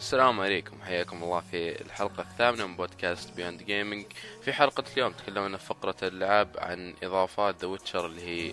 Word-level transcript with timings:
السلام 0.00 0.40
عليكم. 0.40 0.82
حياكم 0.82 1.22
الله 1.24 1.40
في 1.50 1.80
الحلقة 1.82 2.20
الثامنة 2.20 2.66
من 2.66 2.76
بودكاست 2.76 3.30
Beyond 3.36 3.62
Gaming 3.62 4.04
في 4.44 4.52
حلقة 4.52 4.84
اليوم 4.92 5.12
تكلمنا 5.12 5.56
في 5.56 5.66
فقرة 5.66 5.96
اللعب 6.02 6.48
عن 6.58 6.94
إضافات 7.02 7.56
The 7.60 7.66
Witcher 7.68 8.06
اللي 8.06 8.22
هي 8.22 8.52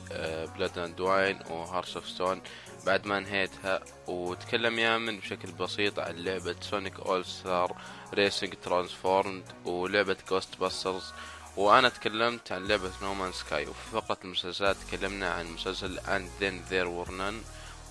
Blood 0.57 0.78
and 0.79 0.99
Wine 0.99 1.39
و 1.49 1.56
Hearts 1.56 1.96
of 1.96 2.10
Stone 2.10 2.41
بعد 2.86 3.06
ما 3.06 3.18
انهيتها 3.18 3.82
وتكلم 4.08 4.79
يامن 4.79 5.20
بشكل 5.20 5.52
بسيط 5.52 6.00
عن 6.00 6.16
لعبة 6.16 6.56
Sonic 6.62 6.99
All-Stars 6.99 7.75
Racing 8.14 8.54
Transformed 8.64 9.43
ولعبة 9.66 10.18
Ghostbusters 10.30 11.14
وأنا 11.57 11.89
تكلمت 11.89 12.52
عن 12.52 12.68
لعبة 12.68 12.91
No 13.02 13.10
Man's 13.10 13.32
Sky 13.32 13.66
وفي 13.68 13.89
فقرة 13.91 14.18
المسلسلات 14.25 14.75
تكلمنا 14.75 15.34
عن 15.34 15.46
مسلسل 15.54 16.00
And 16.00 16.30
Then 16.41 16.61
There 16.70 16.88
Were 16.88 17.11
None 17.11 17.43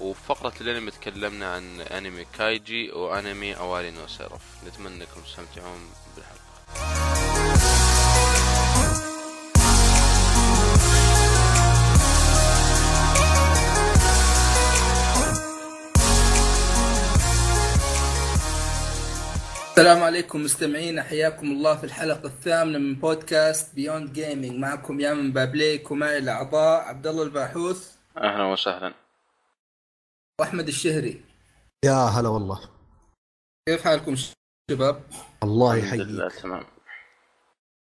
وفقرة 0.02 0.52
الانمي 0.60 0.90
تكلمنا 0.90 1.54
عن 1.54 1.80
أنمي 1.80 2.26
كايجي 2.38 2.90
وأنمي 2.92 3.56
اواري 3.56 3.90
نو 3.90 4.06
سيرف 4.06 4.42
نتمنى 4.66 4.94
أنكم 4.94 5.20
تستمتعون 5.20 5.80
بالحلقة. 6.16 6.42
السلام 19.70 20.02
عليكم 20.02 20.42
مستمعينا 20.44 21.02
حياكم 21.02 21.46
الله 21.46 21.76
في 21.76 21.84
الحلقة 21.84 22.26
الثامنة 22.26 22.78
من 22.78 22.94
بودكاست 22.94 23.74
Beyond 23.74 24.12
Gaming 24.12 24.52
معكم 24.52 25.00
يامن 25.00 25.32
بابليك 25.32 25.90
ومعي 25.90 26.18
الأعضاء 26.18 26.80
عبد 26.80 27.06
الله 27.06 27.22
الباحوث. 27.22 27.90
أهلا 28.18 28.44
وسهلا. 28.44 29.01
وأحمد 30.42 30.68
الشهري. 30.68 31.20
يا 31.84 31.92
هلا 31.92 32.28
والله. 32.28 32.60
كيف 33.68 33.84
حالكم 33.84 34.16
شباب؟ 34.70 35.02
الله 35.42 35.74
الحمد 35.74 36.00
لله 36.00 36.26
يحييك 36.26 36.42
تمام. 36.42 36.64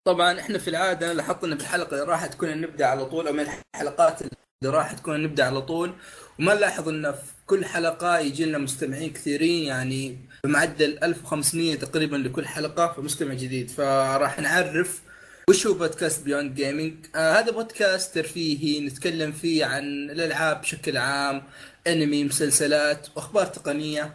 طبعا 0.08 0.40
إحنا 0.40 0.58
في 0.58 0.70
العادة 0.70 1.14
لاحظنا 1.14 1.56
في 1.56 1.62
الحلقة 1.62 1.94
اللي 1.94 2.06
راحت 2.06 2.34
كنا 2.34 2.56
نبدأ 2.56 2.86
على 2.86 3.06
طول 3.06 3.28
أو 3.28 3.34
من 3.34 3.40
الحلقات 3.76 4.22
اللي 4.22 4.78
راحت 4.78 5.00
كنا 5.00 5.18
نبدأ 5.18 5.46
على 5.46 5.62
طول. 5.62 5.94
وما 6.40 6.54
نلاحظ 6.54 6.90
إن 6.90 7.12
في 7.12 7.32
كل 7.46 7.66
حلقة 7.66 8.20
يجي 8.20 8.46
لنا 8.46 8.58
مستمعين 8.58 9.14
كثيرين 9.14 9.64
يعني 9.64 10.18
بمعدل 10.44 11.00
1500 11.04 11.76
تقريبا 11.76 12.16
لكل 12.16 12.48
حلقة 12.48 12.94
فمستمع 12.94 13.34
جديد. 13.34 13.70
فراح 13.70 14.40
نعرف 14.40 15.02
وش 15.50 15.68
هو 15.68 15.74
بودكاست 15.74 16.24
Beyond 16.24 16.56
Gaming 16.56 16.94
آه 17.16 17.40
هذا 17.40 17.52
بودكاست 17.52 18.16
ترفيهي 18.16 18.88
نتكلم 18.88 19.32
فيه 19.32 19.66
عن 19.66 19.84
الألعاب 19.84 20.62
بشكل 20.62 20.98
عام 20.98 21.44
أنمي 21.88 22.24
مسلسلات 22.24 23.08
وأخبار 23.16 23.46
تقنية. 23.46 24.14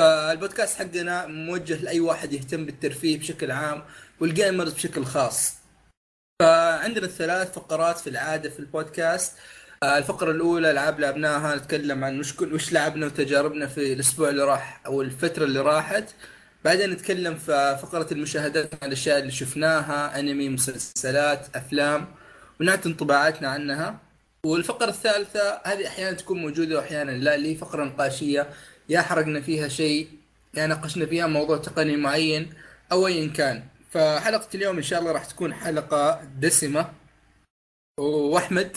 فالبودكاست 0.00 0.78
حقنا 0.78 1.26
موجه 1.26 1.76
لأي 1.82 2.00
واحد 2.00 2.32
يهتم 2.32 2.66
بالترفيه 2.66 3.18
بشكل 3.18 3.50
عام 3.50 3.82
وال 4.20 4.33
gamers 4.33 4.72
بشكل 4.72 5.04
خاص. 5.04 5.54
فعندنا 6.42 7.06
ثلاث 7.06 7.52
فقرات 7.52 7.98
في 7.98 8.10
العادة 8.10 8.50
في 8.50 8.58
البودكاست. 8.60 9.32
الفقرة 9.84 10.30
الأولى 10.30 10.70
ألعاب 10.70 11.00
لعبناها 11.00 11.56
نتكلم 11.56 12.04
عن 12.04 12.18
وش 12.20 12.40
وش 12.40 12.72
لعبنا 12.72 13.06
وتجاربنا 13.06 13.66
في 13.66 13.92
الأسبوع 13.92 14.28
اللي 14.28 14.44
راح 14.44 14.80
أو 14.86 15.02
الفترة 15.02 15.44
اللي 15.44 15.60
راحت. 15.60 16.04
بعدين 16.64 16.90
نتكلم 16.90 17.34
في 17.34 17.78
فقرة 17.82 18.06
المشاهدات 18.12 18.74
عن 18.82 18.88
الأشياء 18.88 19.18
اللي 19.18 19.30
شفناها 19.30 20.20
أنمي 20.20 20.48
مسلسلات 20.48 21.56
أفلام. 21.56 22.14
ونعطي 22.60 22.88
انطباعاتنا 22.88 23.48
عنها. 23.48 23.98
والفقرة 24.46 24.88
الثالثة 24.88 25.60
هذه 25.64 25.86
أحيانا 25.86 26.16
تكون 26.16 26.38
موجودة 26.42 26.76
وأحيانا 26.76 27.10
لا 27.10 27.34
اللي 27.34 27.52
هي 27.52 27.54
فقرة 27.54 27.84
نقاشية. 27.84 28.50
يا 28.88 29.00
حرقنا 29.00 29.40
فيها 29.40 29.68
شيء 29.68 30.08
يا 30.54 30.66
ناقشنا 30.66 31.06
فيها 31.06 31.26
موضوع 31.26 31.56
تقني 31.56 31.96
معين 31.96 32.54
أو 32.92 33.06
أيا 33.06 33.28
كان. 33.32 33.64
فحلقة 33.90 34.48
اليوم 34.54 34.76
إن 34.76 34.82
شاء 34.82 35.00
الله 35.00 35.12
راح 35.12 35.24
تكون 35.24 35.54
حلقة 35.54 36.24
دسمة. 36.38 36.92
وأحمد؟ 38.00 38.76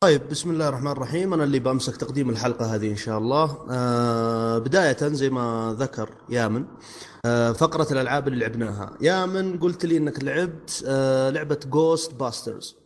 طيب 0.00 0.28
بسم 0.28 0.50
الله 0.50 0.68
الرحمن 0.68 0.90
الرحيم. 0.90 1.34
أنا 1.34 1.44
اللي 1.44 1.58
بمسك 1.58 1.96
تقديم 1.96 2.30
الحلقة 2.30 2.74
هذه 2.74 2.90
إن 2.90 2.96
شاء 2.96 3.18
الله. 3.18 3.66
آه 3.70 4.58
بداية 4.58 4.96
زي 5.00 5.30
ما 5.30 5.76
ذكر 5.78 6.14
يامن 6.28 6.66
آه 7.26 7.52
فقرة 7.52 7.92
الألعاب 7.92 8.28
اللي 8.28 8.40
لعبناها. 8.40 8.98
يامن 9.00 9.58
قلت 9.58 9.86
لي 9.86 9.96
إنك 9.96 10.24
لعبت 10.24 10.84
آه 10.86 11.30
لعبة 11.30 11.60
جوست 11.66 12.14
باسترز 12.14 12.76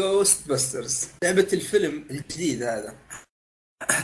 جوست 0.00 0.48
باسترز 0.48 1.08
لعبة 1.24 1.48
الفيلم 1.52 2.06
الجديد 2.10 2.62
هذا. 2.62 2.96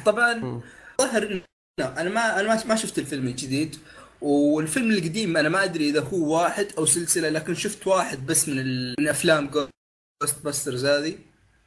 طبعا. 0.06 0.62
ظهر 1.00 1.42
أنا 1.80 2.10
ما 2.10 2.40
أنا 2.40 2.48
ما- 2.54 2.64
ما 2.64 2.76
شفت 2.76 2.98
الفيلم 2.98 3.26
الجديد 3.28 3.76
والفيلم 4.20 4.90
القديم 4.90 5.36
أنا 5.36 5.48
ما 5.48 5.64
أدري 5.64 5.88
إذا 5.90 6.00
هو 6.00 6.36
واحد 6.42 6.72
أو 6.78 6.86
سلسلة 6.86 7.28
لكن 7.28 7.54
شفت 7.54 7.86
واحد 7.86 8.26
بس 8.26 8.48
من 8.48 8.58
ال... 8.58 8.94
من 9.00 9.08
أفلام 9.08 9.50
Ghostbusters 9.50 10.84
هذه. 10.84 11.18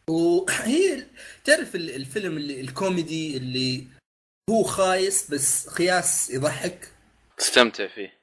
وهي 0.10 1.06
تعرف 1.44 1.76
ال- 1.76 1.96
الفيلم 1.96 2.38
اللي 2.38 2.62
الكوميدي 2.62 3.38
اللي 3.38 3.88
هو 4.50 4.64
خايس 4.64 5.32
بس 5.32 5.70
خياس 5.70 6.30
يضحك؟ 6.30 6.92
تستمتع 7.38 7.88
فيه. 7.88 8.20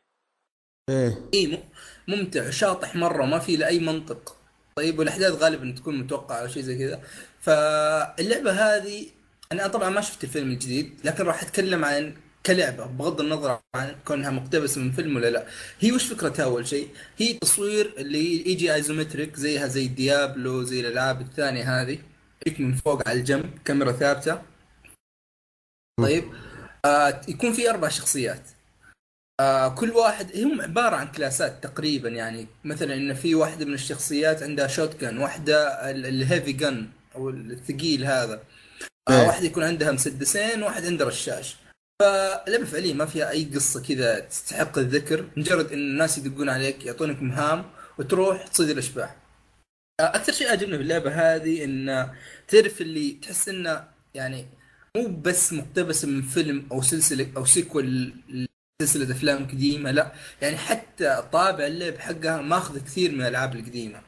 إيه. 0.91 1.28
اي 1.34 1.47
م- 1.47 1.69
ممتع 2.09 2.50
شاطح 2.50 2.97
مرة 2.97 3.25
ما 3.25 3.38
في 3.38 3.56
له 3.56 3.67
اي 3.67 3.78
منطق. 3.78 4.37
طيب 4.76 4.98
والأحداث 4.98 5.32
غالبا 5.32 5.75
تكون 5.78 5.98
متوقعة 5.98 6.36
أو 6.36 6.48
شيء 6.48 6.62
زي 6.62 6.78
كذا. 6.78 7.03
فاللعبة 7.41 8.53
هذه 8.53 9.06
أنا 9.53 9.66
طبعا 9.66 9.91
ما 9.91 10.00
شفت 10.00 10.25
الفيلم 10.25 10.50
الجديد 10.50 11.00
لكن 11.04 11.25
راح 11.25 11.42
أتكلم 11.42 11.84
عن 11.84 12.14
كلعبة 12.47 12.86
بغض 12.86 13.20
النظر 13.20 13.60
عن 13.76 13.97
كونها 14.04 14.31
مقتبسة 14.31 14.81
من 14.81 14.92
فيلم 14.92 15.16
ولا 15.16 15.31
لا. 15.31 15.47
هي 15.81 15.92
وش 15.92 16.04
فكرتها 16.04 16.44
أول 16.44 16.69
شيء؟ 16.69 16.88
هي 17.19 17.34
تصوير 17.34 17.94
اللي 17.98 18.50
يجي 18.50 18.75
isometric 18.75 19.36
زيها 19.36 19.66
زي 19.66 19.88
Diablo 19.88 20.62
زي 20.62 20.81
الألعاب 20.81 21.20
الثانية 21.20 21.81
هذه. 21.82 21.98
يجيك 22.47 22.60
من 22.60 22.75
فوق 22.75 23.08
على 23.08 23.20
الجنب 23.20 23.58
كاميرا 23.64 23.92
ثابتة. 23.92 24.42
طيب 26.00 26.25
آه 26.84 27.20
يكون 27.28 27.52
في 27.52 27.70
أربع 27.70 27.88
شخصيات. 27.88 28.42
آه 29.40 29.68
كل 29.74 29.90
واحد 29.90 30.36
هم 30.36 30.60
عبارة 30.60 30.96
عن 30.96 31.08
كلاسات 31.08 31.62
تقريبا 31.62 32.08
يعني 32.08 32.46
مثلا 32.64 32.94
إن 32.94 33.14
في 33.14 33.34
واحدة 33.34 33.64
من 33.64 33.74
الشخصيات 33.74 34.42
عندها 34.42 34.66
شوت 34.66 35.00
جن 35.00 35.18
واحدة 35.18 35.90
ال- 35.90 36.06
الهيفي 36.06 36.52
جن 36.52 36.88
أو 37.14 37.30
الثقيل 37.30 38.04
هذا. 38.04 38.42
آه 39.08 39.20
إيه. 39.20 39.26
واحدة 39.26 39.46
يكون 39.46 39.64
عندها 39.64 39.92
مسدسين 39.92 40.62
واحد 40.62 40.86
عنده 40.86 41.04
رشاش. 41.04 41.56
فلعبه 42.02 42.64
فعليا 42.64 42.94
ما 42.94 43.06
فيها 43.06 43.30
أي 43.30 43.44
قصة 43.54 43.82
كذا 43.82 44.18
تستحق 44.20 44.78
الذكر. 44.78 45.24
مجرد 45.36 45.72
إن 45.72 45.78
الناس 45.78 46.18
يدقون 46.18 46.48
عليك 46.48 46.86
يعطونك 46.86 47.22
مهام 47.22 47.64
وتروح 47.98 48.46
تصيد 48.46 48.68
الأشباح. 48.70 49.16
آه، 50.00 50.16
أكثر 50.16 50.32
شيء 50.32 50.50
عجبني 50.50 50.76
في 50.76 50.82
اللعبة 50.82 51.10
هذه 51.10 51.64
إن 51.64 52.10
تعرف 52.48 52.80
اللي 52.80 53.10
تحس 53.22 53.48
إنه 53.48 53.84
يعني 54.14 54.46
مو 54.96 55.06
بس 55.08 55.52
مقتبسه 55.52 56.08
من 56.08 56.22
فيلم 56.22 56.66
أو 56.72 56.82
سلسلة 56.82 57.26
أو 57.36 57.44
sequel 57.44 58.12
سلسلة 58.80 59.12
أفلام 59.16 59.46
قديمة 59.48 59.91
لا 59.91 60.12
يعني 60.42 60.56
حتى 60.56 61.22
طابع 61.32 61.66
اللعب 61.66 61.98
حقها 61.98 62.42
ماخذ 62.42 62.78
كثير 62.84 63.12
من 63.12 63.20
الألعاب 63.20 63.56
القديمة. 63.56 64.02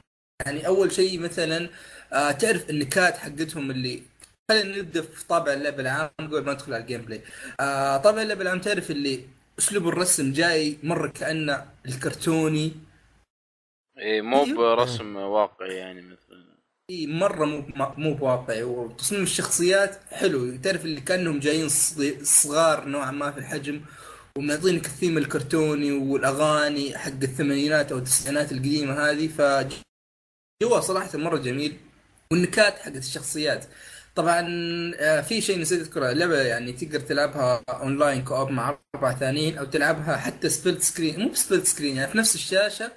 يعني 0.46 0.66
أول 0.66 0.92
شيء 0.92 1.20
مثلا 1.20 1.70
آه 2.12 2.30
تعرف 2.32 2.70
النكات 2.70 3.16
حقتهم 3.18 3.70
اللي 3.70 4.02
خلينا 4.50 4.78
نبدأ 4.78 5.02
في 5.02 5.26
طابع 5.26 5.52
اللعبه 5.52 5.80
العام 5.82 6.10
قبل 6.20 6.44
ما 6.44 6.52
ندخل 6.52 6.74
على 6.74 6.82
ال 6.82 7.02
gameplay 7.02 7.22
آه 7.60 7.96
طابع 7.96 8.22
اللعبه 8.22 8.42
العام 8.42 8.60
تعرف 8.60 8.90
اللي 8.90 9.24
أسلوب 9.58 9.88
الرسم 9.88 10.32
جاي 10.32 10.78
مرة 10.82 11.08
كأنه 11.08 11.66
الكرتوني. 11.86 12.72
إيه 13.98 14.22
مو 14.22 14.44
أيوه. 14.44 14.56
برسم 14.56 15.16
واقعي 15.16 15.76
يعني 15.76 16.02
مثل 16.02 16.42
إي 16.90 17.06
مرة 17.06 17.44
مو 17.46 17.64
مو 17.98 18.14
بواقعي 18.14 18.62
وتصميم 18.62 19.22
الشخصيات 19.22 20.00
حلو. 20.12 20.56
تعرف 20.56 20.84
اللي 20.84 21.00
كأنهم 21.00 21.38
جايين 21.40 21.68
صغار 22.22 22.84
نوعا 22.84 23.10
ما 23.10 23.30
في 23.32 23.38
الحجم 23.38 23.80
ومعطينك 24.38 24.86
الثيم 24.86 25.18
الكرتوني 25.18 25.92
والأغاني 25.92 26.98
حق 26.98 27.12
الثمانينات 27.22 27.92
أو 27.92 27.98
التسعينات 27.98 28.52
القديمة 28.52 29.10
هذه 29.10 29.28
ف 29.28 29.42
جوا 30.62 30.80
صراحة 30.80 31.18
مرة 31.18 31.38
جميل 31.38 31.76
والنكات 32.32 32.78
حقت 32.78 32.96
الشخصيات. 32.96 33.64
طبعا 34.14 34.40
آه، 34.96 35.20
في 35.20 35.40
شيء 35.40 35.60
نسيت 35.60 35.80
أذكره 35.80 36.10
اللعبه 36.10 36.42
يعني 36.42 36.72
تقدر 36.72 37.00
تلعبها 37.00 37.62
online 37.70 38.24
co-op 38.24 38.50
مع 38.50 38.78
أربع 38.94 39.14
ثانيين 39.14 39.58
أو 39.58 39.64
تلعبها 39.64 40.16
حتى 40.16 40.48
split 40.48 40.82
screen 40.82 41.20
مو 41.20 41.28
ب 41.28 41.35
split 41.35 41.66
screen 41.66 41.96
يعني 41.96 42.10
في 42.12 42.18
نفس 42.18 42.34
الشاشة 42.34 42.92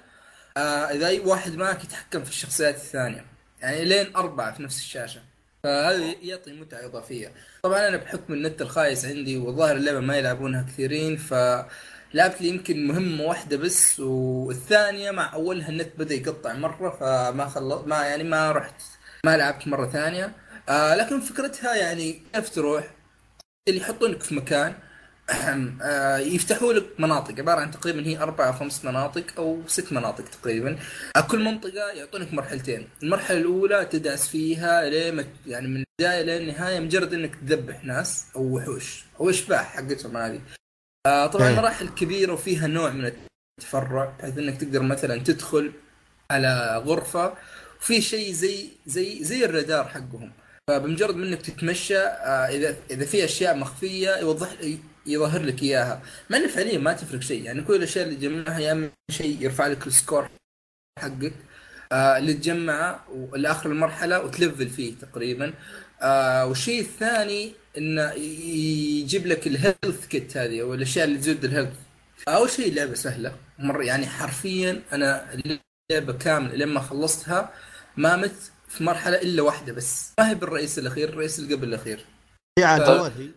آه 0.56 0.60
إذا 0.60 1.06
أي 1.08 1.20
واحد 1.20 1.56
معك 1.56 1.84
يتحكم 1.84 2.24
في 2.24 2.30
الشخصيات 2.30 2.74
الثانية. 2.74 3.24
يعني 3.60 3.84
لين 3.84 4.16
أربعة 4.16 4.52
في 4.54 4.62
نفس 4.62 4.78
الشاشة. 4.78 5.20
فهذا 5.66 6.14
يعطي 6.22 6.52
متعة 6.52 6.84
إضافية. 6.86 7.32
طبعا 7.62 7.88
أنا 7.88 7.96
بحكم 7.96 8.32
النت 8.32 8.62
الخايس 8.62 9.04
عندي 9.04 9.36
والظاهر 9.36 9.76
اللعبة 9.76 10.00
ما 10.00 10.16
يلعبونها 10.16 10.62
كثيرين 10.62 11.16
ف 11.16 11.34
لعبت 12.14 12.40
لي 12.40 12.48
يمكن 12.48 12.86
مهمة 12.86 13.24
واحدة 13.24 13.56
بس 13.56 14.00
والثانية 14.00 15.10
مع 15.10 15.34
أولها 15.34 15.68
النت 15.68 15.88
بدأ 15.98 16.14
يقطع 16.14 16.54
مرة 16.54 16.90
فما 16.90 17.46
خلص 17.48 17.82
ما 17.86 18.06
يعني 18.06 18.24
ما 18.24 18.52
رحت 18.52 18.82
ما 19.24 19.36
لعبت 19.36 19.68
مرة 19.68 19.86
ثانية. 19.86 20.32
آه 20.68 20.94
لكن 20.94 21.20
فكرتها 21.20 21.74
يعني 21.74 22.22
كيف 22.34 22.50
تروح؟ 22.50 22.90
اللي 23.68 23.80
يحطونك 23.80 24.22
في 24.22 24.34
مكان 24.34 24.74
يفتحوا 26.18 26.72
لك 26.72 26.86
مناطق. 26.98 27.38
عبارة 27.38 27.60
عن 27.60 27.70
تقريبا 27.70 28.06
هي 28.06 28.18
أربع 28.18 28.46
أو 28.46 28.52
خمس 28.52 28.84
مناطق 28.84 29.24
أو 29.38 29.62
ست 29.66 29.92
مناطق 29.92 30.24
تقريبا. 30.24 30.78
آه، 31.16 31.20
كل 31.20 31.44
منطقة 31.44 31.90
يعطونك 31.94 32.34
مرحلتين. 32.34 32.88
المرحلة 33.02 33.38
الأولى 33.38 33.84
تدعس 33.84 34.28
فيها 34.28 34.90
لين 34.90 35.26
يعني 35.46 35.68
من 35.68 35.84
البداية 36.00 36.22
للنهايه 36.22 36.80
مجرد 36.80 37.14
إنك 37.14 37.34
تذبح 37.36 37.84
ناس 37.84 38.26
أو 38.36 38.56
وحوش 38.56 39.04
أو 39.20 39.30
إشباح 39.30 39.76
حقتهم 39.76 40.16
هذه. 40.16 40.40
آه، 41.06 41.26
طبعا 41.26 41.48
إيه. 41.48 41.56
مراحل 41.56 41.88
كبيرة 41.88 42.32
وفيها 42.32 42.66
نوع 42.66 42.90
من 42.90 43.12
التفرع 43.60 44.16
بحيث 44.18 44.38
إنك 44.38 44.60
تقدر 44.60 44.82
مثلا 44.82 45.18
تدخل 45.22 45.72
على 46.30 46.82
غرفة 46.86 47.34
وفي 47.80 48.00
شيء 48.00 48.32
زي 48.32 48.68
زي 48.86 49.24
زي 49.24 49.44
الرادار 49.44 49.84
حقهم. 49.84 50.32
فبمجرد 50.70 51.16
منك 51.16 51.42
تتمشى 51.42 51.98
آه، 51.98 52.46
إذا 52.46 52.76
إذا 52.90 53.04
في 53.06 53.24
أشياء 53.24 53.56
مخفية 53.56 54.16
يوضح 54.16 54.52
يظهر 55.06 55.42
لك 55.42 55.62
إياها. 55.62 56.02
مع 56.30 56.36
انه 56.36 56.48
فعليا 56.48 56.78
ما 56.78 56.92
تفرق 56.92 57.20
شيء. 57.20 57.42
يعني 57.42 57.62
كل 57.62 57.74
الاشياء 57.74 58.04
اللي 58.04 58.16
تجمعها 58.16 58.58
يا 58.58 58.72
اما 58.72 58.90
شيء 59.10 59.36
يرفع 59.42 59.66
لك 59.66 59.86
ال 59.86 59.93
score 59.93 60.28
حقك 60.98 61.32
آه 61.92 62.18
اللي 62.18 62.32
تجمعه 62.34 63.04
لآخر 63.36 63.70
المرحلة 63.70 64.20
وت 64.24 64.37
level 64.37 64.68
فيه 64.68 64.94
تقريبا. 65.02 65.54
آه 66.02 66.46
والشيء 66.46 66.80
الثاني 66.80 67.52
إنه 67.78 68.12
يجيب 68.12 69.26
لك 69.26 69.46
ال 69.46 69.55
health 69.55 70.06
kit 70.10 70.36
هذه 70.36 70.62
أو 70.62 70.74
الأشياء 70.74 71.04
اللي 71.04 71.18
تزود 71.18 71.44
ال 71.44 71.48
health 71.48 71.72
أول 72.28 72.50
شيء 72.50 72.74
لعبه 72.74 72.94
سهلة. 72.94 73.36
مره 73.58 73.84
يعني 73.84 74.06
حرفيا 74.06 74.82
أنا 74.92 75.26
اللعبة 75.90 76.12
كاملة 76.12 76.54
لما 76.54 76.80
خلصتها 76.80 77.52
ما 77.96 78.16
مت 78.16 78.34
في 78.68 78.84
مرحلة 78.84 79.16
إلا 79.22 79.42
واحدة 79.42 79.72
بس. 79.72 80.12
ما 80.18 80.30
هي 80.30 80.34
بالرئيس 80.34 80.78
الأخير 80.78 81.08
الرئيس 81.08 81.38
اللي 81.38 81.54
قبل 81.54 81.68
الأخير. 81.68 82.04
هي 82.58 82.64
على 82.64 82.84
ف- 82.86 83.18
هي 83.18 83.28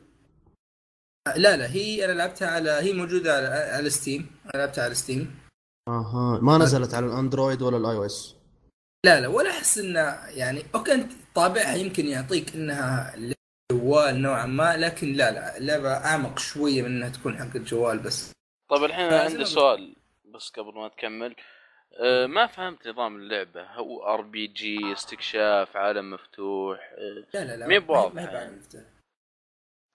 لا 1.27 1.57
لا 1.57 1.71
هي 1.71 2.05
أنا 2.05 2.11
لعبتها 2.11 2.47
على 2.47 2.71
هي 2.71 2.93
موجودة 2.93 3.37
على 3.37 3.47
على 3.47 3.89
Steam 3.89 4.31
أنا 4.45 4.61
لعبتها 4.61 4.83
على 4.83 4.95
Steam 4.95 5.39
أها. 5.87 6.39
ما 6.41 6.57
نزلت 6.57 6.93
على 6.93 7.05
ال 7.05 7.12
Android 7.12 7.61
ولا 7.61 7.77
ال 7.77 7.95
iOS 7.95 8.35
لا 9.05 9.21
لا 9.21 9.27
ولا 9.27 9.49
أحس 9.49 9.77
انه 9.77 9.99
يعني 10.29 10.63
أوكي 10.75 10.93
أنت 10.93 11.11
طابعها 11.35 11.75
يمكن 11.75 12.05
يعطيك 12.05 12.55
إنها 12.55 13.15
جوال 13.71 14.21
نوعا 14.21 14.45
ما 14.45 14.77
لكن 14.77 15.13
لا 15.13 15.31
لا 15.31 15.57
اللعبه 15.57 15.93
أعمق 15.93 16.39
شوية 16.39 16.81
من 16.81 16.87
إنها 16.87 17.09
تكون 17.09 17.37
حق 17.37 17.55
الجوال 17.55 17.99
بس. 17.99 18.31
طيب 18.69 18.83
الحين 18.83 19.05
آه، 19.05 19.23
عندي. 19.23 19.45
سؤال 19.45 19.95
بس 20.25 20.49
قبل 20.49 20.73
ما 20.73 20.87
تكمل. 20.87 21.35
أه 22.01 22.25
ما 22.25 22.47
فهمت 22.47 22.87
نظام 22.87 23.15
اللعبة. 23.15 23.63
هو 23.63 24.03
RPG 24.03 24.93
استكشاف 24.93 25.77
عالم 25.77 26.11
مفتوح. 26.11 26.79
أه 26.97 27.25
لا 27.33 27.45
لا 27.45 27.67
لا 27.67 27.71
مو 27.71 27.79
بواضح 27.79 28.13
ما 28.13 28.21
هي 28.21 28.25
بعد 28.25 28.63
يعني. 28.73 28.85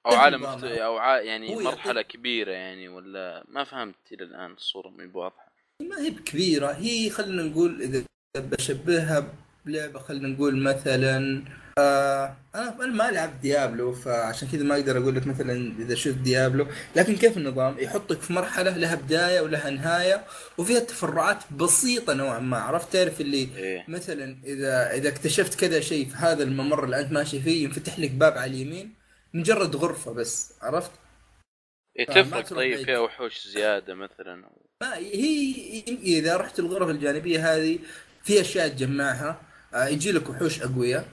أو 0.06 0.14
عالم 0.14 0.44
أو 0.46 0.96
ع... 0.98 1.20
يعني 1.20 1.54
هو 1.54 1.60
مرحلة 1.60 2.00
يعطيك- 2.00 2.06
كبيرة 2.12 2.50
يعني 2.52 2.88
ولا 2.88 3.44
ما 3.48 3.64
فهمت 3.64 3.94
إلى 4.12 4.24
الآن 4.24 4.52
الصورة 4.52 4.88
مي 4.88 5.06
بواضحة 5.06 5.52
ما 5.82 5.98
هي 6.00 6.10
بكبيره 6.10 6.66
هي 6.72 7.10
خلينا 7.10 7.42
نقول 7.42 7.82
إذا 7.82 8.04
بشبهها 8.36 9.26
بلعبة 9.66 9.98
خلينا 9.98 10.28
نقول 10.28 10.56
مثلا 10.62 11.44
آه 11.78 12.36
أنا 12.54 12.74
أنا 12.84 12.92
ما 12.92 13.10
لعبت 13.10 13.34
ديابلو 13.42 13.92
فعشان 13.92 14.48
كذا 14.48 14.62
ما 14.64 14.74
أقدر 14.74 14.98
أقول 14.98 15.16
لك 15.16 15.26
مثلا 15.26 15.72
إذا 15.78 15.94
شفت 15.94 16.14
ديابلو. 16.18 16.66
لكن 16.96 17.16
كيف 17.16 17.36
النظام؟ 17.36 17.76
يحطك 17.78 18.20
في 18.20 18.32
مرحلة 18.32 18.76
لها 18.76 18.94
بداية 18.94 19.40
ولها 19.40 19.70
نهاية 19.70 20.24
وفيها 20.58 20.80
تفرعات 20.80 21.52
بسيطة 21.52 22.14
نوعا 22.14 22.38
ما. 22.38 22.56
عرفت 22.58 22.92
تعرف 22.92 23.20
اللي 23.20 23.48
إيه. 23.56 23.84
مثلا 23.88 24.36
اذا 24.44 24.90
إذا 24.94 25.08
اكتشفت 25.08 25.60
كذا 25.60 25.80
شيء 25.80 26.08
في 26.08 26.16
هذا 26.16 26.42
الممر 26.42 26.84
اللي 26.84 27.00
أنت 27.00 27.12
ماشي 27.12 27.40
فيه 27.40 27.64
ينفتح 27.64 27.98
لك 27.98 28.10
باب 28.10 28.32
على 28.38 28.50
اليمين 28.50 28.94
مجرد 29.34 29.76
غرفة 29.76 30.12
بس 30.12 30.52
عرفت؟ 30.62 30.90
إيه 31.98 32.06
تفرق 32.06 32.48
طيب. 32.48 32.84
فيها 32.84 32.98
وحوش 32.98 33.48
زيادة 33.48 33.94
مثلا؟ 33.94 34.50
ما 34.82 34.96
هي 34.96 35.84
إذا 35.88 36.36
رحت 36.36 36.58
الغرف 36.58 36.88
الجانبية 36.88 37.54
هذه 37.54 37.78
في 38.22 38.40
أشياء 38.40 38.69
تجمعها 38.69 39.40
آه، 39.75 39.86
يجي 39.86 40.12
لك 40.12 40.31
وحوش 40.31 40.62
أقوياء 40.62 41.08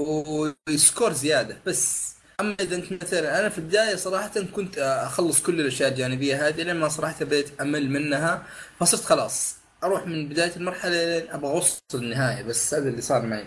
وسكور 0.00 1.12
زيادة 1.12 1.58
بس. 1.66 2.14
أما 2.40 2.56
إذا 2.60 2.76
انت 2.76 3.04
مثلا 3.04 3.40
أنا 3.40 3.48
في 3.48 3.58
البداية 3.58 3.96
صراحة 3.96 4.40
كنت 4.40 4.78
آه، 4.78 5.06
أخلص 5.06 5.42
كل 5.42 5.60
الأشياء 5.60 5.88
الجانبية 5.88 6.48
هذه 6.48 6.62
لما 6.62 6.88
صراحة 6.88 7.24
بديت 7.24 7.60
أمل 7.60 7.90
منها 7.90 8.46
فصرت 8.80 9.04
خلاص 9.04 9.56
أروح 9.84 10.06
من 10.06 10.28
بداية 10.28 10.56
المرحلة 10.56 11.18
لين 11.18 11.30
أبغى 11.30 11.50
أوصل 11.50 11.80
النهاية 11.94 12.42
بس 12.42 12.74
هذا 12.74 12.88
اللي 12.88 13.02
صار 13.02 13.26
معي. 13.26 13.46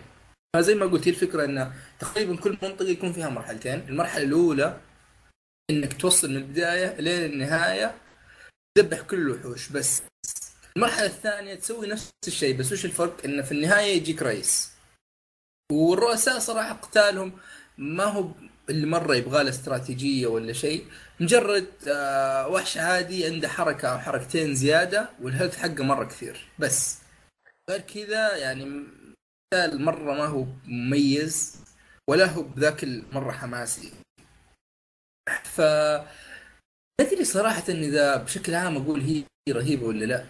فزي 0.56 0.76
ما 0.76 0.86
قلت 0.86 1.08
هي 1.08 1.12
الفكرة 1.12 1.46
إنه 1.46 1.74
تقريبا 2.04 2.36
كل 2.36 2.58
منطقة 2.62 2.90
يكون 2.90 3.14
فيها 3.14 3.30
مرحلتين. 3.30 3.80
المرحلة 3.90 4.24
الأولى 4.24 4.80
إنك 5.70 6.02
توصل 6.02 6.30
من 6.30 6.38
البداية 6.38 7.02
لين 7.02 7.32
النهاية 7.32 7.96
تذبح 8.78 9.02
كل 9.02 9.18
الوحوش 9.18 9.70
بس. 9.70 10.02
المرحلة 10.76 11.06
الثانية 11.06 11.56
تسوي 11.56 11.88
نفس 11.88 12.12
الشيء 12.28 12.58
بس 12.58 12.72
وش 12.72 12.86
الفرق؟ 12.86 13.26
إنه 13.26 13.42
في 13.42 13.52
النهاية 13.52 13.96
يجيك 13.96 14.22
رئيس. 14.22 14.72
والرؤساء 15.72 16.40
صراحة 16.40 16.74
قتالهم 16.74 17.34
ما 17.78 18.04
هو 18.04 18.32
اللي 18.70 18.88
مرة 18.88 19.16
يبغى 19.16 19.44
له 19.44 19.50
استراتيجية 19.50 20.28
ولا 20.28 20.54
شيء. 20.54 20.86
مجرد 21.20 21.68
آه 21.88 22.48
وحش 22.48 22.78
عادي 22.78 23.26
عنده 23.26 23.48
حركة 23.48 23.88
أو 23.88 24.00
حركتين 24.00 24.56
زيادة 24.56 25.10
والهيلث 25.22 25.58
حقه 25.58 25.84
مرة 25.84 26.06
كثير. 26.06 26.48
بس. 26.60 26.98
غير 27.70 27.80
كذا 27.82 28.38
يعني 28.38 28.84
قتال 29.54 29.82
مرة 29.82 30.14
ما 30.14 30.26
هو 30.26 30.46
مميز. 30.66 31.63
ولا 32.10 32.26
هو 32.26 32.42
بذاك 32.42 32.84
المرة 32.84 33.32
حماسي. 33.32 33.92
ف 35.44 35.62
ادري 37.02 37.26
صراحة 37.26 37.64
إذا 37.70 38.16
بشكل 38.16 38.56
عام 38.56 38.78
أقول 38.78 39.02
هي 39.02 39.24
رهيبة 39.50 39.86
ولا 39.86 40.06
لا. 40.06 40.26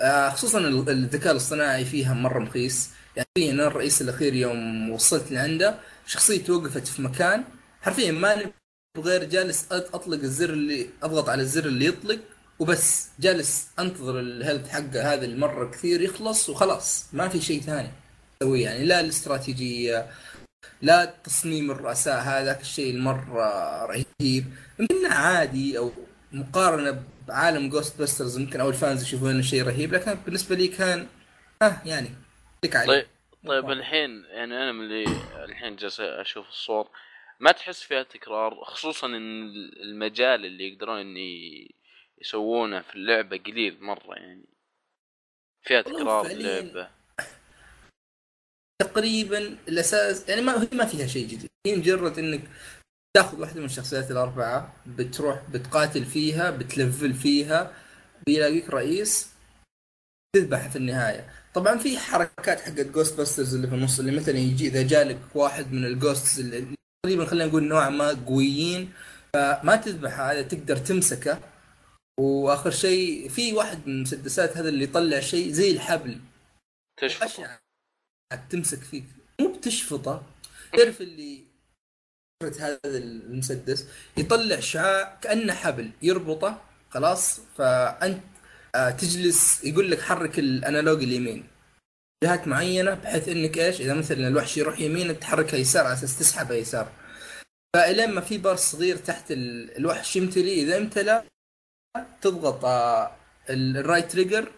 آه، 0.00 0.30
خصوصا 0.30 0.58
ال- 0.58 0.88
الذكاء 0.90 1.32
الاصطناعي 1.32 1.84
فيها 1.84 2.14
مرة 2.14 2.44
رخيص 2.44 2.90
يعني 3.16 3.50
أنا 3.50 3.66
الرئيس 3.66 4.02
الأخير 4.02 4.34
يوم 4.34 4.90
وصلت 4.90 5.32
لعنده 5.32 5.78
شخصيتي 6.06 6.52
وقفت 6.52 6.86
في 6.86 7.02
مكان. 7.02 7.44
حرفيا 7.82 8.12
ماني 8.12 8.52
غير 8.98 9.24
جالس 9.24 9.66
أطلق 9.72 10.20
الزر 10.22 10.50
اللي 10.50 10.90
أضغط 11.02 11.28
على 11.28 11.42
الزر 11.42 11.66
اللي 11.66 11.84
يطلق 11.86 12.18
وبس. 12.58 13.08
جالس 13.20 13.66
أنتظر 13.78 14.20
الهيلث 14.20 14.68
حقه 14.68 15.12
هذا 15.14 15.24
اللي 15.24 15.36
مره 15.36 15.70
كثير 15.70 16.00
يخلص 16.00 16.48
وخلاص. 16.48 17.04
ما 17.12 17.28
في 17.28 17.40
شيء 17.40 17.60
ثاني. 17.60 17.90
اسويه 18.42 18.64
يعني 18.64 18.84
لا 18.84 19.00
الاستراتيجية 19.00 20.06
لا 20.82 21.04
تصميم 21.04 21.70
الرؤساء 21.70 22.20
هذاك 22.20 22.60
الشيء 22.60 22.94
المره 22.94 23.84
رهيب. 23.84 24.44
يمكن 24.78 25.06
عادي 25.06 25.78
أو 25.78 25.92
مقارنة 26.32 27.02
بعالم 27.28 27.68
Ghostbusters 27.68 28.38
يمكن 28.38 28.60
أو 28.60 28.68
ال 28.68 28.75
fans 28.75 29.02
يشوفون 29.02 29.30
إنه 29.30 29.42
شيء 29.42 29.62
رهيب 29.62 29.94
لكن 29.94 30.14
بالنسبة 30.14 30.56
لي 30.56 30.68
كان 30.68 31.06
آه 31.62 31.76
يعني 31.86 32.08
لك 32.64 32.76
عليه 32.76 32.86
طيب 32.86 33.06
طيب 33.46 33.70
الحين 33.70 34.24
يعني 34.24 34.54
أنا 34.54 34.72
من 34.72 34.84
اللي 34.84 35.04
الحين 35.44 35.76
جالس 35.76 36.00
أشوف 36.00 36.48
الصور 36.48 36.88
ما 37.40 37.52
تحس 37.52 37.82
فيها 37.82 38.02
تكرار؟ 38.02 38.64
خصوصا 38.64 39.06
إن 39.06 39.50
المجال 39.82 40.44
اللي 40.44 40.68
يقدرون 40.68 41.00
إن 41.00 41.16
يسوونه 42.20 42.80
في 42.80 42.94
اللعبة 42.94 43.36
قليل 43.36 43.76
مرة 43.80 44.14
يعني 44.14 44.44
فيها 45.62 45.82
تكرار 45.82 46.26
اللعبة. 46.26 46.90
تقريبا 48.82 49.38
الأساس 49.68 50.28
يعني 50.28 50.42
ما 50.42 50.62
هي 50.62 50.68
ما 50.72 50.84
فيها 50.84 51.06
شيء 51.06 51.26
جديد. 51.28 51.50
هي 51.66 51.76
مجرد 51.76 52.18
إنك 52.18 52.40
تأخذ 53.16 53.40
واحدة 53.40 53.60
من 53.60 53.66
الشخصيات 53.66 54.10
الأربعة 54.10 54.74
بتروح 54.86 55.42
بتقاتل 55.50 56.04
فيها 56.04 56.50
بت 56.50 56.68
level 56.68 57.14
فيها 57.14 57.72
بيلاقيك 58.26 58.70
رئيس 58.70 59.28
تذبح 60.36 60.68
في 60.68 60.76
النهاية. 60.76 61.30
طبعا 61.54 61.78
في 61.78 61.98
حركات 61.98 62.60
حقت 62.60 62.86
Ghostbusters 62.86 63.54
اللي 63.54 63.68
في 63.68 63.74
النص 63.74 63.98
اللي 63.98 64.12
مثلا 64.12 64.38
يجي 64.38 64.66
إذا 64.66 64.82
جالك 64.82 65.18
واحد 65.34 65.72
من 65.72 65.84
ال 65.84 65.92
ghosts 65.92 66.38
اللي 66.38 66.66
تقريبا 67.02 67.24
خلينا 67.24 67.46
نقول 67.46 67.64
نوعا 67.64 67.90
ما 67.90 68.24
قويين 68.26 68.92
فما 69.34 69.76
تذبح 69.76 70.20
هذا 70.20 70.42
تقدر 70.42 70.76
تمسكه. 70.76 71.38
وآخر 72.20 72.70
شيء 72.70 73.28
في 73.28 73.52
واحد 73.52 73.86
من 73.86 73.94
المسدسات 73.94 74.56
هذا 74.56 74.68
اللي 74.68 74.84
يطلع 74.84 75.20
شيء 75.20 75.52
زي 75.52 75.70
الحبل. 75.70 76.20
تشفط 77.00 77.40
تمسك 78.50 78.78
فيك. 78.78 79.04
مو 79.40 79.52
بتشفطه. 79.52 80.22
تعرف 80.76 81.00
اللي 81.00 81.44
هذا 82.42 82.78
المسدس؟ 82.84 83.86
يطلع 84.16 84.60
شعاع 84.60 85.18
كأنه 85.22 85.54
حبل. 85.54 85.90
يربطه. 86.02 86.62
خلاص. 86.90 87.40
فأنت 87.58 88.20
آه، 88.74 88.90
تجلس 88.90 89.64
يقول 89.64 89.90
لك 89.90 90.00
حرك 90.00 90.38
ال 90.38 90.47
analog 90.47 91.02
اليمين. 91.02 91.46
جهات 92.24 92.48
معينة 92.48 92.94
بحيث 92.94 93.28
إنك 93.28 93.58
إيش؟ 93.58 93.80
إذا 93.80 93.94
مثلا 93.94 94.28
الوحش 94.28 94.56
يروح 94.56 94.80
يمين 94.80 95.20
تحركها 95.20 95.56
يسار 95.56 95.84
على 95.84 95.92
أساس 95.94 96.18
تسحبها 96.18 96.56
يسار. 96.56 96.92
فإلين 97.76 98.10
ما 98.10 98.20
في 98.20 98.38
بار 98.38 98.56
صغير 98.56 98.96
تحت 98.96 99.32
ال- 99.32 99.76
الوحش 99.76 100.16
يمتلي 100.16 100.62
إذا 100.62 100.76
امتلى 100.76 101.24
تضغط 102.22 102.64
آه، 102.64 103.16
ال- 103.50 103.76
ال 103.76 103.82
right 103.82 104.12
trigger 104.12 104.52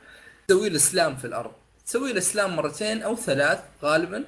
تسوي 0.49 0.69
له 0.69 0.79
slam 0.79 1.17
في 1.17 1.27
الأرض. 1.27 1.53
تسوي 1.87 2.13
له 2.13 2.21
slam 2.21 2.57
مرتين 2.57 3.03
أو 3.03 3.17
ثلاث 3.17 3.61
غالبا. 3.83 4.25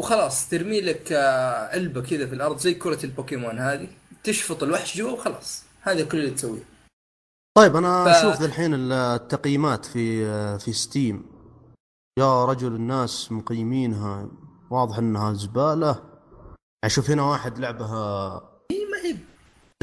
وخلاص 0.00 0.48
ترمي 0.48 0.80
لك 0.80 1.12
آه، 1.12 1.68
علبة 1.68 2.00
كذا 2.02 2.26
في 2.26 2.34
الأرض 2.34 2.58
زي 2.58 2.74
كرة 2.74 3.04
البوكيمون 3.04 3.58
هذه. 3.58 3.88
تشفط 4.24 4.62
الوحش 4.62 4.96
جوا 4.96 5.10
وخلاص. 5.10 5.64
هذا 5.80 6.04
كل 6.04 6.18
اللي 6.18 6.30
تسويه. 6.30 6.62
طيب 7.56 7.76
أنا 7.76 8.04
ف- 8.04 8.08
أشوف 8.08 8.42
الحين 8.44 8.92
التقييمات 8.92 9.84
في 9.84 10.26
في 10.58 10.72
Steam. 10.72 11.26
يا 12.18 12.44
رجل 12.44 12.74
الناس 12.74 13.32
مقيمينها. 13.32 14.28
واضح 14.70 14.98
إنها 14.98 15.32
زبالة. 15.32 16.02
أشوف 16.84 17.10
هنا 17.10 17.22
واحد 17.22 17.58
لعبها 17.58 18.34
هي 18.70 18.84
ما 18.84 19.08
هي. 19.10 19.16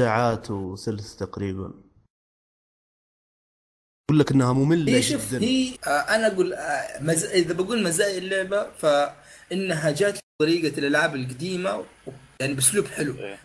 ساعات 0.00 0.50
وثلث 0.50 1.16
تقريبا. 1.16 1.72
يقول 4.12 4.20
لك 4.20 4.30
إنها 4.32 4.52
مملة 4.52 4.92
هي 4.92 5.02
شوف 5.02 5.34
جدا 5.34 5.44
هي 5.44 5.72
آه 5.86 5.88
أنا 5.90 6.26
أقول 6.26 6.52
آه 6.52 7.02
مز... 7.02 7.24
إذا 7.24 7.52
بقول 7.54 7.82
مزايا 7.82 8.18
اللعبة 8.18 8.66
فإنها 8.78 9.90
جات 9.90 10.18
طريقة 10.42 10.78
الألعاب 10.78 11.14
القديمة 11.14 11.76
و- 11.76 11.84
يعني 12.40 12.54
بأسلوب 12.54 12.86
حلو. 12.86 13.14
إيه. 13.18 13.38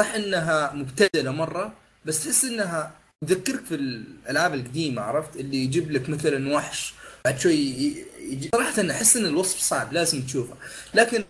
صح 0.00 0.14
إنها 0.14 0.72
مبتذلة 0.74 1.30
مرة 1.30 1.74
بس 2.04 2.24
تحس 2.24 2.44
إنها 2.44 2.94
تذكرك 3.26 3.64
في 3.64 3.74
الألعاب 3.74 4.54
القديمة 4.54 5.02
عرفت؟ 5.02 5.36
اللي 5.36 5.56
يجيب 5.56 5.90
لك 5.90 6.08
مثلا 6.08 6.54
وحش 6.54 6.94
بعد 7.24 7.38
شوي 7.38 7.94
صراحة 8.54 8.80
أنا 8.80 8.92
أحس 8.94 9.16
إن 9.16 9.26
الوصف 9.26 9.58
صعب 9.60 9.92
لازم 9.92 10.22
تشوفه. 10.22 10.54
لكن 10.94 11.24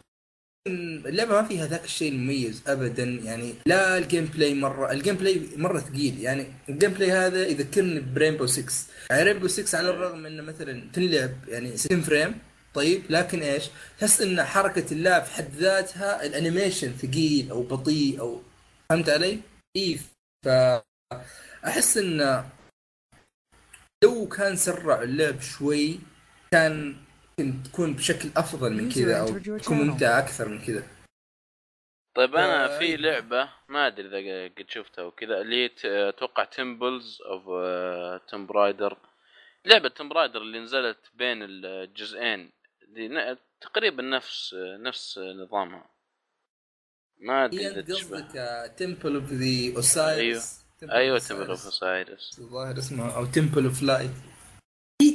اللعبة 0.67 1.33
ما 1.33 1.49
فيها 1.49 1.67
ذاك 1.67 1.85
الشيء 1.85 2.13
المميز 2.13 2.63
ابدا 2.67 3.05
يعني 3.05 3.55
لا 3.67 3.99
ال 3.99 4.25
gameplay 4.25 4.55
مرة 4.55 4.93
ال 4.93 5.15
gameplay 5.15 5.49
مرة 5.57 5.79
ثقيل 5.79 6.21
يعني 6.21 6.47
ال 6.69 6.91
gameplay 6.91 7.13
هذا 7.13 7.47
يذكرني 7.47 8.01
ب 8.01 8.07
Rainbow 8.07 8.47
6 8.47 8.73
يعني 9.11 9.23
Rainbow 9.23 9.49
6 9.49 9.79
على 9.79 9.91
الرغم 9.91 10.27
إنه 10.27 10.43
مثلا 10.43 10.83
تنلعب 10.93 11.31
يعني 11.49 11.77
60 11.77 12.01
frame 12.01 12.35
طيب 12.75 13.03
لكن 13.11 13.43
إيش؟ 13.43 13.65
تحس 13.99 14.21
إن 14.21 14.43
حركة 14.43 14.93
اللاعب 14.93 15.25
في 15.25 15.35
حد 15.35 15.51
ذاتها 15.57 16.27
ال 16.27 16.33
animation 16.33 16.93
ثقيل 16.93 17.51
أو 17.51 17.63
بطيء 17.63 18.21
أو 18.21 18.43
فهمت 18.91 19.09
علي؟ 19.09 19.41
اي 19.77 20.01
فاحس 20.45 21.97
إن 21.97 22.45
لو 24.05 24.29
كان 24.29 24.57
سرع 24.57 25.03
اللعب 25.03 25.41
شوي 25.41 25.99
كان 26.51 26.97
ممكن 27.41 27.63
تكون 27.63 27.95
بشكل 27.95 28.29
أفضل 28.37 28.73
من 28.73 28.93
كذا 28.93 29.21
أو 29.21 29.39
تكون 29.59 29.77
ممتعه 29.77 30.19
أكثر 30.19 30.49
من 30.49 30.59
كذا. 30.65 30.87
طيب 32.15 32.37
أنا 32.37 32.75
آه، 32.75 32.79
في 32.79 32.85
أي. 32.85 32.97
لعبة 32.97 33.49
ما 33.69 33.87
أدري 33.87 34.07
إذا 34.09 34.55
قد 34.59 34.71
شفتها 34.71 35.05
وكذا 35.05 35.41
اللي 35.41 35.57
هي 35.65 35.71
أتوقع 36.09 36.45
Temples 36.45 37.19
of 37.23 37.45
Tomb 38.31 38.47
Raider 38.47 38.97
لعبة 39.65 39.89
Tomb 39.89 40.09
Raider 40.09 40.43
اللي 40.43 40.59
نزلت 40.61 40.99
بين 41.15 41.39
الجزئين 41.43 42.51
ن- 42.97 43.37
تقريبا 43.61 44.03
نفس 44.03 44.55
نفس 44.81 45.19
نظامها. 45.19 45.91
ما 47.21 47.45
أدري 47.45 47.69
إذا 47.69 47.95
قصدك 47.95 48.73
Temple 48.79 49.15
of 49.15 49.33
the 49.33 49.77
Osiris 49.77 50.61
أيوه. 50.83 51.19
Temple 51.19 51.51
of 51.51 51.65
Osiris 51.65 52.39
الظاهر 52.39 52.79
اسمها 52.79 53.17
أو 53.17 53.27
Temple 53.27 53.65
of 53.65 53.83
Light 53.83 54.11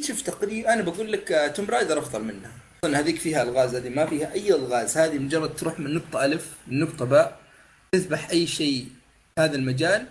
شوف 0.03 0.21
تقريبا 0.21 0.73
أنا 0.73 0.81
بقول 0.81 1.11
لك 1.11 1.53
Tomb 1.55 1.65
Raider 1.65 1.99
أفضل 1.99 2.23
منها. 2.23 2.51
أصلا 2.83 2.99
هذيك 2.99 3.19
فيها 3.19 3.43
ألغاز 3.43 3.75
هذه 3.75 3.89
ما 3.89 4.05
فيها 4.05 4.33
أي 4.33 4.55
ألغاز. 4.55 4.97
هذه 4.97 5.17
مجرد 5.19 5.55
تروح 5.55 5.79
من 5.79 5.93
نقطة 5.93 6.25
ألف 6.25 6.55
لنقطه 6.67 7.05
باء 7.05 7.39
تذبح 7.91 8.29
أي 8.29 8.47
شيء 8.47 8.85
في 9.35 9.41
هذا 9.41 9.55
المجال. 9.55 10.07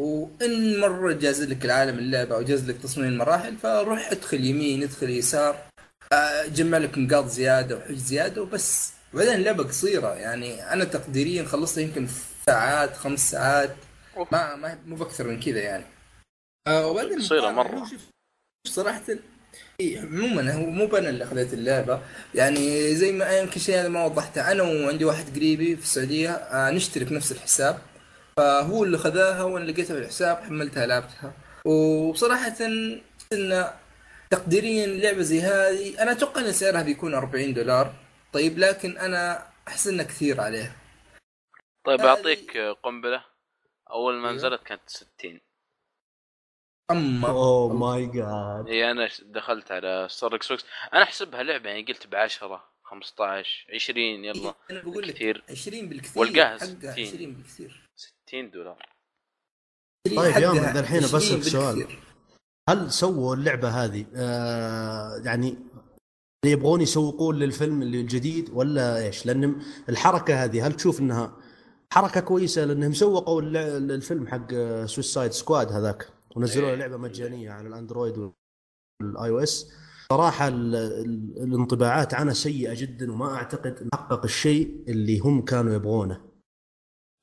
وإن 0.00 0.80
مرة 0.80 1.12
جاز 1.12 1.42
لك 1.42 1.64
العالم 1.64 1.98
اللعبة 1.98 2.34
أو 2.34 2.42
جاز 2.42 2.70
لك 2.70 2.76
تصميم 2.82 3.08
المراحل 3.08 3.56
فروح 3.56 4.10
ادخل 4.10 4.44
يمين 4.44 4.82
ادخل 4.82 5.10
يسار. 5.10 5.62
آه، 6.12 6.46
جمع 6.46 6.78
لك 6.78 6.98
نقاط 6.98 7.26
زيادة 7.26 7.76
وحج 7.76 7.96
زيادة 7.96 8.42
وبس. 8.42 8.92
وبعدين 9.14 9.34
اللعبة 9.34 9.64
قصيرة 9.64 10.14
يعني 10.14 10.72
أنا 10.72 10.84
تقديريا 10.84 11.44
خلصتها 11.44 11.82
يمكن 11.82 12.08
ساعات 12.46 12.96
خمس 12.96 13.30
ساعات. 13.30 13.76
ما 14.32 14.56
ما 14.56 14.78
مو 14.86 14.96
بأكثر 14.96 15.26
من 15.26 15.40
كذا 15.40 15.60
يعني. 15.60 15.84
آه 16.66 16.86
وبعدين 16.86 17.18
قصيرة 17.18 17.48
المقارنة 17.48 17.72
مرة. 17.72 17.80
هو 17.80 17.86
شوف 17.86 18.00
صراحة 18.66 19.02
إيه، 19.80 20.00
عموما 20.00 20.52
هو 20.52 20.66
مو 20.66 20.96
أنا 20.96 21.08
اللي 21.08 21.24
أخذت 21.24 21.54
اللعبة. 21.54 22.02
يعني 22.34 22.94
زي 22.94 23.12
ما 23.12 23.38
يمكن 23.38 23.60
شيء 23.60 23.80
هذا 23.80 23.88
ما 23.88 24.04
وضحته. 24.04 24.52
أنا 24.52 24.62
وعندي 24.62 25.04
واحد 25.04 25.36
قريبي 25.36 25.76
في 25.76 25.82
السعودية 25.82 26.30
آه 26.30 26.70
نشترك 26.70 27.12
نفس 27.12 27.32
الحساب. 27.32 27.78
فهو 28.36 28.84
اللي 28.84 28.98
خذاها 28.98 29.42
وأنا 29.42 29.64
لقيتها 29.64 29.94
في 29.94 30.00
الحساب 30.00 30.36
حملتها 30.36 30.86
لعبتها 30.86 31.32
وبصراحة 31.64 32.56
إن 33.32 33.70
تقديريا 34.30 34.86
لعبة 34.86 35.22
زي 35.22 35.40
هذه 35.40 36.02
أنا 36.02 36.12
أتوقع 36.12 36.40
إن 36.40 36.52
سعرها 36.52 36.82
بيكون 36.82 37.14
40 37.14 37.54
دولار. 37.54 37.94
طيب 38.32 38.58
لكن 38.58 38.98
أنا 38.98 39.46
أحس 39.68 39.86
انه 39.86 40.02
كثير 40.02 40.40
عليها. 40.40 40.76
طيب 41.84 42.00
أعطيك 42.00 42.58
قنبلة. 42.82 43.24
أول 43.90 44.14
ما 44.14 44.28
أيوه. 44.28 44.36
نزلت 44.36 44.62
كانت 44.62 44.82
60 44.86 45.40
أما. 46.90 47.28
اوه 47.28 47.72
ماي 47.72 48.06
جاد 48.06 48.68
إي 48.68 48.90
أنا 48.90 49.08
دخلت 49.22 49.72
على 49.72 50.06
store 50.10 50.34
Xbox 50.34 50.64
أنا 50.94 51.02
احسبها 51.02 51.42
لعبه 51.42 51.70
يعني 51.70 51.82
قلت 51.82 52.06
ب 52.06 52.14
10 52.14 52.70
15 52.82 53.66
20 53.74 53.98
يلا. 53.98 54.54
أنا 54.70 54.80
بقول 54.82 55.08
لك 55.08 55.14
كثير. 55.14 55.44
20 55.50 55.88
بالكثير 55.88 56.20
والقاها 56.20 56.58
حقها 56.58 56.92
60. 56.92 57.06
20 57.06 57.32
بالكثير. 57.32 57.88
60 58.26 58.50
دولار. 58.50 58.86
طيب 60.16 60.36
يا 60.42 60.48
أحمد، 60.48 60.76
الحين 60.76 61.04
20 61.04 61.10
بسألك 61.20 61.42
سؤال. 61.42 61.86
هل 62.70 62.90
سووا 62.92 63.34
اللعبة 63.34 63.68
هذه؟ 63.68 64.06
آه 64.14 65.22
يعني 65.24 65.56
يبغون 66.44 66.80
يسوقون 66.80 67.38
للفيلم 67.38 67.82
الجديد 67.82 68.50
ولا 68.52 69.06
إيش؟ 69.06 69.26
لأن 69.26 69.62
الحركة 69.88 70.44
هذه 70.44 70.66
هل 70.66 70.72
تشوف 70.72 71.00
إنها 71.00 71.36
حركة 71.92 72.20
كويسة؟ 72.20 72.64
لأنهم 72.64 72.92
سوقوا 72.92 73.42
الفيلم 73.42 74.28
حق 74.28 74.54
Suicide 74.84 75.30
Squad 75.30 75.72
هذاك. 75.72 76.19
ونزلوا 76.36 76.66
له 76.66 76.72
إيه. 76.72 76.78
لعبة 76.78 76.96
مجانية 76.96 77.50
على 77.50 77.68
ال 77.68 78.18
Android 78.18 79.30
وال 79.30 79.38
iOS. 79.38 79.70
صراحة 80.12 80.48
ال- 80.48 80.74
ال- 80.76 81.42
الانطباعات 81.42 82.14
عنها 82.14 82.34
سيئة 82.34 82.74
جدا 82.80 83.12
وما 83.12 83.34
أعتقد 83.34 83.78
إن 83.82 83.88
حقق 83.94 84.24
الشيء 84.24 84.84
اللي 84.88 85.18
هم 85.18 85.44
كانوا 85.44 85.74
يبغونه. 85.74 86.20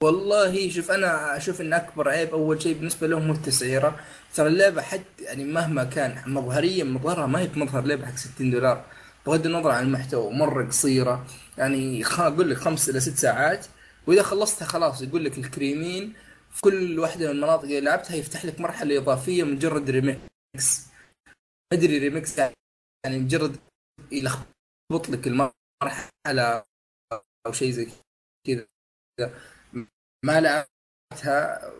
والله 0.03 0.69
شوف 0.69 0.91
أنا 0.91 1.37
أشوف 1.37 1.61
إن 1.61 1.73
أكبر 1.73 2.09
عيب 2.09 2.29
أول 2.29 2.61
شيء 2.61 2.73
بالنسبة 2.77 3.07
لهم 3.07 3.27
هو 3.27 3.33
التسعيرة. 3.33 3.99
ترى 4.35 4.47
اللعبة 4.47 4.81
حتى 4.81 5.23
يعني 5.23 5.43
مهما 5.43 5.83
كان 5.83 6.33
مظهريا 6.33 6.83
مظهرها 6.83 7.25
ما 7.25 7.39
هي 7.39 7.47
بمظهر 7.47 7.83
لعبة 7.85 8.05
حق 8.05 8.15
60 8.15 8.51
دولار. 8.51 8.85
بغض 9.27 9.45
النظر 9.45 9.69
عن 9.71 9.83
المحتوى 9.85 10.33
مرة 10.33 10.65
قصيرة. 10.67 11.25
يعني 11.57 12.05
أقول 12.05 12.49
لك 12.49 12.57
خمس 12.57 12.89
إلى 12.89 12.99
ست 12.99 13.17
ساعات 13.17 13.65
وإذا 14.07 14.23
خلصتها 14.23 14.65
خلاص 14.65 15.01
يقول 15.01 15.25
لك 15.25 15.37
الكريمين 15.37 16.13
في 16.51 16.61
كل 16.61 16.99
واحدة 16.99 17.25
من 17.25 17.31
المناطق 17.31 17.63
اللي 17.63 17.81
لعبتها 17.81 18.15
يفتح 18.15 18.45
لك 18.45 18.59
مرحلة 18.59 18.97
إضافية 18.97 19.43
مجرد 19.43 19.89
ريمكس 19.89 20.87
ما 21.73 21.77
أدري 21.77 21.97
ريمكس 21.97 22.37
يعني 22.37 23.19
مجرد 23.19 23.57
يلخبط 24.11 25.09
لك 25.09 25.27
المرحلة 25.27 26.63
أو 27.47 27.51
شيء 27.51 27.71
زي 27.71 27.91
كذا. 28.47 28.67
ما 30.25 30.41
لعبتها 30.41 31.71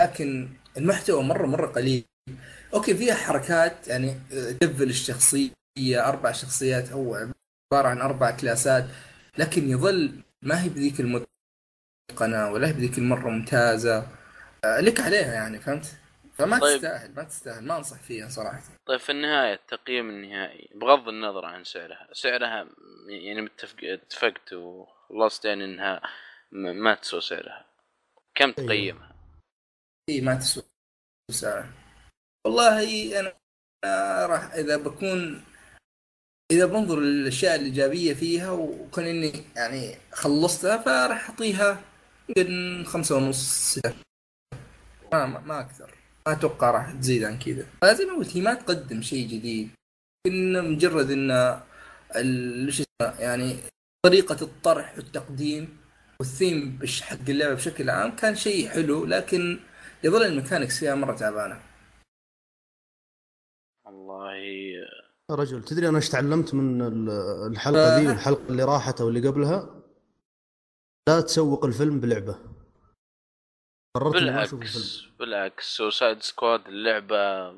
لكن 0.00 0.48
المحتوى 0.76 1.22
مرة 1.22 1.46
مرة 1.46 1.66
قليل. 1.66 2.04
okay 2.74 2.94
فيها 2.96 3.14
حركات 3.14 3.88
يعني 3.88 4.14
تبل 4.60 4.90
الشخصية 4.90 5.52
أربع 5.78 6.32
شخصيات 6.32 6.92
هو 6.92 7.14
عبارة 7.14 7.88
عن 7.88 7.98
أربع 8.00 8.30
class 8.30 8.75
ات 8.75 8.84
لكن 9.38 9.68
يظل 9.70 10.22
ما 10.42 10.62
هي 10.62 10.68
بذيك 10.68 11.00
المتقنه 12.10 12.52
ولا 12.52 12.68
هي 12.68 12.72
بذيك 12.72 12.98
المرة 12.98 13.30
ممتازة 13.30 14.06
آه، 14.64 14.80
لك 14.80 15.00
عليها 15.00 15.34
يعني 15.34 15.58
فهمت؟ 15.58 15.96
فما 16.34 16.58
طيب. 16.58 16.76
تستاهل 16.76 17.14
ما 17.14 17.22
تستاهل 17.22 17.64
ما 17.64 17.76
أنصح 17.76 18.02
فيها 18.02 18.28
صراحة 18.28 18.62
طيب 18.86 19.00
في 19.00 19.12
النهاية 19.12 19.54
التقييم 19.54 20.10
النهائي 20.10 20.70
بغض 20.74 21.08
النظر 21.08 21.44
عن 21.44 21.64
سعرها 21.64 22.08
سعرها 22.12 22.66
يعني 23.08 23.42
متفق 23.42 23.76
اتفقت 23.82 24.52
وخلصت 24.52 25.44
يعني 25.44 25.64
إنها 25.64 26.02
ما 26.52 26.94
تسوى 26.94 27.20
سعرها 27.20 27.66
كم 28.34 28.54
أيوه. 28.58 28.68
تقيمها؟ 28.68 29.16
إي 30.08 30.20
ما 30.20 30.34
تسوى 30.34 30.64
ساعة 31.30 31.72
والله 32.46 33.20
أنا 33.20 33.32
راح 34.26 34.52
إذا 34.52 34.76
بكون 34.76 35.44
إذا 36.52 36.66
بنظر 36.66 37.00
للأشياء 37.00 37.54
الإيجابية 37.54 38.14
فيها 38.14 38.50
وكون 38.50 39.04
إني 39.04 39.32
يعني 39.56 39.96
خلصتها 40.12 40.76
فراح 40.76 41.30
أعطيها 41.30 41.95
يمكن 42.28 42.84
خمسة 42.86 43.16
ونص 43.16 43.70
ستة 43.72 43.94
ما, 45.12 45.26
ما, 45.26 45.40
ما 45.40 45.60
أكثر. 45.60 45.94
ما 46.26 46.32
أتوقع 46.32 46.70
راح 46.70 46.90
تزيد 46.92 47.24
عن 47.24 47.38
كذا. 47.38 47.66
زي 47.94 48.04
ما 48.04 48.14
قلت 48.16 48.36
هي 48.36 48.40
ما 48.40 48.54
تقدم 48.54 49.02
شيء 49.02 49.28
جديد. 49.28 49.70
إن 50.26 50.72
مجرد 50.72 51.10
إن 51.10 51.30
ال- 52.16 52.72
شو 52.74 52.82
اسمه 52.82 53.20
يعني 53.20 53.56
طريقة 54.06 54.42
الطرح 54.42 54.94
والتقديم 54.96 55.76
والثيم 56.20 56.78
حق 57.02 57.28
اللعبة 57.28 57.54
بشكل 57.54 57.90
عام 57.90 58.16
كان 58.16 58.34
شيء 58.34 58.68
حلو 58.68 59.04
لكن 59.04 59.60
يظل 60.04 60.22
الميكانكس 60.22 60.78
فيها 60.78 60.94
مرة 60.94 61.14
تعبانة. 61.16 61.60
والله 63.86 64.34
يا 65.30 65.34
رجل 65.36 65.64
تدري 65.64 65.88
أنا 65.88 65.96
إيش 65.96 66.08
تعلمت 66.08 66.54
من 66.54 66.82
ال- 66.82 67.10
الحلقة 67.52 67.98
ذي 67.98 68.06
آه. 68.06 68.10
والحلقة 68.10 68.48
اللي 68.48 68.64
راحت 68.64 69.00
أو 69.00 69.08
اللي 69.08 69.28
قبلها؟ 69.28 69.75
لا 71.08 71.20
تسوق 71.20 71.64
الفيلم 71.64 72.00
بلعبة 72.00 72.38
قررت 73.96 74.16
إني 74.16 74.30
ما 74.30 74.42
أشوف 74.42 74.60
بالعكس 74.60 74.76
الفيلم 74.76 75.16
بالعكس 75.18 75.76
Suicide 75.76 76.22
Squad 76.22 76.66
اللعبة 76.68 77.48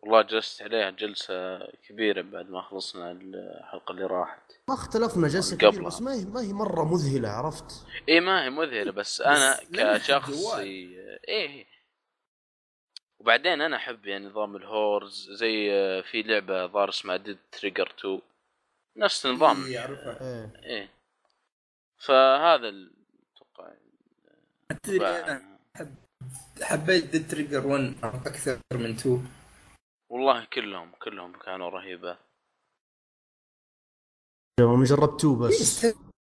والله 0.00 0.22
جلست 0.22 0.62
عليها 0.62 0.90
جلسة 0.90 1.58
كبيرة 1.88 2.22
بعد 2.22 2.50
ما 2.50 2.62
خلصنا 2.62 3.10
الحلقة 3.12 3.92
اللي 3.92 4.06
راحت 4.06 4.52
ما 4.68 4.74
اختلفنا 4.74 5.28
جلسة 5.28 5.56
كبير 5.56 5.70
قبلها. 5.70 5.86
بس 5.86 6.02
ما 6.02 6.12
هي 6.12 6.24
ما 6.24 6.40
هي 6.40 6.52
مرة 6.52 6.84
مذهلة 6.84 7.28
عرفت 7.28 7.86
إي 8.08 8.20
ما 8.20 8.44
هي 8.44 8.50
مذهلة 8.50 8.92
بس 8.92 9.20
أنا 9.20 9.58
كشخص. 9.72 10.54
إيه. 10.54 11.66
وبعدين 13.20 13.60
أنا 13.60 13.76
أحب 13.76 14.06
يعني 14.06 14.26
نظام 14.26 14.56
ال 14.56 14.67
hordes 14.67 15.30
زي 15.30 15.68
في 16.02 16.22
لعبة 16.22 16.66
ظهر 16.66 16.88
اسمها 16.88 17.16
Dead 17.16 17.38
Trigger 17.52 17.94
2 17.98 18.20
نفس 18.96 19.26
النظام. 19.26 19.64
إيه 19.64 20.52
إيه 20.64 20.95
فهذا 21.98 22.68
أتوقع 22.68 23.74
تدري 24.82 25.06
أنا 25.06 25.58
حبيت 26.62 27.04
Dead 27.04 27.30
Trigger 27.30 27.66
1 27.66 27.94
أكثر 28.04 28.58
من 28.72 28.90
2 28.90 29.28
والله 30.10 30.44
كلهم 30.44 30.92
كلهم 31.02 31.38
كانوا 31.38 31.70
رهيبة. 31.70 32.18
ما 34.60 34.84
جربت 34.84 35.26
بس. 35.26 35.86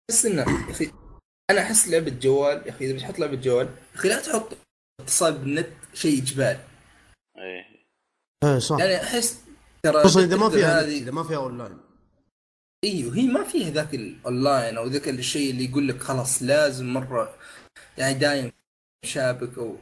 بس 0.09 0.25
إنه 0.25 0.41
يا 0.41 0.71
أخي 0.71 0.91
أنا 1.49 1.61
أحس 1.61 1.87
لعبة 1.87 2.19
جوال 2.19 2.57
يا 2.65 2.69
أخي 2.69 2.85
إذا 2.85 2.95
بتحط 2.95 3.19
لعبة 3.19 3.35
جوال 3.35 3.65
يا 3.67 3.95
أخي 3.95 4.09
لا 4.09 4.21
تحط 4.21 4.57
اتصال 5.01 5.37
بالنت 5.37 5.69
شيء 5.93 6.21
إجباري. 6.21 6.59
إيه. 7.37 7.85
إيه 8.43 8.59
صح. 8.59 8.79
يعني 8.79 8.95
أحس 8.95 9.45
ترى 9.83 10.03
خصوصا 10.03 10.23
إذا 10.23 10.37
ما 10.37 10.49
فيها 10.49 10.81
إذا 10.81 11.11
ما 11.11 11.23
فيها 11.23 11.37
اونلاين 11.37 11.92
إيوه 12.83 13.15
هي 13.15 13.27
ما 13.27 13.43
فيها 13.43 13.69
ذاك 13.69 13.93
الاونلاين 13.95 14.77
أو 14.77 14.87
ذاك 14.87 15.09
الشيء 15.09 15.51
اللي 15.51 15.65
يقول 15.69 15.87
لك 15.87 16.01
خلاص 16.01 16.43
لازم 16.43 16.93
مرة 16.93 17.35
يعني 17.97 18.13
دايم 18.13 18.51
شابك 19.05 19.57
أو 19.57 19.77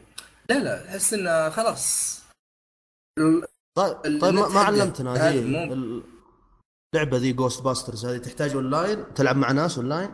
لا 0.49 0.59
لا 0.59 0.89
أحس 0.89 1.13
انه 1.13 1.49
خلاص. 1.49 2.19
ال- 3.19 3.45
طيب 3.77 4.21
طيب 4.21 4.33
ما. 4.33 4.59
علمتنا 4.59 5.13
هذه 5.13 5.39
ال- 5.39 6.03
اللعبة 6.95 7.17
ذي 7.17 7.33
Ghostbusters 7.33 8.05
هذه 8.05 8.17
تحتاج 8.17 8.51
اونلاين 8.53 9.13
تلعب 9.13 9.35
مع 9.37 9.51
ناس 9.51 9.77
اونلاين 9.77 10.09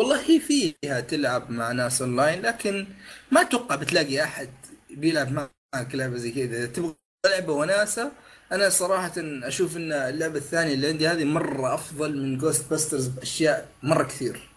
والله 0.00 0.30
هي 0.30 0.40
فيها 0.40 1.00
تلعب 1.00 1.50
مع 1.50 1.72
ناس 1.72 2.02
اونلاين 2.02 2.42
لكن 2.42 2.86
ما 3.32 3.40
أتوقع 3.40 3.74
بتلاقي 3.76 4.22
أحد 4.24 4.50
بيلعب 4.90 5.32
معك 5.32 5.94
لعبة 5.94 6.16
زي 6.16 6.32
كذا. 6.32 6.66
تبغى 6.66 6.94
لعبة 7.26 7.52
وناسة 7.52 8.12
أنا 8.52 8.68
صراحة 8.68 9.12
أشوف 9.42 9.76
إن 9.76 9.92
اللعبة 9.92 10.36
الثانية 10.38 10.74
اللي 10.74 10.86
عندي 10.88 11.08
هذه 11.08 11.24
مرة 11.24 11.74
أفضل 11.74 12.16
من 12.22 12.38
Ghostbusters 12.38 13.06
بأشياء 13.08 13.68
مرة 13.82 14.04
كثير. 14.04 14.48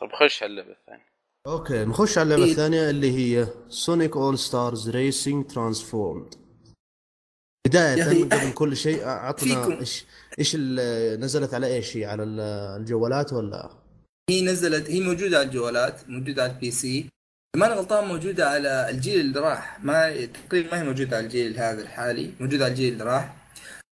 طب 0.00 0.12
خش 0.12 0.42
على 0.42 0.50
اللعبة 0.50 0.72
الثانية. 0.72 1.10
okay 1.46 1.84
نخش 1.84 2.18
على 2.18 2.24
اللعبة 2.24 2.44
إيه. 2.44 2.50
الثانية 2.50 2.90
اللي 2.90 3.10
هي 3.18 3.46
Sonic 3.68 4.16
All-Stars 4.16 4.90
Racing 4.90 5.46
Transformed 5.46 6.34
بداية 7.66 8.24
قبل 8.24 8.52
كل 8.54 8.76
شيء 8.76 9.04
اعطنا 9.04 9.62
فيكم. 9.62 9.78
إيش 9.80 10.04
إيش 10.38 10.56
نزلت 11.20 11.54
على 11.54 11.66
إيش 11.66 11.96
هي؟ 11.96 12.04
على 12.04 12.22
ال- 12.22 12.40
الجوالات 12.80 13.32
ولا؟ 13.32 13.70
هي 14.30 14.42
نزلت 14.42 14.90
هي 14.90 15.00
موجودة 15.00 15.38
على 15.38 15.46
الجوالات 15.46 16.08
موجودة 16.08 16.42
على 16.42 16.52
ال 16.52 16.70
PC 16.70 17.08
ما 17.56 17.66
أنا 17.66 17.74
غلطان 17.74 18.08
موجودة 18.08 18.50
على 18.50 18.90
الجيل 18.90 19.20
اللي 19.20 19.40
راح. 19.40 19.80
ما 19.84 20.26
تقريبا 20.26 20.70
ما 20.70 20.80
هي 20.80 20.84
موجودة 20.84 21.16
على 21.16 21.26
الجيل 21.26 21.58
هذا 21.58 21.82
الحالي 21.82 22.34
موجودة 22.40 22.64
على 22.64 22.72
الجيل 22.72 22.92
اللي 22.92 23.04
راح. 23.04 23.36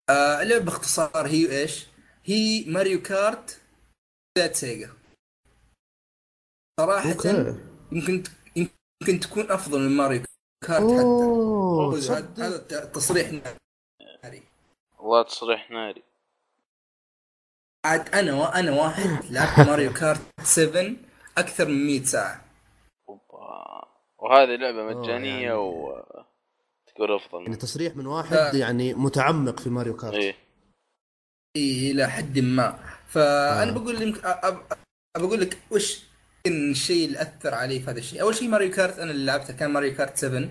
آه 0.10 0.42
اللعبة 0.42 0.66
باختصار 0.66 1.28
هي 1.28 1.62
إيش؟ 1.62 1.86
هي 2.26 2.66
Mario 2.68 3.02
Kart 3.02 3.62
ذات 4.38 4.56
Sega. 4.56 4.90
صراحة 6.80 7.10
يمكن 7.92 8.24
يمكن 8.56 9.20
تكون 9.20 9.52
أفضل 9.52 9.80
من 9.80 9.98
ماريو 9.98 10.22
كارت 10.66 10.84
حتى. 10.84 11.04
أوه 11.04 11.98
هذا 12.38 12.58
تصريح 12.86 13.32
ناري. 14.24 14.44
والله 15.00 15.24
تصريح 15.24 15.72
ناري. 15.72 16.04
عاد 17.86 18.16
أنا 18.16 18.34
وأنا 18.34 18.72
واحد 18.72 19.26
لعبت 19.32 19.60
Mario 19.70 19.94
Kart 19.94 20.22
7 20.44 20.96
أكثر 21.38 21.66
من 21.66 21.86
100 21.86 22.04
ساعة. 22.04 22.45
وهذه 24.26 24.56
لعبة 24.56 24.82
أوه، 24.82 25.02
مجانية 25.04 25.30
يعني- 25.42 25.52
و 25.54 26.04
تقول 26.96 27.16
أفضل. 27.16 27.42
يعني 27.44 27.56
تصريح 27.56 27.96
من 27.96 28.06
واحد 28.08 28.36
ف- 28.38 28.54
يعني 28.54 28.94
متعمق 28.94 29.60
في 29.60 29.70
Mario 29.70 29.96
Kart. 29.96 30.14
إيه. 30.16 30.36
إيه 31.56 31.92
إلى 31.92 32.08
حد 32.10 32.40
ما. 32.40 32.80
فأنا 33.08 33.72
آه. 33.72 33.74
بقول 33.74 33.96
لك 34.12 34.26
أب... 34.26 34.62
بقول 35.18 35.42
لك 35.42 35.58
وش 35.72 36.04
يمكن 36.48 36.72
الشيء 36.72 37.06
اللي 37.08 37.22
أثر 37.22 37.54
علي 37.54 37.80
في 37.80 37.90
هذا 37.92 38.00
الشيء. 38.00 38.22
أول 38.22 38.36
شيء 38.36 38.48
Mario 38.50 38.72
Kart 38.72 39.00
أنا 39.00 39.12
اللي 39.12 39.26
لعبتها 39.26 39.54
كان 39.54 39.72
Mario 39.72 39.94
Kart 39.96 40.18
7 40.18 40.50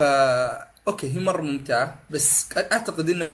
فا 0.00 0.74
okay 0.88 1.12
هي 1.14 1.20
مرة 1.20 1.42
ممتعة 1.42 1.98
بس 2.10 2.58
أعتقد 2.58 3.10
إنه 3.10 3.30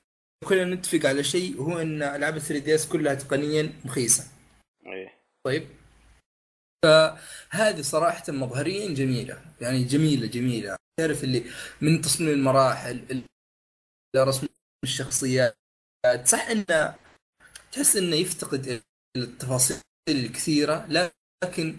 كلنا 0.48 0.74
نتفق 0.74 1.08
على 1.08 1.24
شيء 1.24 1.60
وهو 1.60 1.78
إن 1.78 2.02
العاب 2.02 2.38
3DS 2.38 2.88
كلها 2.88 3.14
تقنيا 3.14 3.72
مخيسة. 3.84 4.24
إيه. 4.86 5.12
طيب؟ 5.44 5.68
فهذه 6.84 7.80
صراحة 7.80 8.24
مظهريا 8.32 8.94
جميلة 8.94 9.42
يعني 9.60 9.84
جميلة 9.84 10.26
جميلة. 10.26 10.76
تعرف 11.00 11.24
اللي 11.24 11.44
من 11.80 12.00
تصميم 12.00 12.30
المراحل 12.30 13.00
إلى 13.10 14.24
رسم 14.24 14.46
الشخصيات. 14.84 15.56
صح 16.24 16.48
انه 16.48 16.94
تحس 17.72 17.96
إنه 17.96 18.16
يفتقد 18.16 18.82
التفاصيل 19.16 19.76
الكثيرة 20.08 20.86
لكن 21.44 21.76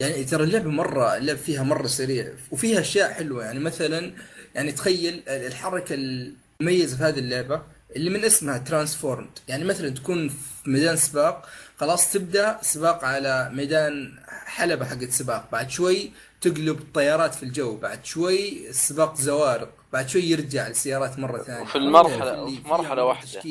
يعني 0.00 0.24
ترى 0.24 0.44
اللعبة 0.44 0.70
مرة 0.70 1.16
اللعب 1.16 1.36
فيها 1.36 1.62
مرة 1.62 1.86
سريع 1.86 2.34
وفيها 2.50 2.80
أشياء 2.80 3.12
حلوة. 3.12 3.44
يعني 3.44 3.58
مثلا 3.58 4.12
يعني 4.54 4.72
تخيل 4.72 5.22
الحركة 5.28 5.94
المميزة 5.94 6.96
في 6.96 7.02
هذه 7.02 7.18
اللعبة 7.18 7.62
اللي 7.96 8.10
من 8.10 8.24
اسمها 8.24 8.58
ترانسفورمد 8.58 9.38
يعني 9.48 9.64
مثلا 9.64 9.88
تكون 9.90 10.28
في 10.28 10.70
ميدان 10.70 10.96
سباق 10.96 11.48
خلاص 11.78 12.12
تبدأ 12.12 12.58
سباق 12.62 13.04
على 13.04 13.50
ميدان 13.52 14.18
حلبة 14.28 14.84
حقت 14.84 15.10
سباق. 15.10 15.48
بعد 15.52 15.70
شوي 15.70 16.12
تقلب 16.40 16.80
طيارات 16.94 17.34
في 17.34 17.42
الجو. 17.42 17.76
بعد 17.76 18.04
شوي 18.04 18.72
سباق 18.72 19.16
زوارق. 19.16 19.74
بعد 19.92 20.08
شوي 20.08 20.22
يرجع 20.22 20.66
السيارات 20.66 21.18
مرة 21.18 21.42
ثانية. 21.42 21.62
وفي 21.62 21.76
المرحلة 21.76 22.46
في 22.46 22.68
مرحلة 22.68 23.04
واحدة. 23.04 23.42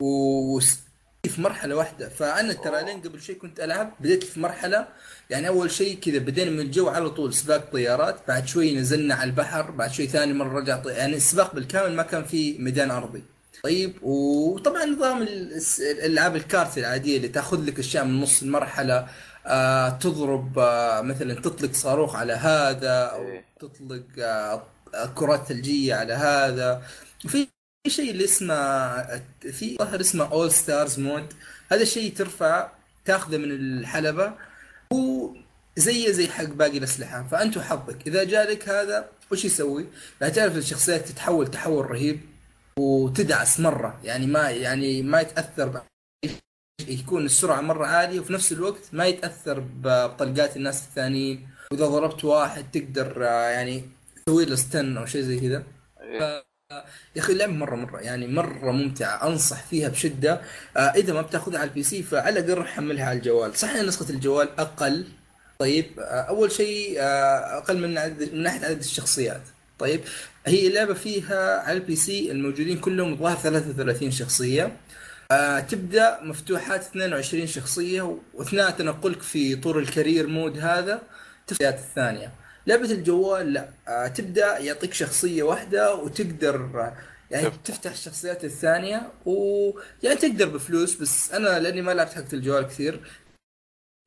و 0.00 0.60
في 1.24 1.40
مرحلة 1.40 1.76
واحدة. 1.76 2.08
فأنا 2.08 2.52
ترى 2.52 2.84
لين 2.84 3.00
قبل 3.00 3.22
شيء 3.22 3.38
كنت 3.38 3.60
ألعب 3.60 3.92
بديت 4.00 4.24
في 4.24 4.40
مرحلة. 4.40 4.88
يعني 5.30 5.48
أول 5.48 5.70
شيء 5.70 5.98
كذا 5.98 6.18
بدينا 6.18 6.50
من 6.50 6.60
الجو 6.60 6.88
على 6.88 7.10
طول 7.10 7.34
سباق 7.34 7.72
طيارات. 7.72 8.16
بعد 8.28 8.48
شوي 8.48 8.74
نزلنا 8.74 9.14
على 9.14 9.30
البحر. 9.30 9.70
بعد 9.70 9.92
شوي 9.92 10.06
ثاني 10.06 10.32
مرة 10.32 10.58
رجع 10.58 10.76
طي... 10.76 10.90
يعني 10.90 11.16
السباق 11.16 11.54
بالكامل 11.54 11.96
ما 11.96 12.02
كان 12.02 12.24
في 12.24 12.58
ميدان 12.58 12.90
أرضي 12.90 13.24
طيب 13.64 14.02
وطبعا 14.02 14.84
نظام 14.84 15.22
الألعاب 15.80 16.36
الكارت 16.36 16.78
العادية 16.78 17.16
اللي 17.16 17.28
تأخذ 17.28 17.64
لك 17.64 17.78
أشياء 17.78 18.04
من 18.04 18.20
نص 18.20 18.42
المرحلة 18.42 19.08
آه 19.46 19.88
تضرب 19.88 20.58
آه 20.58 21.00
مثلا 21.00 21.34
تطلق 21.34 21.72
صاروخ 21.72 22.16
على 22.16 22.32
هذا 22.32 22.90
أو 22.90 23.22
إيه. 23.22 23.44
تطلق 23.60 24.04
آه 24.18 24.62
كرات 25.14 25.46
ثلجية 25.48 25.94
على 25.94 26.12
هذا 26.12 26.82
وفي 27.24 27.48
في 27.84 27.90
شيء 27.90 28.10
اللي 28.10 28.24
اسمه 28.24 28.96
في 29.52 29.76
ظهر 29.76 30.00
اسمه 30.00 30.32
All-Stars 30.32 31.00
mode 31.00 31.32
هذا 31.72 31.82
الشيء 31.82 32.14
ترفع 32.14 32.70
تأخذه 33.04 33.36
من 33.36 33.50
الحلبة 33.50 34.32
وزي 34.90 36.12
زي 36.12 36.28
حق 36.28 36.44
باقي 36.44 36.78
الأسلحة 36.78 37.28
فأنت 37.30 37.56
وحظك 37.56 38.06
إذا 38.06 38.24
جالك 38.24 38.68
هذا 38.68 39.08
وش 39.32 39.44
يسوي؟ 39.44 39.86
لا 40.20 40.28
تعرف 40.28 40.56
الشخصيات 40.56 41.08
تتحول 41.08 41.50
تحول 41.50 41.90
رهيب 41.90 42.20
وتدعس 42.78 43.60
مرة. 43.60 44.00
يعني 44.04 44.26
ما 44.26 44.50
يعني 44.50 45.02
ما 45.02 45.20
يتأثر 45.20 45.68
ب- 45.68 45.82
يكون 46.88 47.24
السرعة 47.24 47.60
مرة 47.60 47.86
عالية 47.86 48.20
وفي 48.20 48.32
نفس 48.32 48.52
الوقت 48.52 48.82
ما 48.92 49.06
يتأثر 49.06 49.60
بطلقات 49.82 50.56
الناس 50.56 50.82
الثانيين. 50.82 51.48
وإذا 51.72 51.86
ضربت 51.86 52.24
واحد 52.24 52.64
تقدر 52.72 53.26
آه، 53.28 53.48
يعني 53.48 53.84
تسوي 54.26 54.44
له 54.44 54.56
stun 54.56 54.96
أو 54.96 55.06
شيء 55.06 55.22
زي 55.22 55.40
كذا. 55.40 55.62
إيه. 56.00 56.44
يا 57.16 57.20
أخي 57.20 57.32
اللعبة 57.32 57.52
مره 57.52 57.76
مرة 57.76 57.98
يعني 58.00 58.26
مرة 58.26 58.70
ممتعة. 58.72 59.26
أنصح 59.28 59.62
فيها 59.62 59.88
بشدة. 59.88 60.40
آه 60.76 60.80
إذا 60.80 61.12
ما 61.12 61.22
بتأخذها 61.22 61.58
على 61.58 61.68
ال 61.68 61.82
PC 61.82 62.02
فعلى 62.02 62.40
الأقل 62.40 62.66
حملها 62.66 63.04
على 63.04 63.18
الجوال. 63.18 63.56
صح 63.58 63.70
إن 63.70 63.86
نسخة 63.86 64.10
الجوال 64.10 64.48
أقل. 64.60 65.04
طيب 65.58 66.00
آه 66.00 66.02
أول 66.20 66.52
شيء 66.52 66.94
أقل 66.98 67.78
من 67.78 67.98
عدد 67.98 68.32
من 68.34 68.42
ناحية 68.42 68.66
عدد 68.66 68.78
الشخصيات. 68.78 69.42
طيب 69.78 70.00
هي 70.48 70.66
اللعبة 70.68 70.94
فيها 70.94 71.60
على 71.60 71.76
ال 71.78 71.96
PC 71.96 72.30
الموجودين 72.32 72.78
كلهم 72.78 73.12
الظاهر 73.12 73.36
33 73.36 74.10
شخصية. 74.10 74.76
آه 75.30 75.60
تبدأ 75.60 76.18
مفتوحات 76.22 76.82
22 76.82 77.46
شخصية 77.46 78.18
واثناء 78.34 78.70
تنقلك 78.70 79.22
في 79.22 79.56
طور 79.56 79.78
ال 79.78 79.85
career 79.85 80.26
mode 80.26 80.58
هذا 80.58 81.02
الشخصيات 81.48 81.74
الثانية. 81.78 82.32
لعبة 82.66 82.90
الجوال 82.90 83.52
لا. 83.52 83.68
آه 83.88 84.06
تبدأ 84.08 84.58
يعطيك 84.58 84.94
شخصية 84.94 85.42
واحدة 85.42 85.94
وتقدر 85.94 86.92
يعني 87.30 87.46
تفتح. 87.50 87.60
تفتح 87.64 87.90
الشخصيات 87.90 88.44
الثانية 88.44 89.12
ويعني 89.26 90.16
تقدر 90.20 90.48
بفلوس 90.48 90.94
بس 90.96 91.32
أنا 91.32 91.58
لأني 91.58 91.82
ما 91.82 91.92
لعبت 91.92 92.12
حقت 92.12 92.34
الجوال 92.34 92.66
كثير 92.66 93.00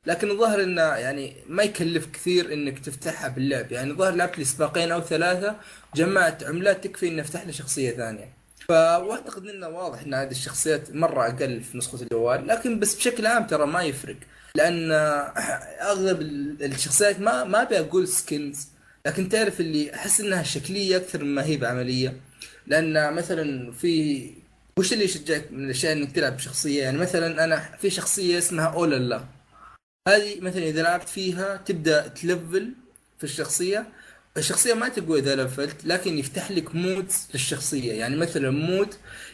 لكن 0.06 0.32
الظاهر 0.32 0.64
انه 0.64 0.82
يعني 0.82 1.36
ما 1.48 1.64
يكلف 1.64 2.06
كثير 2.06 2.54
إنك 2.54 2.80
تفتحها 2.80 3.30
باللعب. 3.30 3.72
يعني 3.72 3.92
الظاهر 3.92 4.16
لعبت 4.16 4.38
لي 4.38 4.46
سباقين 4.46 4.92
أو 4.92 5.02
ثلاثة 5.02 5.56
جمعت 5.96 6.44
عملات 6.44 6.84
تكفي 6.84 7.08
إني 7.08 7.22
أفتح 7.22 7.46
لي 7.46 7.54
شخصية 7.54 7.92
ثانية. 7.92 8.34
فأعتقد 8.68 9.48
انه 9.48 9.68
واضح 9.68 10.02
إن 10.02 10.14
هذه 10.14 10.32
الشخصيات 10.32 10.96
مرة 10.96 11.28
أقل 11.28 11.62
في 11.62 11.78
نسخة 11.78 12.02
الجوال 12.02 12.48
لكن 12.48 12.80
بس 12.80 12.96
بشكل 12.96 13.26
عام 13.26 13.48
ترى 13.48 13.66
ما 13.66 13.84
يفرق. 13.84 14.16
لأن 14.56 14.92
أغلب 15.92 16.22
الشخصيات 16.62 17.20
ما 17.20 17.44
ما 17.44 17.62
أبي 17.62 17.80
أقول 17.80 18.08
skins 18.08 18.68
لكن 19.06 19.30
تعرف 19.30 19.60
اللي 19.60 19.96
أحس 19.96 20.22
إنها 20.22 20.44
شكلية 20.44 20.98
أكثر 20.98 21.24
مما 21.24 21.46
هي 21.46 21.58
بعملية. 21.58 22.18
لأن 22.68 23.14
مثلا 23.14 23.72
في 23.72 24.28
وش 24.78 24.94
اللي 24.94 25.06
يشجعك 25.06 25.52
من 25.52 25.66
الأشياء 25.66 25.94
إنك 25.94 26.12
تلعب 26.12 26.38
بشخصية؟ 26.38 26.84
يعني 26.84 26.98
مثلا 26.98 27.44
أنا 27.44 27.70
في 27.82 27.90
شخصية 27.90 28.38
اسمها 28.38 28.66
Ulala 28.66 29.24
هذه 30.08 30.40
مثلا 30.42 30.64
إذا 30.64 30.82
لعبت 30.82 31.10
فيها 31.10 31.58
تبدأ 31.58 32.08
ت 32.08 32.19
level 32.19 32.74
في 33.18 33.24
الشخصية. 33.24 33.86
الشخصية 34.38 34.74
ما 34.74 34.90
تقوى 34.90 35.20
إذا 35.20 35.36
level 35.36 35.77
ت 35.77 35.86
لكن 35.86 36.18
يفتح 36.18 36.52
لك 36.52 36.76
mode 36.76 37.12
للشخصية. 37.34 37.94
يعني 37.94 38.16
مثلا 38.16 38.50
mode 38.52 38.94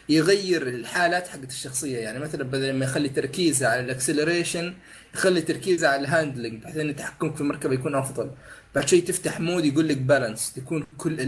يغير 0.10 0.68
الحالات 0.68 1.28
حقت 1.28 1.50
الشخصية. 1.50 1.98
يعني 1.98 2.20
مثلا 2.20 2.44
بدل 2.44 2.74
ما 2.74 2.86
يخلي 2.86 3.10
تركيزه 3.10 3.68
على 3.68 3.80
ال 3.80 3.87
acceleration 3.87 4.74
يخلي 5.14 5.42
تركيزه 5.42 5.88
على 5.88 6.02
ال 6.02 6.09
handling 6.09 6.64
بحيث 6.64 6.78
إن 6.78 6.96
تحكمك 6.96 7.36
في 7.36 7.42
المركبة 7.42 7.74
يكون 7.74 7.96
أفضل. 7.96 8.32
بعد 8.76 8.88
شوي 8.88 9.02
تفتح 9.02 9.40
mode 9.40 9.66
يقول 9.66 9.88
لك 9.88 9.98
balance 9.98 10.58
يكون 10.58 10.86
كل 10.98 11.20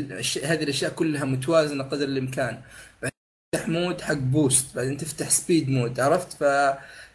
هذه 0.43 0.63
الأشياء 0.63 0.91
كلها 0.93 1.25
متوازنة 1.25 1.83
قدر 1.83 2.05
الإمكان. 2.05 2.61
تفتح 3.53 3.67
mode 3.69 4.01
حق 4.01 4.13
boost 4.13 4.75
بعدين 4.75 4.97
تفتح 4.97 5.29
speed 5.29 5.69
mode 5.69 5.99
عرفت؟ 5.99 6.37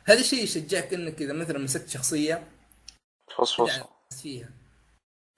فهذا 0.06 0.20
الشيء 0.20 0.42
يشجعك 0.44 0.94
إنك 0.94 1.22
إذا 1.22 1.32
مثلا 1.32 1.58
مسكت 1.58 1.88
شخصية 1.88 2.46
تفصفصها 3.28 3.88
فيها. 4.22 4.50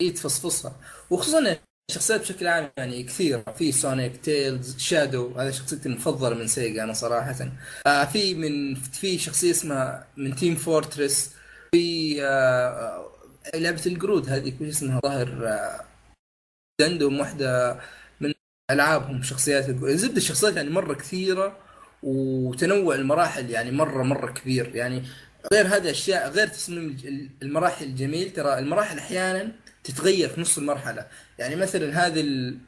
اي 0.01 0.11
تفصفصها. 0.11 0.81
وخصوصا 1.11 1.57
الشخصيات 1.91 2.21
بشكل 2.21 2.47
عام 2.47 2.71
يعني 2.77 3.03
كثير 3.03 3.53
في 3.53 3.73
Sonic 3.73 4.17
Tails 4.17 4.79
Shadow 4.79 5.33
هذا 5.35 5.51
شخصيتي 5.51 5.89
المفضلة 5.89 6.35
من 6.35 6.47
Sega 6.47 6.85
أنا 6.85 6.93
صراحة. 6.93 7.51
آه 7.87 8.05
في 8.05 8.35
من 8.35 8.75
في 8.75 9.19
شخصية 9.19 9.51
اسمها 9.51 10.07
من 10.17 10.37
Team 10.37 10.55
Fortress 10.55 11.31
في 11.73 12.17
آه 12.25 13.11
لعبة 13.55 13.83
القرود 13.87 14.29
هذه 14.29 14.49
كيف 14.49 14.69
اسمها 14.69 15.01
ظاهر 15.01 15.49
آه 15.49 15.85
واحدة 17.03 17.81
من 18.21 18.33
ألعابهم 18.71 19.23
شخصيات 19.23 19.65
زبده 19.85 20.17
الشخصيات 20.17 20.57
يعني 20.57 20.71
مرة 20.71 20.95
كثيرة. 20.95 21.66
وتنوع 22.07 22.95
المراحل 22.95 23.51
يعني 23.51 23.71
مرة 23.71 24.03
مرة 24.03 24.33
كبير. 24.33 24.77
يعني 24.77 25.03
غير 25.53 25.67
هذه 25.67 25.83
الأشياء 25.83 26.31
غير 26.31 26.47
تصميم 26.47 26.97
المراحل 27.43 27.85
الجميل 27.85 28.33
ترى 28.33 28.59
المراحل 28.59 28.99
أحيانا 28.99 29.53
تتغير 29.85 30.29
في 30.29 30.41
نص 30.41 30.59
المرحلة. 30.59 31.07
يعني 31.39 31.57
مثلا 31.57 32.07
هذا 32.07 32.21
ال... 32.21 32.59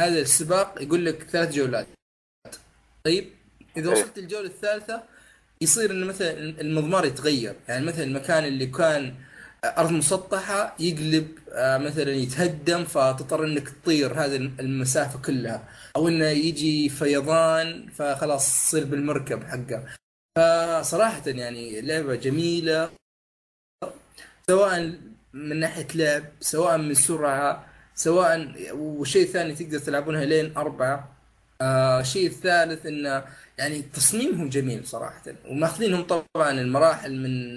هذا 0.00 0.20
السباق 0.20 0.82
يقول 0.82 1.04
لك 1.04 1.22
ثلاث 1.22 1.54
جولات. 1.54 1.86
طيب 3.04 3.30
إذا 3.76 3.92
إيه. 3.92 3.92
وصلت 3.92 4.18
الجولة 4.18 4.46
الثالثة 4.46 5.02
يصير 5.62 5.90
انه 5.90 6.06
مثلا 6.06 6.32
المضمار 6.60 7.04
يتغير. 7.04 7.54
يعني 7.68 7.86
مثلا 7.86 8.04
المكان 8.04 8.44
اللي 8.44 8.66
كان 8.66 9.14
ارض 9.64 9.90
مسطحة 9.90 10.74
يقلب 10.78 11.38
آه، 11.52 11.78
مثلا 11.78 12.10
يتهدم 12.10 12.84
فتضطر 12.84 13.44
إنك 13.44 13.68
تطير 13.68 14.12
هذه 14.12 14.36
المسافة 14.36 15.18
كلها. 15.22 15.68
أو 15.96 16.08
إنه 16.08 16.26
يجي 16.26 16.88
فيضان 16.88 17.88
فخلاص 17.88 18.66
تصير 18.66 18.84
بالمركب 18.84 19.44
حقه. 19.44 19.84
فصراحة 20.38 21.22
يعني 21.26 21.80
لعبة 21.80 22.14
جميلة 22.14 22.90
سواء 24.46 24.94
من 25.32 25.60
ناحية 25.60 25.86
لعب 25.94 26.24
سواء 26.40 26.78
من 26.78 26.94
سرعة 26.94 27.66
سواء 27.94 28.54
وشيء 28.74 29.26
ثاني 29.26 29.54
تقدر 29.54 29.78
تلعبونها 29.78 30.24
لين 30.24 30.56
أربعة. 30.56 31.16
آه 31.60 32.00
الشيء 32.00 32.26
الثالث 32.26 32.86
إنه 32.86 33.24
يعني 33.58 33.82
تصميمهم 33.82 34.48
جميل 34.48 34.86
صراحة. 34.86 35.22
وماخذينهم 35.48 36.02
طبعا 36.02 36.50
المراحل 36.50 37.16
من 37.16 37.56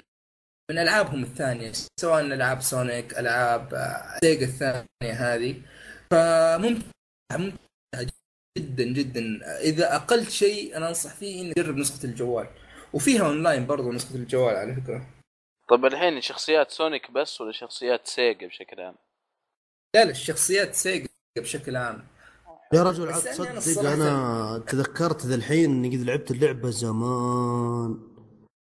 من 0.70 0.78
ألعابهم 0.78 1.22
الثانية 1.22 1.72
سواء 2.00 2.20
ألعاب 2.20 2.62
Sonic 2.62 3.18
ألعاب 3.18 3.74
آه، 3.74 4.18
Sega 4.24 4.46
الثانية 4.46 5.34
هذه. 5.34 5.62
فممتع 6.10 6.84
ممتع 7.32 8.12
جدا 8.58 8.84
جدا. 8.84 9.20
إذا 9.60 9.96
أقل 9.96 10.26
شيء 10.26 10.76
أنا 10.76 10.88
أنصح 10.88 11.14
فيه 11.14 11.42
انك 11.42 11.54
تجرب 11.54 11.76
نسخة 11.76 12.04
الجوال. 12.06 12.46
وفيها 12.92 13.26
أونلاين 13.26 13.66
برضو 13.66 13.92
نسخة 13.92 14.14
الجوال 14.14 14.56
على 14.56 14.74
فكرة. 14.74 15.06
طب 15.68 15.84
الحين 15.84 16.20
شخصيات 16.20 16.70
Sonic 16.70 17.10
بس 17.10 17.40
ولا 17.40 17.52
شخصيات 17.52 18.06
Sega 18.06 18.46
بشكل 18.46 18.80
عام؟ 18.80 18.94
لا 19.94 20.04
لا 20.04 20.10
الشخصيات 20.10 20.74
Sega 20.74 21.08
بشكل 21.38 21.76
عام. 21.76 22.06
يا 22.74 22.82
رجل 22.82 23.12
عاد 23.12 23.24
يعني 23.24 23.38
أنا 23.50 23.60
تصدق 23.60 23.82
الصراحة- 23.82 23.86
أنا 23.86 24.62
تذكرت 24.66 25.26
ذا 25.26 25.34
الحين 25.34 25.70
إني 25.70 25.96
قد 25.96 26.02
لعبت 26.02 26.30
اللعبة 26.30 26.70
زمان. 26.70 28.13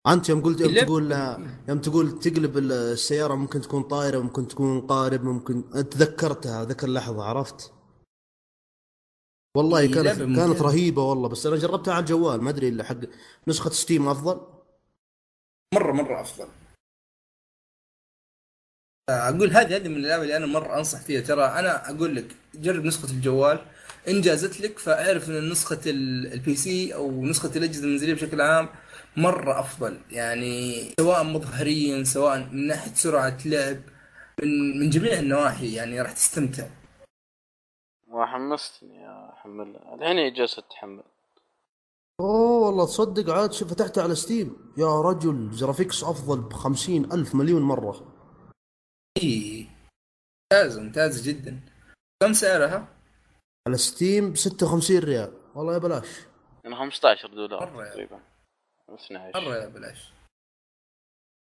أنت 0.07 0.29
يوم 0.29 0.41
قلت 0.43 0.61
يوم 0.61 0.75
تقول 0.85 1.11
يوم 1.69 1.79
تقول 1.81 2.19
تقلب 2.19 2.57
السيارة 2.57 3.35
ممكن 3.35 3.61
تكون 3.61 3.83
طايرة 3.83 4.19
ممكن 4.19 4.47
تكون 4.47 4.81
قارب 4.81 5.23
ممكن 5.23 5.69
تذكرتها 5.69 6.65
ذاك 6.65 6.83
اللحظه 6.83 7.23
عرفت؟ 7.23 7.73
والله 9.57 9.85
كانت 9.93 10.19
كانت. 10.19 10.61
رهيبة 10.61 11.03
والله 11.03 11.29
بس 11.29 11.45
أنا 11.45 11.55
جربتها 11.55 11.93
على 11.93 12.01
الجوال 12.01 12.41
ما 12.41 12.49
أدري 12.49 12.69
إلا 12.69 12.83
حق 12.83 12.97
نسخة 13.47 13.69
Steam 13.69 14.07
أفضل. 14.07 14.41
مره 15.73 15.91
مرة 15.91 16.21
أفضل. 16.21 16.47
أقول 19.09 19.51
هذه 19.51 19.75
هذه 19.75 19.87
من 19.87 19.95
الألعاب 19.97 20.21
اللي 20.21 20.37
أنا 20.37 20.45
مرة 20.45 20.77
أنصح 20.77 21.01
فيها. 21.01 21.21
ترى 21.21 21.43
أنا 21.43 21.89
أقول 21.89 22.15
لك 22.15 22.35
جرب 22.55 22.85
نسخة 22.85 23.09
الجوال. 23.11 23.65
إن 24.07 24.21
جازت 24.21 24.61
لك 24.61 24.79
فاعرف 24.79 25.29
إن 25.29 25.49
نسخة 25.49 25.81
ال- 25.85 26.33
ال 26.33 26.55
PC 26.55 26.93
أو 26.93 27.25
نسخة 27.25 27.57
الأجهزة 27.57 27.83
المنزلية 27.83 28.13
بشكل 28.13 28.41
عام 28.41 28.69
مرة 29.17 29.59
أفضل. 29.59 30.01
يعني 30.11 30.89
سواء 30.99 31.23
مظهريا 31.23 32.03
سواء 32.03 32.39
من 32.39 32.67
ناحية 32.67 32.93
سرعة 32.93 33.37
لعب 33.45 33.81
من 34.41 34.79
من 34.79 34.89
جميع 34.89 35.19
النواحي 35.19 35.73
يعني 35.73 36.01
راح 36.01 36.11
تستمتع. 36.11 36.67
وحمستني 38.07 39.09
احملها 39.09 39.95
الحين 39.95 40.33
جالسة 40.33 40.61
تحمل. 40.61 41.03
أوه 42.19 42.65
والله 42.65 42.85
تصدق 42.85 43.33
عاد 43.33 43.53
شوف 43.53 43.69
فتحتها 43.69 44.03
على 44.03 44.15
Steam. 44.15 44.73
يا 44.77 45.01
رجل 45.01 45.51
graphics 45.51 46.03
أفضل 46.03 46.41
بخمسين 46.41 47.11
ألف 47.11 47.35
مليون 47.35 47.61
مرة. 47.61 48.13
إي 49.23 49.67
ممتازه 50.53 50.81
ممتازه 50.81 51.31
جدا. 51.31 51.59
كم 52.23 52.33
سعرها؟ 52.33 52.87
على 53.67 53.77
Steam 53.77 54.31
ب 54.31 54.37
56 54.37 54.99
ريال. 54.99 55.33
والله 55.55 55.73
يا 55.73 55.77
بلاش. 55.77 56.07
يعني 56.63 56.75
15 56.75 57.27
دولار 57.27 57.73
مرة 57.73 57.83
يعني. 57.83 57.89
تقريبا. 57.89 58.19
12 58.93 59.41
مرة 59.41 59.55
يا 59.55 59.67
بلاش 59.67 60.13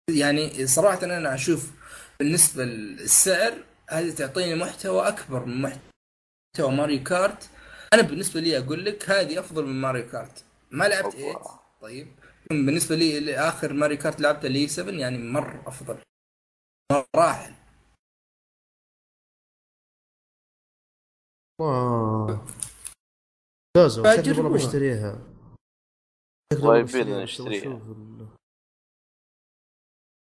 يعني 0.09 0.67
صراحة 0.67 1.03
أنا 1.03 1.35
أشوف 1.35 1.71
بالنسبة 2.19 2.63
للسعر 2.63 3.63
هذه 3.89 4.15
تعطيني 4.15 4.55
محتوى 4.55 5.07
أكبر 5.07 5.45
من 5.45 5.61
محتوى 5.61 6.75
Mario 6.75 7.04
Kart. 7.04 7.49
أنا 7.93 8.01
بالنسبة 8.01 8.39
لي 8.39 8.57
أقول 8.57 8.85
لك 8.85 9.09
هذه 9.09 9.39
أفضل 9.39 9.65
من 9.65 9.81
Mario 9.82 10.10
Kart. 10.10 10.45
ما 10.71 10.85
لعبت 10.85 11.15
أبو 11.15 11.43
8 11.43 11.65
طيب. 11.81 12.15
بالنسبة 12.49 12.95
لي 12.95 13.19
لآخر 13.19 13.73
Mario 13.73 13.97
Kart 13.97 14.19
لعبته 14.21 14.47
اللي 14.47 14.67
7 14.67 14.93
يعني 14.93 15.17
مرة 15.17 15.63
أفضل. 15.67 15.97
مراحل. 17.15 17.53
ممتازة 21.59 22.43
شكلي 24.15 24.31
والله. 24.31 24.53
بشتريها 24.53 25.35
بس 26.53 26.95
نشتريها. 26.95 27.81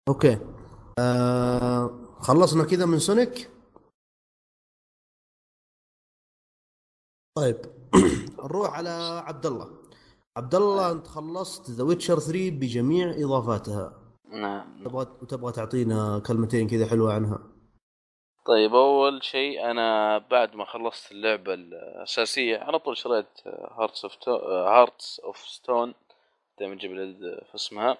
okay. 0.09 0.39
آه... 0.99 1.91
خلصنا 2.21 2.65
كذا 2.65 2.87
من 2.87 2.99
Sonic؟ 2.99 3.51
طيب. 7.37 7.57
نروح 8.45 8.75
على 8.75 9.23
عبد 9.27 9.47
الله 9.47 9.87
عبد 10.37 10.55
الله 10.55 10.93
أنت 10.93 11.07
خلصت 11.07 11.71
The 11.71 11.85
Witcher 11.85 12.19
3 12.19 12.51
بجميع 12.51 13.11
إضافاتها. 13.11 14.07
نعم. 14.29 14.85
تبغى 14.85 15.07
وتبغى 15.23 15.53
تعطينا 15.53 16.23
كلمتين 16.27 16.69
كذا 16.69 16.87
حلوة 16.87 17.15
عنها؟ 17.15 17.39
طيب 18.47 18.75
أول 18.75 19.25
شيء 19.25 19.71
أنا 19.71 20.19
بعد 20.19 20.55
ما 20.57 20.65
خلصت 20.65 21.13
اللعبة 21.13 21.55
الأساسية 21.55 22.59
على 22.59 22.79
طول 22.79 22.97
شريت 22.97 23.47
Hearts 23.47 24.05
of 24.05 24.29
Hearts 24.49 25.21
of 25.21 25.39
Stone 25.39 25.95
دائما 26.59 26.75
جبل 26.75 27.41
في 27.51 27.55
اسمها 27.55 27.99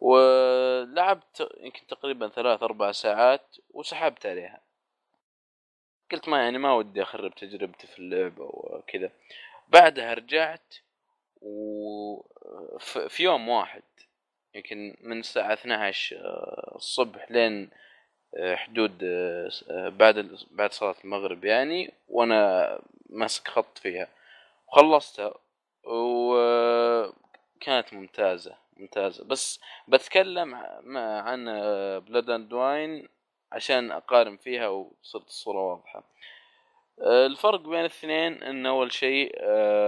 ولعبت 0.00 1.48
يمكن 1.60 1.86
تقريبا 1.86 2.28
ثلاث 2.28 2.62
أربع 2.62 2.92
ساعات 2.92 3.56
وسحبت 3.70 4.26
عليها. 4.26 4.60
قلت 6.12 6.28
ما 6.28 6.42
يعني 6.42 6.58
ما 6.58 6.74
ودي 6.74 7.02
أخرب 7.02 7.34
تجربتي 7.34 7.86
في 7.86 7.98
اللعبة 7.98 8.44
وكذا. 8.44 9.10
بعدها 9.68 10.14
رجعت 10.14 10.74
وفي 11.40 13.22
يوم 13.22 13.48
واحد 13.48 13.82
يمكن 14.54 14.96
من 15.00 15.18
الساعة 15.20 15.52
12 15.52 16.16
آه، 16.16 16.72
الصبح 16.76 17.30
لين 17.30 17.70
حدود 18.54 18.98
بعد 19.72 20.38
بعد 20.50 20.72
صلاة 20.72 20.94
المغرب 21.04 21.44
يعني 21.44 21.92
وأنا 22.08 22.78
ماسك 23.10 23.48
خط 23.48 23.78
فيها. 23.78 24.08
وخلصتها 24.68 25.34
وكانت 27.56 27.94
ممتازة 27.94 28.54
ممتازة. 28.76 29.24
بس 29.24 29.60
بتكلم 29.88 30.54
عن 30.96 31.44
Blood 32.00 32.30
and 32.30 32.52
Wine 32.52 33.08
عشان 33.52 33.90
أقارن 33.92 34.36
فيها 34.36 34.68
وصرت 34.68 35.26
الصورة 35.26 35.58
واضحة. 35.58 36.04
الفرق 37.00 37.60
بين 37.60 37.80
الاثنين 37.80 38.42
إن 38.42 38.66
أول 38.66 38.92
شيء 38.92 39.32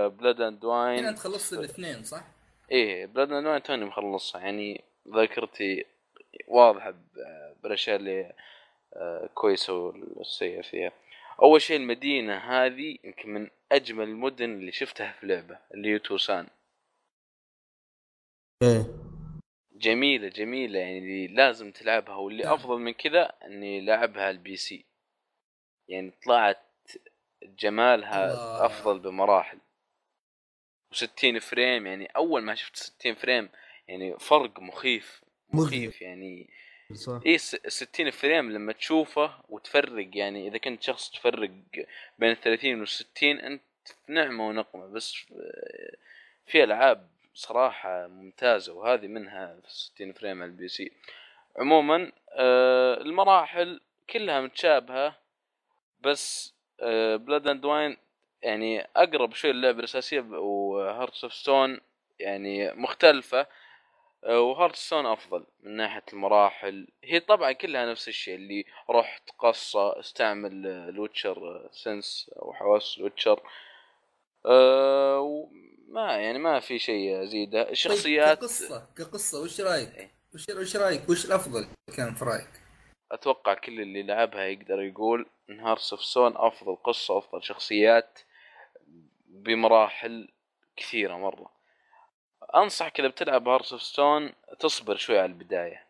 Blood 0.09 0.41
and 0.41 0.64
Wine 0.64 1.05
انت 1.05 1.19
خلصت 1.19 1.53
الاثنين 1.53 2.03
صح؟ 2.03 2.23
إيه 2.71 3.07
Blood 3.07 3.33
and 3.33 3.47
Wine 3.47 3.62
توني 3.63 3.85
مخلصها. 3.85 4.41
يعني 4.41 4.85
ذاكرتي 5.15 5.85
واضحة 6.49 6.95
بالاشياء 7.63 7.97
اللي 7.97 8.33
آه، 8.95 9.29
كويسة 9.35 9.75
والسيئة 10.17 10.63
فيها. 10.63 10.93
أول 11.43 11.63
شيء 11.63 11.77
المدينة 11.77 12.37
هذه 12.37 12.99
يمكن 13.05 13.29
من 13.35 13.51
أجمل 13.73 14.05
المدن 14.05 14.51
اللي 14.51 14.73
شفتها 14.73 15.13
في 15.21 15.27
لعبة 15.27 15.59
اللي 15.75 15.95
هي 15.95 15.99
توسان. 15.99 16.47
إيه. 18.62 18.87
جميلة 19.73 20.29
جميلة. 20.29 20.79
يعني 20.79 21.27
لازم 21.27 21.73
تلعبها 21.73 22.14
واللي 22.14 22.42
نعم. 22.42 22.53
أفضل 22.53 22.79
من 22.79 22.92
كذا 22.92 23.23
إني 23.44 23.81
لعبها 23.81 24.31
ال 24.31 24.57
PC. 24.57 24.85
يعني 25.88 26.11
طلعت 26.25 26.62
جمالها 27.42 28.25
الله. 28.25 28.66
أفضل 28.66 28.99
بمراحل. 28.99 29.59
و60 30.94 31.38
frame 31.38 31.87
يعني 31.87 32.07
أول 32.07 32.42
ما 32.42 32.55
شفت 32.55 32.77
60 32.77 33.14
frame 33.14 33.49
يعني 33.88 34.18
فرق 34.18 34.61
مخيف 34.61 35.25
مخيف. 35.53 36.03
يعني. 36.03 36.51
صح 36.94 37.21
اي 37.27 37.38
60 37.38 38.11
frame 38.11 38.53
لما 38.53 38.73
تشوفه 38.73 39.42
وتفرق 39.49 40.11
يعني 40.14 40.49
إذا 40.49 40.59
كنت 40.59 40.83
شخص 40.83 41.11
تفرق 41.11 41.51
بين 42.18 42.31
ال 42.31 42.40
30 42.40 42.81
وال 42.81 42.88
60 42.88 43.40
أنت 43.40 43.62
في 43.85 44.12
نعمة 44.12 44.49
ونقمة. 44.49 44.87
بس 44.87 45.14
آه، 45.33 45.97
في 46.47 46.64
ألعاب 46.64 47.18
صراحة 47.38 48.07
ممتازة 48.07 48.72
وهذه 48.72 49.07
منها 49.07 49.61
في 49.64 49.72
60 49.72 50.12
frame 50.12 50.43
على 50.42 50.51
ال 50.51 50.69
PC. 50.69 50.93
عموما 51.57 52.12
آه، 52.33 52.94
المراحل 53.01 53.81
كلها 54.11 54.40
متشابهة 54.40 55.16
بس 56.01 56.55
Blood 57.17 57.49
and 57.49 57.64
Wine 57.64 57.97
يعني 58.42 58.88
أقرب 58.96 59.35
شوي 59.35 59.53
للعبة 59.53 59.79
الأساسية 59.79 60.20
و 60.21 60.35
Hearts 60.35 61.25
of 61.25 61.35
Stone 61.35 61.81
يعني 62.18 62.72
مختلفة 62.72 63.46
و 64.23 64.32
Heart 64.32 64.77
Stone 64.77 65.07
أفضل 65.07 65.46
من 65.61 65.77
ناحية 65.77 66.05
المراحل. 66.12 66.88
هي 67.05 67.20
طبعا 67.20 67.53
كلها 67.53 67.90
نفس 67.90 68.09
الشيء 68.09 68.35
اللي 68.35 68.64
رحت 68.90 69.31
قصة 69.38 70.01
استعمل 70.01 70.66
ال 70.67 70.79
Witcher 70.79 71.69
sense 71.73 72.31
أو 72.42 72.53
حواس 72.53 72.98
ال 72.99 73.04
Witcher 73.04 73.43
أه 74.46 75.48
وما 75.88 76.16
يعني 76.16 76.38
ما 76.38 76.61
في 76.61 76.79
شيء 76.79 77.31
طيب 77.31 77.55
الشخصيات 77.55 78.38
كقصة 78.38 78.88
كقصة 78.96 79.42
وش 79.42 79.61
رأيك؟ 79.61 79.94
إيه. 79.94 80.11
وش 80.35 80.44
وش 80.48 80.77
رأيك؟ 80.77 81.09
وش 81.09 81.24
الأفضل 81.24 81.66
كان 81.96 82.14
في 82.14 82.24
رأيك؟ 82.24 82.51
أتوقع 83.12 83.55
كل 83.55 83.81
اللي 83.81 84.03
لعبها 84.03 84.44
يقدر 84.44 84.83
يقول 84.83 85.31
إن 85.51 85.61
Hearts 85.61 85.93
of 85.93 86.05
Stone 86.05 86.37
أفضل 86.37 86.77
قصة 86.77 87.18
افضل 87.18 87.42
شخصيات 87.42 88.18
بمراحل 89.27 90.29
كثيرة 90.77 91.16
مرة 91.16 91.53
أنصحك 92.55 93.01
إذا 93.01 93.09
بتلعب 93.09 93.48
Hearts 93.49 93.73
of 93.73 93.83
Stone 93.83 94.33
تصبر 94.61 94.96
شوي 94.96 95.18
على 95.18 95.27
البداية 95.33 95.87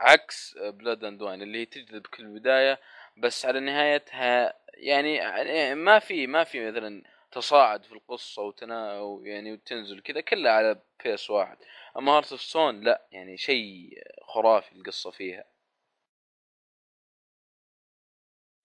عكس 0.00 0.58
Blood 0.58 1.04
and 1.04 1.22
Wine 1.22 1.42
اللي 1.42 1.58
هي 1.58 1.66
تجذبك 1.66 2.14
في 2.14 2.20
البدايه 2.20 2.80
بس 3.16 3.46
على 3.46 3.60
نهايتها 3.60 4.54
يعني 4.74 5.14
يعني 5.14 5.74
ما 5.74 5.98
في 5.98 6.26
ما 6.26 6.44
في 6.44 6.70
مثلا 6.70 7.11
تصاعد 7.32 7.84
في 7.84 7.92
القصة 7.92 8.42
وتنا 8.42 9.00
يعني 9.22 9.52
وتنزل 9.52 10.00
كذا 10.00 10.20
كلها 10.20 10.52
على 10.52 10.82
pace 11.04 11.30
واحد. 11.30 11.58
أما 11.98 12.12
Heart 12.12 12.32
of 12.32 12.42
Stone 12.42 12.80
لا 12.80 13.08
يعني 13.12 13.36
شيء 13.36 13.90
خرافي 14.22 14.72
القصة 14.72 15.10
فيها. 15.10 15.44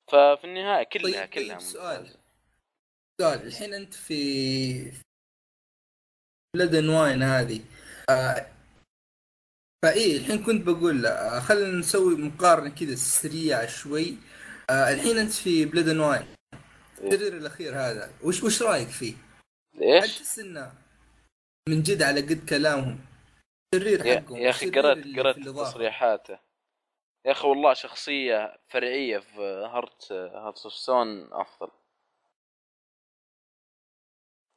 ففي 0.07 0.43
النهاية 0.43 0.83
كلها 0.83 1.25
طيب 1.25 1.29
كلها 1.29 1.57
طيب 1.57 1.59
سؤال. 1.59 2.17
سؤال 3.21 3.47
الحين 3.47 3.73
أنت 3.73 3.93
في 3.93 4.91
Blood 6.55 6.76
and 6.76 6.89
Wine 6.89 7.23
هذه. 7.23 7.61
آه 8.09 8.51
فايه 9.85 10.17
الحين 10.17 10.43
كنت 10.43 10.65
بقول 10.67 11.05
آه 11.05 11.39
خلينا 11.39 11.79
نسوي 11.79 12.15
مقارنة 12.15 12.69
كذا 12.75 12.95
سريعة 12.95 13.67
شوي. 13.67 14.17
آه 14.69 14.93
الحين 14.93 15.17
أنت 15.17 15.31
في 15.31 15.65
Blood 15.65 15.86
and 15.87 15.99
Wine 15.99 16.36
الشرير 16.99 17.37
الأخير 17.37 17.75
هذا 17.75 18.11
وش 18.23 18.43
وش 18.43 18.61
رأيك 18.61 18.87
فيه؟ 18.87 19.13
هل 19.75 19.79
ليش؟ 19.79 20.17
تحس 20.17 20.39
إنه 20.39 20.73
من 21.69 21.83
جد 21.83 22.01
على 22.01 22.21
قد 22.21 22.45
كلامهم 22.49 22.99
الشرير 23.73 23.99
حقهم 24.03 24.37
يا 24.37 24.49
أخي 24.49 24.69
قرأت 24.69 25.05
قرأت. 25.15 25.39
تصريحاته 25.39 26.39
يا 27.25 27.31
أخي 27.31 27.47
والله 27.47 27.73
شخصية 27.73 28.59
فرعية 28.67 29.19
في 29.19 29.41
Heart 29.73 30.11
Heart 30.11 30.65
of 30.65 30.73
Stone 30.73 31.33
أفضل 31.33 31.71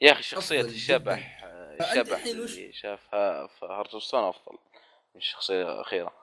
يا 0.00 0.12
أخي 0.12 0.22
شخصية 0.22 0.60
أفضل 0.60 0.72
الشبح 0.72 1.44
الشبح 1.80 2.24
اللي 2.24 2.72
شافها 2.72 3.46
في 3.46 3.64
Heart 3.66 3.94
of 3.94 4.02
Stone 4.02 4.24
أفضل 4.24 4.58
من 5.14 5.20
الشخصية 5.20 5.62
الأخيرة 5.74 6.19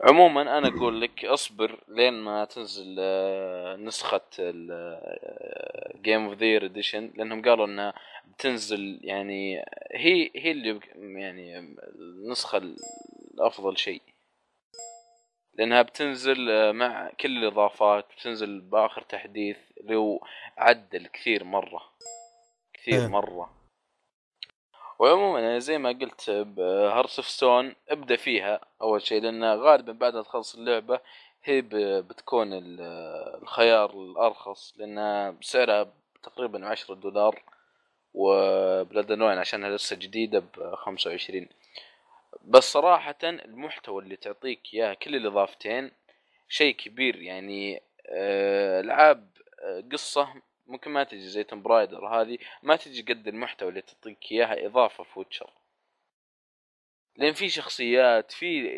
عموما 0.00 0.58
أنا 0.58 0.68
أقول 0.68 1.00
لك 1.00 1.24
أصبر 1.24 1.84
لين 1.88 2.12
ما 2.12 2.44
تنزل 2.44 2.96
آه، 2.98 3.76
نسخة 3.76 4.20
Game 6.02 6.24
of 6.24 6.38
the 6.38 6.56
Edition 6.56 7.12
لأنهم 7.16 7.42
قالوا 7.42 7.66
إنها 7.66 7.94
بتنزل 8.24 9.00
يعني 9.02 9.64
هي 9.92 10.30
هي 10.36 10.50
اللي 10.50 10.80
يعني 10.96 11.58
النسخة 11.98 12.58
الأفضل 13.34 13.76
شيء 13.76 14.02
لأنها 15.54 15.82
بتنزل 15.82 16.50
آه، 16.50 16.72
مع 16.72 17.10
كل 17.20 17.38
الإضافات 17.38 18.06
بتنزل 18.18 18.60
بآخر 18.60 19.02
تحديث 19.02 19.58
هو 19.90 20.26
عدل 20.58 21.06
كثير 21.06 21.44
مرة 21.44 21.82
كثير 22.74 23.00
إيه. 23.00 23.06
مرة 23.06 23.63
وعموما 24.98 25.38
أنا 25.38 25.58
زي 25.58 25.78
ما 25.78 25.88
قلت 25.88 26.30
Hearts 26.60 27.18
of 27.18 27.28
Stone 27.28 27.74
ابدأ 27.88 28.16
فيها 28.16 28.60
أول 28.82 29.02
شيء 29.02 29.22
لأن 29.22 29.44
غالبا 29.44 29.92
بعد 29.92 30.14
ما 30.14 30.22
تخلص 30.22 30.54
اللعبة 30.54 31.00
هي 31.44 31.62
بتكون 32.02 32.52
ال- 32.52 32.80
الخيار 33.42 33.90
الأرخص 33.90 34.74
لأن 34.76 35.36
سعرها 35.40 35.92
تقريبا 36.22 36.66
10 36.66 36.94
دولار 36.94 37.42
و 38.14 38.30
Blood 38.30 39.12
and 39.12 39.23
Wine 39.23 39.38
عشانها 39.38 39.70
لسه 39.70 39.96
جديدة 39.96 40.38
ب 40.38 40.74
25 40.74 41.48
بس 42.44 42.72
صراحة 42.72 43.16
المحتوى 43.22 44.02
اللي 44.02 44.16
تعطيك 44.16 44.60
إياه 44.74 44.94
كل 44.94 45.16
الإضافتين 45.16 45.90
شيء 46.48 46.74
كبير 46.76 47.16
يعني 47.22 47.82
آه، 48.08 48.80
ألعاب 48.80 49.28
آه، 49.62 49.84
قصة 49.92 50.28
ممكن 50.66 50.90
ما 50.90 51.04
تجي 51.04 51.28
زي 51.28 51.44
Tomb 51.44 51.69
Raider 51.69 52.06
هذه 52.06 52.38
ما 52.62 52.76
تجي 52.76 53.02
قد 53.02 53.28
المحتوى 53.28 53.68
اللي 53.68 53.82
تعطيك 53.82 54.32
إياها 54.32 54.66
إضافة 54.66 55.04
في 55.04 55.18
Witcher 55.18 55.50
لأن 57.16 57.32
في 57.32 57.48
شخصيات 57.48 58.32
في. 58.32 58.70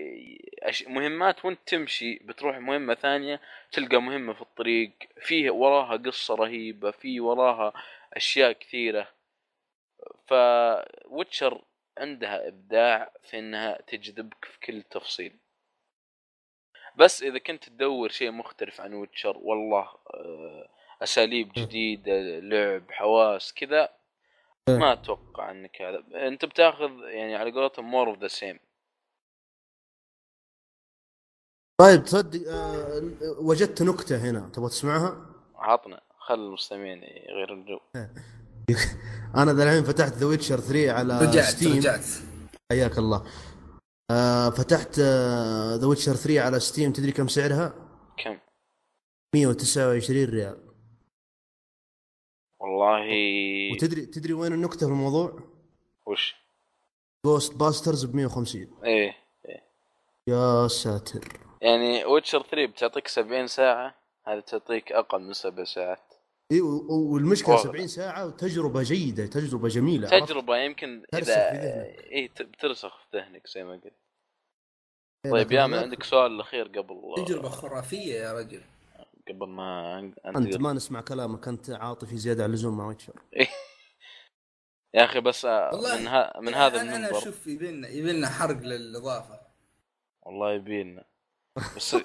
مهمات 0.87 1.44
وأنت 1.44 1.59
تمشي 1.66 2.14
بتروح 2.14 2.59
مهمة 2.59 2.94
ثانية 2.94 3.40
تلقى 3.72 4.03
مهمة 4.03 4.33
في 4.33 4.42
الطريق 4.42 4.92
فيه 5.20 5.51
وراها 5.51 5.96
قصة 5.96 6.35
رهيبة 6.35 6.90
في 6.90 7.20
وراها 7.20 7.72
أشياء 8.12 8.53
كثيرة 8.53 9.09
ف 10.27 10.44
Witcher 10.44 11.64
عندها 11.99 12.49
إبداع 12.49 13.12
في 13.22 13.38
إنها 13.38 13.81
تجذبك 13.87 14.44
في 14.44 14.61
كل 14.61 14.83
تفصيل 14.83 15.37
بس 16.96 17.22
إذا 17.22 17.38
كنت 17.38 17.64
تدور 17.64 18.09
شيء 18.09 18.31
مختلف 18.31 18.81
عن 18.81 18.94
Witcher 18.95 19.37
والله 19.38 19.88
آه، 20.14 20.68
أساليب 21.03 21.53
جديدة 21.57 22.21
لعب 22.39 22.91
حواس 22.91 23.53
كذا. 23.53 23.89
ما 24.69 24.93
أتوقع 24.93 25.51
إنك 25.51 25.83
هذا. 25.83 26.29
أنت 26.29 26.45
بتاخذ 26.45 26.91
يعني 27.05 27.37
على 27.37 27.51
قولتهم 27.51 27.91
more 27.90 28.09
of 28.09 28.19
the 28.19 28.29
same 28.29 28.59
طيب 31.81 32.05
تصدق 32.05 32.41
آه 32.49 33.03
وجدت 33.39 33.83
نكتة 33.83 34.17
هنا 34.17 34.51
تبغى 34.53 34.69
تسمعها؟ 34.69 35.27
عطنا 35.55 36.01
خل 36.19 36.35
المستمعين 36.35 37.03
يغيروا 37.03 37.57
الجو. 37.57 37.81
أنا 39.43 39.53
ذا 39.53 39.65
الحين 39.65 39.85
فتحت 39.85 40.13
The 40.12 40.27
Witcher 40.27 40.61
3 40.61 40.93
على 40.93 41.21
رجعت 41.21 41.45
Steam 41.45 41.77
رجعت. 41.77 42.05
حياك 42.73 42.99
الله. 42.99 43.27
آه 44.11 44.51
فتحت 44.51 44.99
The 45.79 45.87
Witcher 45.87 46.14
3 46.15 46.41
على 46.41 46.61
Steam 46.61 46.92
تدري 46.93 47.13
كم 47.13 47.29
سعرها؟ 47.29 47.75
كم؟ 48.25 48.39
129 49.35 50.25
ريال. 50.25 50.65
والله. 52.61 53.07
وتدري 53.73 54.07
تدري 54.07 54.33
وين 54.33 54.53
النكتة 54.53 54.87
في 54.87 54.92
الموضوع؟ 54.92 55.40
وش؟ 56.07 56.35
Ghostbusters 57.27 58.05
ب 58.05 58.14
150 58.16 58.69
إيه. 58.85 59.16
يا 60.29 60.69
ساتر. 60.69 61.38
يعني 61.62 62.05
Witcher 62.05 62.42
3 62.42 62.66
بتعطيك 62.66 63.09
70 63.09 63.47
ساعة 63.47 63.95
هذه 64.27 64.40
تعطيك 64.40 64.92
أقل 64.92 65.23
من 65.23 65.33
سبع 65.33 65.64
ساعات. 65.64 66.14
اي 66.53 66.61
والمشكلة 66.61 67.55
والله. 67.55 67.73
70 67.73 67.87
ساعة 67.87 68.27
وتجربه 68.27 68.83
جيدة 68.83 69.27
تجربة 69.27 69.69
جميلة 69.69 70.09
عرفت؟ 70.09 70.29
تجربة 70.29 70.57
يمكن 70.57 71.03
ترسخ 71.12 71.31
إذا 71.31 71.51
في 71.51 71.57
ذهنك. 71.57 72.12
اي 72.12 72.29
بترسخ 72.40 72.99
في 72.99 73.16
ذهنك 73.16 73.47
زي 73.47 73.64
ما 73.64 73.73
قلت. 73.73 73.92
إيه، 75.27 75.33
طيب 75.33 75.53
يا 75.53 75.66
من 75.66 75.79
عندك 75.79 76.03
سؤال 76.03 76.33
الأخير 76.33 76.69
قبل 76.69 77.14
تجربة 77.16 77.49
خرافية 77.49 78.14
يا 78.14 78.33
رجل. 78.33 78.62
قبل 79.29 79.49
ما 79.49 79.99
أنت 79.99 80.19
انتقل 80.19 80.62
ما 80.62 80.73
نسمع 80.73 81.01
كلامك 81.01 81.49
أنت 81.49 81.71
عاطفي 81.71 82.17
زيادة 82.17 82.43
عن 82.45 82.49
اللزوم 82.51 82.77
مع 82.77 82.87
Witcher 82.87 83.12
يا 84.95 85.05
أخي 85.05 85.21
بس 85.21 85.45
آه، 85.45 85.71
من, 86.01 86.07
ها 86.07 86.41
من 86.41 86.55
هذا 86.55 86.81
أنا 86.81 86.83
أنا 86.83 86.97
المنبر 86.97 87.19
أشوف 87.19 87.47
يبيلنا 87.47 87.89
يبيلنا 87.89 88.29
حرق 88.29 88.57
للإضافة. 88.57 89.41
والله 90.23 90.53
يبينا. 90.53 91.05
بس 91.77 91.97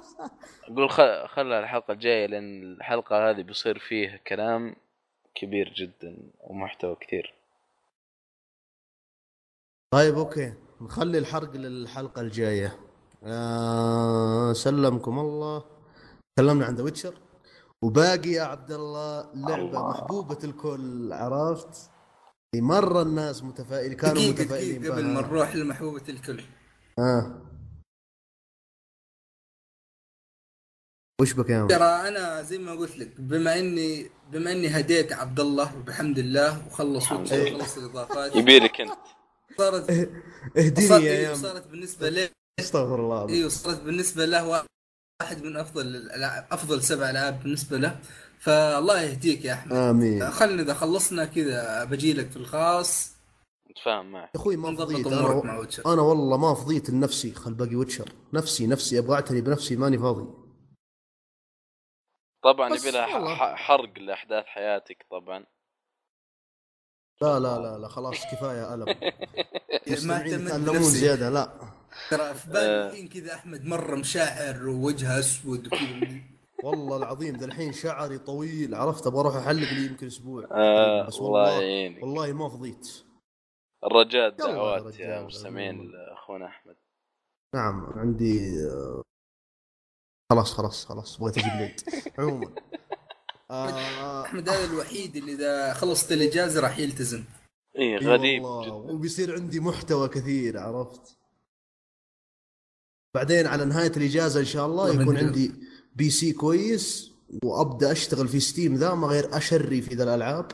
أقول 0.68 0.90
خ- 0.90 1.26
خلها 1.26 1.60
الحلقة 1.60 1.92
الجاية 1.92 2.26
لأن 2.26 2.62
الحلقة 2.62 3.30
هذه 3.30 3.42
بيصير 3.42 3.78
فيها 3.78 4.16
كلام 4.16 4.76
كبير 5.34 5.72
جدا 5.76 6.16
ومحتوى 6.40 6.96
كثير. 7.00 7.34
طيب 9.92 10.14
أوكي. 10.18 10.54
نخلي 10.80 11.18
الحرق 11.18 11.56
للحلقة 11.56 12.20
الجاية. 12.20 12.78
آه 13.24 14.52
سلمكم 14.52 15.18
الله. 15.18 15.64
تكلمنا 16.38 16.66
عن 16.66 16.74
The 16.74 16.82
Witcher 16.82 17.14
وباقي 17.82 18.30
يا 18.30 18.42
عبد 18.42 18.72
الله 18.72 19.30
لعبة 19.34 19.54
الله. 19.54 19.90
محبوبة 19.90 20.38
الكل 20.44 21.12
عرفت 21.12 21.90
مرة 22.54 23.02
الناس 23.02 23.42
متفائلين 23.42 23.96
كانوا 23.96 24.14
دقيقة 24.22 24.42
متفائلين 24.42 24.80
دقيقه 24.80 24.94
قبل. 24.94 25.04
ما 25.06 25.20
نروح 25.20 25.56
لمحبوبة 25.56 26.02
الكل 26.08 26.42
آه 26.98 27.42
وش 31.20 31.32
بك 31.32 31.50
يا 31.50 31.56
عم؟ 31.58 31.66
ترى 31.68 32.08
أنا 32.08 32.42
زي 32.42 32.58
ما 32.58 32.72
قلت 32.72 32.98
لك 32.98 33.20
بما 33.20 33.58
اني 33.58 34.10
بما 34.30 34.52
إني 34.52 34.68
هديت 34.68 35.12
عبد 35.12 35.40
الله 35.40 35.76
وبحمد 35.78 36.18
الله 36.18 36.66
وخلص. 36.66 37.12
وخلص 37.12 37.76
الإضافات 37.78 38.36
يبيلك 38.36 38.80
أنت 38.80 38.98
صارت 39.58 39.90
اهديني 40.58 41.04
يا 41.06 41.34
صارت 41.34 41.66
بالنسبة 41.66 42.08
لي 42.08 42.30
استغفر 42.60 43.00
الله 43.00 43.28
إيوه 43.28 43.48
صارت 43.48 43.80
بالنسبة 43.82 44.24
له 44.24 44.64
واحد 45.22 45.44
من 45.44 45.56
أفضل 45.56 45.86
الالعاب 45.96 46.46
أفضل 46.50 46.82
سبع 46.82 47.10
ألعاب 47.10 47.42
بالنسبة 47.42 47.78
له. 47.78 47.98
فالله 48.38 49.00
يهديك 49.00 49.44
يا 49.44 49.52
أحمد. 49.52 49.72
آمين. 49.72 50.30
خلنا 50.30 50.62
إذا 50.62 50.74
خلصنا 50.74 51.24
كذا 51.24 51.84
بجي 51.84 52.12
لك 52.12 52.30
في 52.30 52.36
الخاص. 52.36 53.16
متفاهم 53.70 54.12
معك. 54.12 54.30
أخوي 54.34 54.56
ما 54.56 54.76
فضيت 54.76 55.06
أمورك 55.06 55.44
مع 55.44 55.66
أنا 55.86 56.02
والله 56.02 56.36
ما 56.36 56.54
فضيت 56.54 56.90
لنفسي 56.90 57.34
خل 57.34 57.54
باقي 57.54 57.74
ويتشر. 57.74 58.12
نفسي 58.32 58.66
نفسي 58.66 58.98
أبغى 58.98 59.14
أعتني 59.14 59.40
بنفسي 59.40 59.76
ماني 59.76 59.98
فاضي. 59.98 60.26
طبعا 62.42 62.74
يبي 62.74 62.90
لها 62.90 63.56
حرق 63.56 63.98
لأحداث 63.98 64.44
حياتك 64.44 65.06
طبعا. 65.10 65.46
لا 67.22 67.40
لا 67.40 67.58
لا 67.58 67.78
لا 67.78 67.88
خلاص 67.88 68.26
كفاية 68.26 68.74
ألم. 68.74 68.86
ما 70.08 70.58
بنفسي. 70.58 70.98
زيادة 70.98 71.30
لا. 71.30 71.81
ترى 72.10 72.34
في 72.34 72.50
بالي 72.50 72.66
آه. 72.66 72.88
الحين 72.88 73.08
كذا 73.08 73.34
أحمد 73.34 73.64
مرة 73.64 73.96
مشاعر 73.96 74.68
ووجهه 74.68 75.18
أسود 75.18 75.66
وكذا. 75.66 76.20
والله 76.64 76.96
العظيم 76.96 77.36
ذا 77.36 77.44
الحين 77.44 77.72
شعري 77.72 78.18
طويل 78.18 78.74
عرفت؟ 78.74 79.06
أبغى 79.06 79.20
أروح 79.20 79.36
أحلق 79.36 79.72
لي 79.72 79.86
يمكن 79.86 80.06
أسبوع. 80.06 80.48
آه 80.52 81.06
بس 81.06 81.18
الله 81.18 81.30
والله 81.30 81.62
يعينك 81.62 82.02
والله 82.02 82.32
ما 82.32 82.48
فضيت. 82.48 82.88
الرجاء 83.84 84.28
دعوات 84.30 84.98
يا. 85.00 85.22
مستمعين 85.22 85.90
لأخونا 85.90 86.46
أحمد. 86.46 86.76
نعم 87.54 87.92
عندي 87.96 88.66
آه، 88.70 89.02
خلاص 90.32 90.52
خلاص 90.54 90.86
خلاص 90.86 91.20
بغيت 91.20 91.38
أجيب 91.38 91.52
ليد. 91.52 91.80
عموما 92.18 92.54
آه، 93.50 94.22
أحمد 94.22 94.48
هذا 94.48 94.64
الوحيد 94.64 95.16
اللي 95.16 95.32
إذا 95.32 95.74
خلصت 95.74 96.12
الإجازة 96.12 96.60
راح 96.60 96.78
يلتزم. 96.78 97.24
إيه 97.78 97.96
غريب 97.98 98.42
جدا. 98.42 98.72
وبيصير 98.72 99.34
عندي 99.34 99.60
محتوى 99.60 100.08
كثير 100.08 100.58
عرفت؟ 100.58 101.18
بعدين 103.14 103.46
على 103.46 103.64
نهاية 103.64 103.92
الإجازة 103.96 104.40
إن 104.40 104.44
شاء 104.44 104.66
الله 104.66 105.02
يكون 105.02 105.16
عندي 105.16 105.52
PC 105.96 106.32
كويس 106.32 107.12
وأبدأ 107.44 107.92
أشتغل 107.92 108.28
في 108.28 108.40
Steam 108.40 108.74
ذا 108.74 108.94
ما 108.94 109.06
غير 109.06 109.36
أشري 109.36 109.82
في 109.82 109.94
ذا 109.94 110.04
الألعاب. 110.04 110.52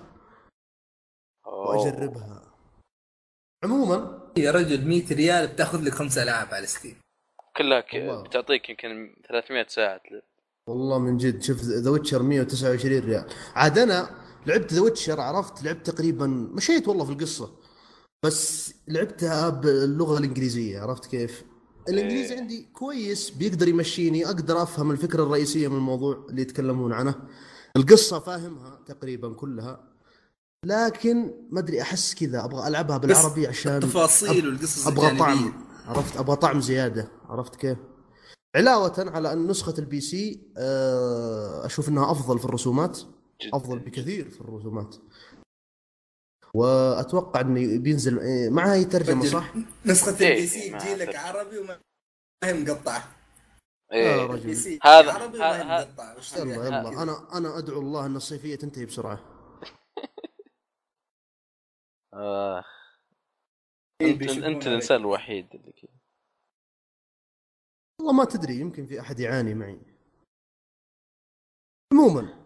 وأجربها 1.47 2.53
عموما 3.65 4.29
يا 4.37 4.51
رجل 4.51 4.89
100 4.89 5.15
ريال 5.15 5.47
بتاخذ 5.47 5.83
لك 5.83 5.93
خمس 5.93 6.19
ألعاب 6.19 6.55
على 6.55 6.67
Steam 6.67 6.97
كلها. 7.57 8.23
بتعطيك 8.23 8.71
يمكن 8.71 9.17
300 9.29 9.67
ساعة 9.69 10.01
تلعب. 10.09 10.23
والله 10.69 10.99
من 10.99 11.17
جد 11.17 11.43
شوف 11.43 11.61
The 11.63 11.91
Witcher 11.91 12.23
129 12.23 13.05
ريال 13.05 13.27
عاد 13.55 13.79
أنا 13.79 14.11
لعبت 14.47 14.73
ذا 14.73 14.81
ويتشر 14.83 15.21
عرفت 15.21 15.63
لعبت 15.63 15.91
تقريبا 15.91 16.27
مشيت 16.27 16.89
والله 16.89 17.05
في 17.05 17.13
القصة 17.13 17.57
بس 18.25 18.75
لعبتها 18.89 19.49
باللغة 19.49 20.19
الإنجليزية 20.19 20.81
عرفت 20.81 21.07
كيف؟ 21.07 21.45
الإنجليزي 21.89 22.35
إيه. 22.35 22.41
عندي 22.41 22.69
كويس 22.73 23.31
بيقدر 23.31 23.69
يمشيني 23.69 24.27
أقدر 24.27 24.63
أفهم 24.63 24.91
الفكرة 24.91 25.23
الرئيسية 25.23 25.69
من 25.69 25.77
الموضوع 25.77 26.27
اللي 26.31 26.43
يتكلمون 26.43 26.93
عنه. 26.93 27.15
القصة 27.77 28.19
فاهمها 28.19 28.81
تقريبا 28.87 29.35
كلها 29.35 29.81
لكن 30.65 31.31
ما 31.51 31.61
أدري 31.61 31.83
أحس 31.83 32.15
كذا 32.15 32.45
أبغى 32.45 32.69
ألعبها 32.69 32.99
بالعربي 32.99 33.47
عشان 33.47 33.77
التفاصيل 33.77 34.49
والقصص 34.49 34.87
أبغى 34.87 35.19
طعم. 35.19 35.53
عرفت؟ 35.87 36.17
أبغى 36.17 36.37
طعم 36.37 36.61
زيادة. 36.61 37.09
عرفت 37.29 37.57
كيف؟ 37.57 37.79
علاوة 38.57 38.95
على 38.99 39.33
أن 39.33 39.47
نسخة 39.47 39.75
ال 39.79 40.01
PC 40.01 40.41
آه، 40.57 41.67
أشوف 41.67 41.89
إنها 41.89 42.11
أفضل 42.13 42.39
في 42.39 42.45
الرسومات. 42.45 42.99
أفضل 43.53 43.79
بكثير 43.79 44.31
في 44.31 44.41
الرسومات. 44.41 44.97
وأتوقع 46.55 47.41
إنه 47.41 47.79
بينزل 47.79 48.19
إيه، 48.19 48.51
معها 48.51 48.75
هي 48.75 48.85
ترجمة 48.85 49.21
بدل. 49.21 49.31
صح؟ 49.31 49.55
نسخة 49.87 50.21
إيه، 50.27 50.35
ال 50.35 50.47
PC 50.47 50.71
تجي 50.79 50.95
لك. 50.95 51.17
عربي 51.17 51.59
وما 51.59 51.81
ما 52.45 52.49
هي 52.49 52.53
مقطعة 52.55 53.15
إيه 53.93 54.27
رجل. 54.27 54.57
سي 54.57 54.79
هذا- 54.85 55.25
يلا؟ 56.37 56.67
يلا 56.67 57.03
أنا 57.03 57.39
أنا 57.39 57.59
أدعو 57.59 57.81
الله 57.81 58.07
إن 58.07 58.17
الصيفية 58.17 58.57
تنتهي 58.57 58.87
بسرعة 58.87 59.19
آه. 62.15 62.65
إيه، 64.01 64.13
انت 64.13 64.23
أنت. 64.31 64.67
الإنسان 64.67 65.01
الوحيد 65.01 65.47
اللي 65.55 65.73
كذا 65.73 65.91
والله 68.01 68.13
ما 68.13 68.25
تدري 68.25 68.61
يمكن 68.61 68.87
في 68.87 69.01
أحد 69.01 69.21
يعاني 69.21 69.55
معي 69.55 69.81
عموما 71.93 72.45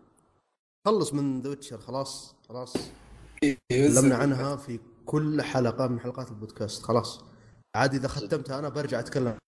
خلص 0.86 1.14
من 1.14 1.40
The 1.42 1.50
Witcher 1.50 1.78
خلاص 1.78 2.34
خلاص 2.48 2.74
تكلمنا 3.42 4.16
عنها 4.16 4.56
في 4.56 4.80
كل 5.06 5.42
حلقة 5.42 5.86
من 5.86 6.00
حلقات 6.00 6.28
البودكاست. 6.28 6.82
خلاص. 6.82 7.24
عاد 7.76 7.94
إذا 7.94 8.08
ختمتها 8.08 8.58
أنا 8.58 8.68
برجع 8.68 9.00
أتكلم 9.00 9.38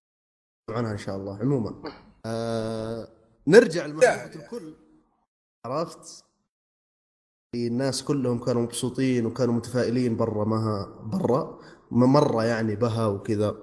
عنها 0.70 0.92
إن 0.92 0.98
شاء 0.98 1.16
الله 1.16 1.38
عموما. 1.38 1.92
آه 2.26 3.08
نرجع 3.46 3.86
لمحبوبة 3.86 4.44
الكل. 4.44 4.74
عرفت؟ 5.66 6.24
الناس 7.54 8.04
كلهم 8.04 8.44
كانوا 8.44 8.62
مبسوطين 8.62 9.26
وكانوا 9.26 9.54
متفائلين 9.54 10.16
برا 10.16 10.44
ما 10.44 10.86
برا. 11.02 11.60
ما 11.90 12.06
مرة 12.06 12.44
يعني 12.44 12.76
بها 12.76 13.06
وكذا. 13.06 13.56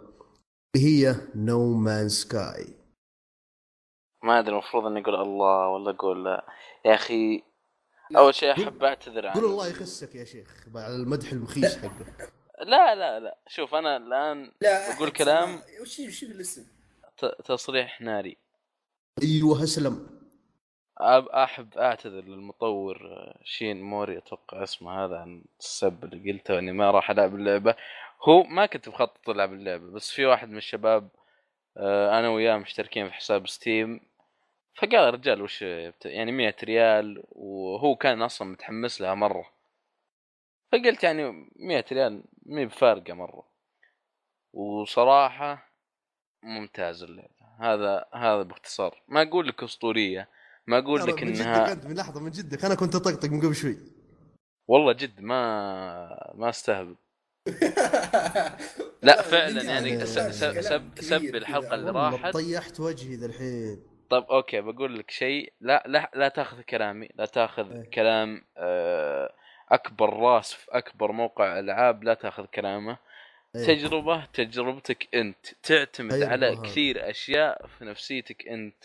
هي 0.76 1.16
No 1.36 1.74
Man's 1.74 2.10
Sky 2.10 2.76
ما 4.24 4.40
أدري 4.40 4.54
المفروض 4.54 4.86
إني 4.86 5.02
أقول 5.02 5.16
الله 5.16 5.68
ولا 5.68 5.92
أقول 5.92 6.26
لا. 6.26 6.46
يا 6.86 6.96
أخي 6.96 7.44
أول 8.18 8.36
شيء 8.36 8.52
أحب 8.52 8.84
أعتذر 8.84 9.28
عن 9.28 9.34
قول 9.34 9.46
الله 9.46 9.68
يخسك 9.68 10.16
يا 10.16 10.24
شيخ 10.26 10.48
على 10.76 10.96
المدح 10.96 11.32
المخيس 11.32 11.78
حقه. 11.78 12.06
لا 12.62 12.96
لا 12.96 13.20
لا. 13.20 13.38
شوف 13.48 13.76
أنا 13.76 13.98
الآن 13.98 14.52
لا 14.62 14.90
أحد 14.92 15.10
كلام. 15.10 15.62
وش 15.82 16.00
وش 16.00 16.24
الاسم؟ 16.24 16.66
ت- 17.18 17.42
تصريح 17.46 18.02
ناري. 18.02 18.38
أيوه 19.24 19.64
اسلم 19.64 20.22
أب 20.98 21.28
أحب 21.28 21.78
أعتذر 21.78 22.22
للمطور 22.22 22.98
Sean 23.44 23.82
Murray 23.82 24.18
أتوقع 24.18 24.64
اسمه 24.64 25.06
هذا 25.06 25.16
عن 25.18 25.44
السب 25.60 26.04
اللي 26.04 26.32
قلته 26.32 26.60
إني 26.60 26.72
ما 26.72 26.92
راح 26.92 27.10
ألعب 27.12 27.36
اللعبة. 27.36 27.76
هو 28.24 28.44
ما 28.44 28.66
كنت 28.66 28.90
مخطط 28.90 29.30
ألعب 29.30 29.54
اللعبة 29.54 29.92
بس 29.92 30.12
في 30.12 30.26
واحد 30.26 30.50
من 30.50 30.58
الشباب 30.58 31.10
آه، 31.78 32.20
أنا 32.20 32.30
وياه 32.30 32.58
مشتركين 32.58 33.08
في 33.08 33.14
حساب 33.14 33.48
Steam. 33.48 34.00
فقال 34.76 34.94
يا 34.94 35.10
رجال 35.10 35.42
وش 35.42 35.62
يعني 36.06 36.32
100 36.32 36.56
ريال 36.64 37.24
وهو 37.32 37.96
كان 37.96 38.22
أصلا 38.22 38.48
متحمس 38.48 39.02
لها 39.02 39.14
مرة. 39.14 39.46
فقلت 40.72 41.04
يعني 41.04 41.50
100 41.56 41.86
ريال 41.92 42.24
مي 42.46 42.66
بفارقة 42.66 43.14
مرة. 43.14 43.48
وصراحة 44.54 45.72
ممتاز 46.44 47.04
اللعبة. 47.04 47.42
هذا 47.60 48.06
هذا 48.14 48.42
باختصار. 48.42 49.04
ما 49.08 49.22
أقول 49.22 49.48
لك 49.48 49.64
أسطورية 49.64 50.30
ما 50.68 50.78
أقول 50.78 51.00
لك 51.08 51.24
إنها 51.24 51.74
من 51.74 51.96
لحظة 51.96 52.22
من 52.22 52.32
جدك. 52.32 52.66
أنا 52.66 52.76
كنت 52.76 52.96
أطقطق 52.96 53.30
من 53.30 53.42
قبل 53.42 53.56
شوي. 53.56 53.78
والله 54.68 54.94
جد 54.94 55.22
ما 55.22 56.34
ما 56.36 56.50
أستهبل. 56.50 56.96
لا 59.02 59.22
فعلا 59.32 59.64
يعني 59.64 60.06
سب 60.06 61.02
سب. 61.02 61.36
الحلقة 61.36 61.76
اللي 61.76 61.92
راحت. 61.92 62.34
طيحت 62.34 62.80
وجهي 62.80 63.16
ذا 63.16 63.26
الحين. 63.26 63.91
طب 64.12 64.26
okay 64.32 64.62
بقول 64.62 65.00
لك 65.00 65.12
شيء 65.12 65.54
لا 65.62 65.84
لا 65.88 66.12
لا 66.16 66.28
تاخذ 66.28 66.62
كلامي 66.62 67.10
لا 67.16 67.26
تاخذ 67.26 67.72
إيه. 67.72 67.90
كلام 67.90 68.42
آه، 68.58 69.34
أكبر 69.70 70.14
راس 70.14 70.54
في 70.54 70.68
أكبر 70.72 71.12
موقع 71.12 71.60
ألعاب 71.60 72.04
لا 72.04 72.14
تاخذ 72.14 72.46
كلامه 72.46 72.98
إيه. 73.56 73.66
تجربة 73.66 74.26
تجربتك 74.26 75.08
أنت 75.16 75.46
تعتمد 75.64 76.14
أيوة، 76.14 76.30
على. 76.30 76.56
كثير 76.56 77.10
أشياء 77.10 77.68
في 77.68 77.86
نفسيتك 77.86 78.48
أنت 78.48 78.84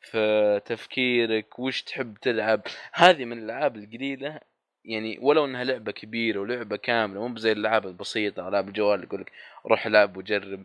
في 0.00 0.60
تفكيرك 0.64 1.58
وش 1.58 1.82
تحب 1.82 2.16
تلعب 2.22 2.60
هذه 2.92 3.24
من 3.24 3.38
الألعاب 3.38 3.76
القليلة 3.76 4.40
يعني 4.84 5.18
ولو 5.22 5.44
إنها 5.44 5.64
لعبة 5.64 5.92
كبيرة 5.92 6.40
ولعبة 6.40 6.76
كاملة 6.76 7.28
مو 7.28 7.36
زي 7.36 7.52
الالعاب 7.52 7.86
البسيطة 7.86 8.48
ألعاب 8.48 8.68
الجوال 8.68 9.02
يقول 9.02 9.20
لك 9.20 9.32
روح 9.66 9.86
ألعب 9.86 10.16
وجرب 10.16 10.62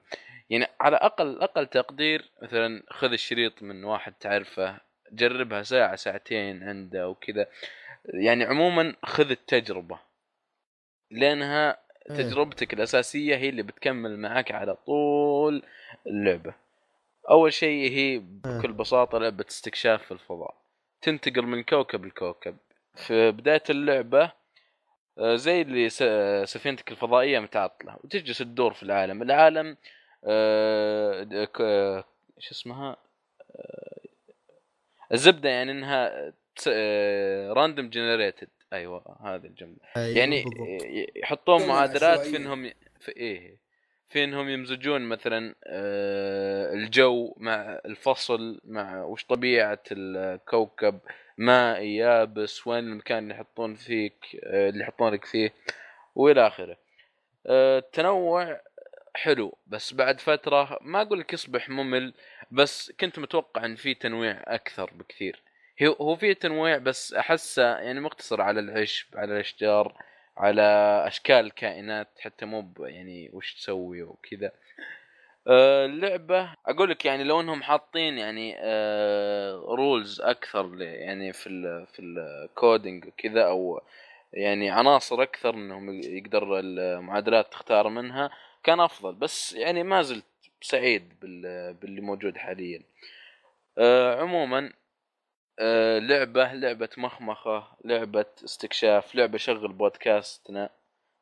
يعني 0.49 0.67
على 0.81 0.95
أقل 0.95 1.41
أقل 1.41 1.67
تقدير 1.67 2.29
مثلا 2.41 2.83
خذ 2.89 3.11
الشريط 3.11 3.63
من 3.63 3.83
واحد 3.83 4.13
تعرفه 4.13 4.77
جربها 5.11 5.63
ساعة 5.63 5.95
ساعتين 5.95 6.63
عنده 6.63 7.09
وكذا. 7.09 7.47
يعني 8.05 8.43
عموما 8.43 8.95
خذ 9.03 9.29
التجربة 9.31 9.99
لأنها 11.11 11.77
إيه. 12.09 12.15
تجربتك 12.15 12.73
الأساسية 12.73 13.35
هي 13.35 13.49
اللي 13.49 13.63
بتكمل 13.63 14.19
معك 14.19 14.51
على 14.51 14.75
طول 14.75 15.63
اللعبة. 16.07 16.53
أول 17.29 17.53
شيء 17.53 17.91
هي 17.91 18.19
بكل 18.19 18.73
بساطة 18.73 19.17
لعبة 19.17 19.45
استكشاف 19.49 20.03
في 20.03 20.11
الفضاء. 20.11 20.55
تنتقل 21.01 21.41
من 21.41 21.63
كوكب 21.63 22.05
لكوكب. 22.05 22.57
في 22.95 23.31
بداية 23.31 23.63
اللعبة 23.69 24.31
آه، 25.17 25.35
زي 25.35 25.61
اللي 25.61 25.89
سفينتك 26.45 26.91
الفضائية 26.91 27.39
متعطلة 27.39 27.97
وتجلس 28.03 28.37
تدور 28.37 28.73
في 28.73 28.83
العالم. 28.83 29.21
العالم 29.21 29.77
شو 32.39 32.51
اسمها 32.51 32.97
آه، 33.55 33.99
الزبدة 35.13 35.49
يعني 35.49 35.71
إنها 35.71 36.33
random 37.53 37.89
generated 37.89 38.49
أيوه 38.73 39.17
هذه 39.23 39.45
الجملة 39.45 39.77
أيوة 39.97 40.17
يعني. 40.17 40.43
يحطون 41.15 41.67
معادلات 41.67 42.19
في. 42.19 42.37
انهم 42.37 42.71
في 42.99 43.11
إيه 43.17 43.59
في 44.09 44.23
انهم 44.23 44.49
يمزجون 44.49 45.01
مثلا 45.01 45.55
آه، 45.67 46.73
الجو 46.73 47.33
مع 47.37 47.79
الفصل 47.85 48.61
مع 48.63 49.03
وش 49.03 49.25
طبيعة 49.25 49.83
الكوكب 49.91 50.99
مائي 51.37 51.95
يابس 51.95 52.67
وين 52.67 52.83
المكان 52.83 53.23
اللي 53.23 53.33
يحطون 53.33 53.75
فيك 53.75 54.39
آه، 54.43 54.69
اللي 54.69 54.83
يحطون 54.83 55.13
لك 55.13 55.25
فيه 55.25 55.53
وإلى 56.15 56.47
آخره 56.47 56.77
آه، 57.47 57.79
التنوع 57.79 58.61
حلو 59.15 59.57
بس 59.67 59.93
بعد 59.93 60.19
فترة 60.21 60.77
ما 60.81 61.01
أقول 61.01 61.19
لك 61.19 61.33
يصبح 61.33 61.69
ممل 61.69 62.13
بس 62.51 62.91
كنت 62.99 63.19
متوقع 63.19 63.65
إن 63.65 63.75
في 63.75 63.93
تنويع 63.93 64.43
أكثر 64.47 64.91
بكثير. 64.93 65.41
هو 66.01 66.15
في 66.15 66.33
تنويع 66.33 66.77
بس 66.77 67.13
أحسه 67.13 67.63
يعني 67.63 67.99
مقتصر 67.99 68.41
على 68.41 68.59
العشب 68.59 69.07
على 69.17 69.33
الأشجار 69.33 69.93
على 70.37 70.61
أشكال 71.07 71.35
الكائنات 71.45 72.07
حتى 72.19 72.45
مو 72.45 72.73
يعني 72.79 73.29
وش 73.33 73.53
تسوي 73.53 74.01
وكذا. 74.03 74.51
آه، 75.47 75.85
اللعبة 75.85 76.53
أقول 76.65 76.89
لك 76.89 77.05
يعني 77.05 77.23
لو 77.23 77.41
إنهم 77.41 77.63
حاطين 77.63 78.17
يعني 78.17 78.55
rules 79.75 80.21
أكثر 80.21 80.67
ل- 80.75 80.81
يعني 80.81 81.33
في 81.33 81.47
ال 81.49 81.87
في 81.87 82.01
ال 82.01 82.16
coding 82.16 83.05
وكذا 83.07 83.43
أو 83.43 83.81
يعني 84.33 84.69
عناصر 84.71 85.21
أكثر 85.23 85.53
إنهم 85.53 86.01
يقدر 86.03 86.59
المعادلات 86.59 87.51
تختار 87.51 87.89
منها 87.89 88.29
كان 88.63 88.79
أفضل 88.79 89.13
بس 89.15 89.53
يعني 89.53 89.83
ما 89.83 90.01
زلت 90.01 90.25
سعيد 90.61 91.19
بال- 91.21 91.73
باللي 91.73 92.01
موجود 92.01 92.37
حاليا. 92.37 92.81
آه، 93.77 94.21
عموما 94.21 94.73
آه، 95.59 95.99
لعبة 95.99 96.53
لعبة 96.53 96.89
مخمخة 96.97 97.67
لعبة 97.85 98.25
استكشاف 98.45 99.15
لعبة 99.15 99.37
شغل 99.37 99.67
بودكاستنا 99.73 100.69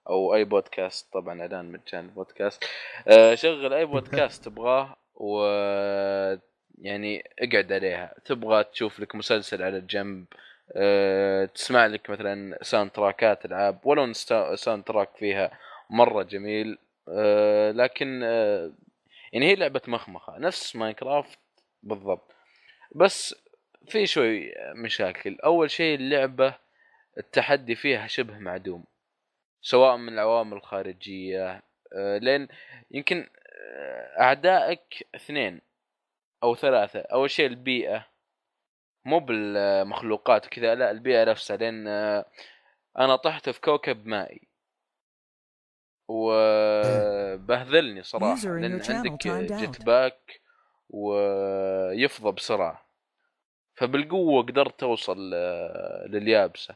أو 0.09 0.35
أي 0.35 0.43
بودكاست 0.43 1.13
طبعا 1.13 1.41
إعلان 1.41 1.71
مجاني 1.71 2.07
بودكاست 2.07 2.63
آه، 3.07 3.35
شغل 3.35 3.73
أي 3.73 3.85
بودكاست 3.85 4.43
تبغاه 4.49 4.95
و 5.15 5.39
يعني 6.81 7.29
اقعد 7.39 7.71
عليها. 7.73 8.15
تبغى 8.25 8.63
تشوف 8.63 8.99
لك 8.99 9.15
مسلسل 9.15 9.63
على 9.63 9.77
الجنب 9.77 10.25
آه، 10.75 11.45
تسمع 11.45 11.85
لك 11.85 12.09
مثلا 12.09 12.59
soundtrack 12.63 12.91
ات 12.91 13.45
ألعاب 13.45 13.79
ولو 13.83 14.13
soundtrack 14.55 15.09
فيها 15.17 15.59
مرة 15.89 16.23
جميل 16.23 16.77
آه، 17.09 17.71
لكن 17.71 18.21
آه، 18.23 18.73
يعني 19.33 19.45
هي 19.45 19.55
لعبة 19.55 19.81
مخمخة 19.87 20.37
نفس 20.37 20.75
ماينكرافت 20.75 21.39
بالضبط. 21.83 22.35
بس 22.95 23.35
في 23.89 24.05
شوي 24.07 24.53
مشاكل. 24.75 25.37
أول 25.45 25.71
شيء 25.71 25.95
اللعبة 25.95 26.55
التحدي 27.17 27.75
فيها 27.75 28.07
شبه 28.07 28.37
معدوم 28.39 28.85
سواء 29.61 29.97
من 29.97 30.13
العوامل 30.13 30.57
الخارجية 30.57 31.63
آه، 31.93 32.17
لين 32.17 32.47
يمكن 32.91 33.29
آه، 33.47 34.21
أعدائك 34.21 35.07
اثنين 35.15 35.61
أو 36.43 36.55
ثلاثة. 36.55 36.99
أول 36.99 37.29
شيء 37.31 37.47
البيئة 37.47 38.07
مو 39.05 39.19
بالمخلوقات 39.19 40.47
وكذا 40.47 40.75
لا 40.75 40.91
البيئة 40.91 41.23
نفسها. 41.23 41.57
لأن 41.57 41.87
أنا 42.99 43.15
طحت 43.15 43.49
في 43.49 43.61
كوكب 43.61 44.05
مائي. 44.07 44.46
وبهذلني 46.07 48.03
صراحة. 48.03 48.41
لأن 48.47 48.81
عندك. 48.89 49.27
جيت 49.27 49.85
باك 49.85 50.41
ويفضى 50.89 52.31
بسرعة. 52.31 52.87
فبالقوة 53.75 54.43
قدرت 54.43 54.79
توصل 54.79 55.31
آه، 55.33 56.07
لليابسة. 56.07 56.75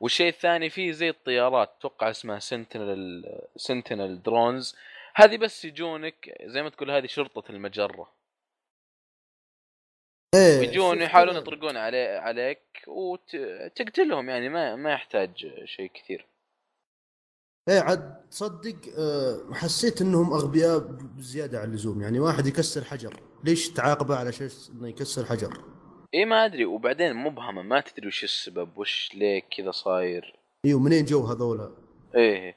والشيء 0.00 0.28
الثاني 0.28 0.70
فيه 0.70 0.92
زي 0.92 1.08
الطيارات 1.08 1.74
أتوقع 1.78 2.10
اسمها 2.10 2.38
سنتينل 2.38 3.24
سنتينل 3.56 4.22
درونز 4.22 4.76
هذه 5.14 5.36
بس 5.36 5.64
يجونك 5.64 6.34
زي 6.42 6.62
ما 6.62 6.68
تقول 6.68 6.90
هذه 6.90 7.06
شرطة 7.06 7.50
المجرة. 7.50 8.12
إيه، 10.34 10.68
يجون 10.68 11.02
يحاولون. 11.02 11.36
يطرقون 11.36 11.76
علي 11.76 12.06
عليك 12.06 12.84
وتقتلهم 12.86 14.30
يعني 14.30 14.48
ما 14.48 14.76
ما 14.76 14.92
يحتاج 14.92 15.62
شيء 15.64 15.90
كثير. 15.94 16.26
إيه 17.68 17.80
عاد 17.80 18.28
تصدق 18.30 18.76
آه، 18.98 19.40
حسيت 19.52 20.00
إنهم 20.00 20.32
أغبياء 20.32 20.78
بزيادة 20.78 21.60
عن 21.60 21.68
اللزوم. 21.68 22.02
يعني 22.02 22.20
واحد 22.20 22.46
يكسر 22.46 22.84
حجر. 22.84 23.20
ليش 23.44 23.70
تعاقبه 23.70 24.16
على 24.16 24.32
شيء 24.32 24.50
إنه 24.72 24.88
يكسر 24.88 25.24
حجر؟ 25.24 25.64
اي 26.14 26.24
ما 26.24 26.44
أدري. 26.44 26.64
وبعدين 26.64 27.16
مبهمه 27.16 27.62
ما 27.62 27.80
تدري 27.80 28.08
وش 28.08 28.24
السبب 28.24 28.78
وش 28.78 29.10
ليه 29.14 29.42
كذا 29.56 29.70
صاير. 29.70 30.36
إيوه 30.64 30.80
منين 30.80 31.04
جو 31.04 31.24
هذولا؟ 31.26 31.70
إيه. 32.14 32.56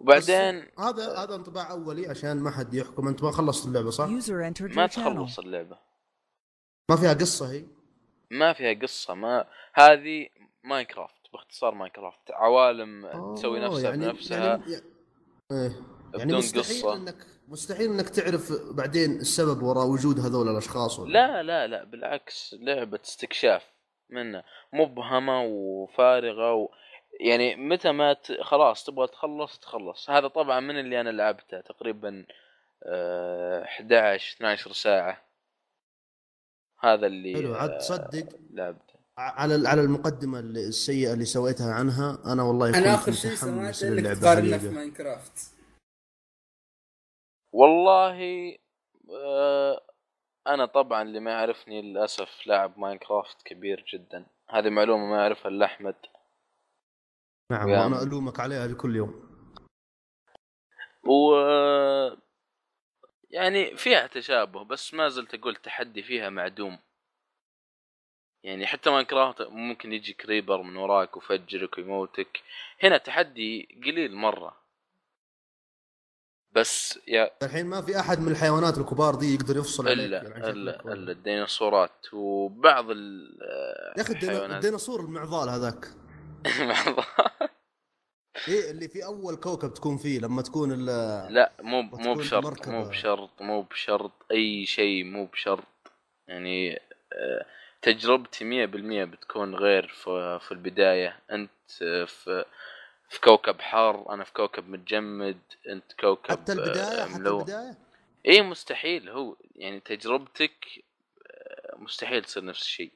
وبعدين 0.00 0.66
هذا 0.78 1.18
هذا 1.18 1.34
انطباع 1.34 1.70
أولي 1.70 2.08
عشان 2.08 2.36
ما 2.36 2.50
حد 2.50 2.74
يحكم. 2.74 3.08
أنت 3.08 3.22
ما 3.22 3.30
خلصت 3.30 3.66
اللعبة 3.66 3.90
صح؟ 3.90 4.08
ما. 4.60 4.86
تخلص 4.86 5.38
اللعبة. 5.38 5.78
ما 6.90 6.96
فيها 6.96 7.12
قصة 7.12 7.52
هي؟ 7.52 7.64
ما 8.30 8.52
فيها 8.52 8.80
قصة. 8.82 9.14
ما 9.14 9.44
هذه 9.74 10.26
ماينكرافت 10.64 11.19
باختصار 11.32 11.74
ماينكرافت 11.74 12.30
عوالم 12.30 13.06
تسوي 13.34 13.64
آه، 13.64 13.68
نفسها 13.68 13.90
يعني 13.90 14.06
بنفسها. 14.06 14.46
يعني 14.46 14.64
إيه. 15.52 15.72
يعني 16.14 16.24
بدون 16.24 16.38
مستحيل 16.38 16.62
قصة. 16.62 16.96
انك 16.96 17.26
مستحيل 17.48 17.90
إنك 17.90 18.08
تعرف 18.08 18.52
بعدين 18.72 19.10
السبب 19.10 19.62
وراء 19.62 19.86
وجود 19.86 20.20
هذول 20.20 20.48
الأشخاص 20.48 20.98
ولا؟ 20.98 21.12
لا 21.12 21.42
لا 21.42 21.66
لا 21.66 21.84
بالعكس 21.84 22.56
لعبة 22.60 23.00
استكشاف 23.04 23.72
منها 24.10 24.44
مبهمة 24.72 25.42
وفارغة 25.44 26.54
و... 26.54 26.68
يعني 27.20 27.56
متى 27.56 27.92
ما 27.92 28.12
ت... 28.12 28.32
خلاص 28.42 28.84
تبغى 28.84 29.06
تخلص 29.06 29.58
تخلص. 29.58 30.10
هذا 30.10 30.28
طبعا 30.28 30.60
من 30.60 30.80
اللي 30.80 31.00
أنا 31.00 31.10
لعبته 31.10 31.60
تقريبا 31.60 32.26
آه 32.86 33.62
11 33.62 34.36
12 34.36 34.72
ساعة. 34.72 35.24
هذا 36.80 37.06
اللي 37.06 37.34
حلو 37.34 37.54
عاد 37.54 37.70
آه، 37.70 37.78
تصدق. 37.78 38.28
لعبته. 38.50 38.89
على 39.18 39.68
على 39.68 39.80
المقدمة 39.80 40.40
السيئة 40.40 41.12
اللي 41.12 41.24
سويتها 41.24 41.74
عنها 41.74 42.32
أنا 42.32 42.42
والله 42.42 42.78
أنا 42.78 42.94
آخر 42.94 43.12
شيء 43.12 43.34
سمعته 43.34 43.88
إنك 43.88 44.18
تقارنها 44.18 44.58
في. 44.58 44.68
ماينكرافت. 44.68 45.54
والله 47.52 48.18
آه 49.10 49.86
أنا 50.46 50.66
طبعا 50.66 51.02
اللي 51.02 51.20
ما 51.20 51.30
يعرفني 51.30 51.82
للأسف 51.82 52.46
لاعب 52.46 52.78
ماينكرافت 52.78 53.42
كبير 53.42 53.84
جدا. 53.92 54.26
هذه 54.50 54.70
معلومة 54.70 55.06
ما 55.06 55.16
يعرفها 55.16 55.48
إلا 55.48 55.64
أحمد. 55.66 55.96
نعم 57.52 57.70
وأنا. 57.70 58.02
ألومك 58.02 58.40
عليها 58.40 58.66
لكل 58.66 58.96
يوم. 58.96 59.30
و 61.04 61.34
يعني 63.30 63.76
فيها 63.76 64.06
تشابه 64.06 64.64
بس 64.64 64.94
ما 64.94 65.08
زلت 65.08 65.34
أقول 65.34 65.56
تحدي 65.56 66.02
فيها 66.02 66.30
معدوم. 66.30 66.78
يعني 68.42 68.66
حتى 68.66 68.90
ماينكرافت 68.90 69.42
ممكن 69.42 69.92
يجي 69.92 70.12
creeper 70.12 70.62
من 70.62 70.76
وراك 70.76 71.16
ويفجرك 71.16 71.78
ويموتك. 71.78 72.40
هنا 72.82 72.96
تحدي 72.98 73.68
قليل 73.84 74.16
مرة. 74.16 74.60
بس 76.52 76.98
يا 77.08 77.30
الحين 77.42 77.66
ما 77.66 77.82
في 77.82 78.00
أحد 78.00 78.20
من 78.20 78.32
الحيوانات 78.32 78.78
الكبار 78.78 79.14
دي 79.14 79.34
يقدر 79.34 79.56
يفصل 79.56 79.88
عليك. 79.88 79.98
إلا 79.98 80.16
يعني 80.22 80.34
عن 80.34 80.50
إلا 80.50 80.92
إلا 80.92 81.12
الديناصورات 81.12 82.06
وبعض 82.12 82.90
ال 82.90 83.38
يا 83.98 84.02
أخي 84.02 84.12
الديناصور 84.12 85.00
المعضال 85.00 85.48
هذاك. 85.48 85.86
إيه 88.48 88.70
اللي 88.70 88.88
في 88.88 89.04
أول 89.04 89.36
كوكب 89.36 89.74
تكون 89.74 89.96
فيه 89.96 90.18
لما 90.18 90.42
تكون 90.42 90.72
ال 90.72 90.84
لا 91.34 91.52
مو 91.60 91.82
مو 91.82 92.14
بشرط. 92.14 92.68
مو 92.68 92.84
بشرط 92.84 93.42
مو 93.42 93.62
بشرط 93.62 94.12
أي 94.30 94.66
شيء 94.66 95.04
مو 95.04 95.26
بشرط. 95.26 95.92
يعني 96.28 96.80
آه، 97.12 97.46
تجربتي 97.82 98.44
مية 98.44 98.66
بالمية 98.66 99.04
بتكون 99.04 99.54
غير 99.54 99.88
في, 99.88 100.38
في 100.42 100.52
البداية. 100.52 101.16
أنت 101.32 101.50
آه، 101.82 102.04
في 102.04 102.44
في 103.08 103.20
كوكب 103.20 103.60
حار 103.60 104.14
أنا 104.14 104.24
في 104.24 104.32
كوكب 104.32 104.68
متجمد 104.68 105.38
أنت 105.68 105.92
كوكب 106.00 106.30
حتى 106.30 106.52
البداية؟ 106.52 107.02
آه، 107.02 107.06
حتى 107.06 107.18
ملون. 107.20 107.40
البداية؟ 107.40 107.76
إيه 108.26 108.42
مستحيل. 108.42 109.08
هو 109.08 109.36
يعني 109.56 109.80
تجربتك 109.80 110.66
آه، 111.26 111.76
مستحيل 111.78 112.24
تصير 112.24 112.44
نفس 112.44 112.62
الشيء. 112.62 112.90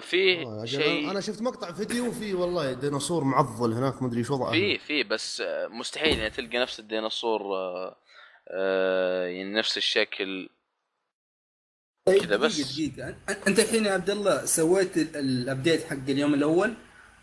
فيه 0.00 0.64
شيء 0.64 1.10
أنا 1.10 1.20
شفت 1.20 1.42
مقطع 1.42 1.72
فيديو 1.72 2.12
في 2.12 2.34
والله 2.34 2.72
ديناصور 2.72 3.24
معضل 3.24 3.72
هناك 3.72 4.02
مدري 4.02 4.18
إيش 4.18 4.30
وضعه 4.30 4.50
في 4.50 4.78
في 4.78 5.02
بس 5.02 5.42
مستحيل 5.70 6.18
يعني 6.18 6.30
تلقى 6.30 6.58
نفس 6.58 6.80
الديناصور 6.80 7.42
يعني 9.26 9.52
نفس 9.52 9.76
الشكل. 9.76 10.48
طيب 12.06 12.20
كذا 12.22 12.36
بس. 12.36 12.60
دقيقة 12.60 13.16
أنت 13.48 13.58
الحين 13.58 13.84
يا 13.84 13.92
عبد 13.92 14.10
الله 14.10 14.44
سويت 14.44 14.96
ال- 14.96 15.16
ال 15.16 15.26
update 15.26 15.84
حق 15.84 15.96
اليوم 16.08 16.34
الأول 16.34 16.74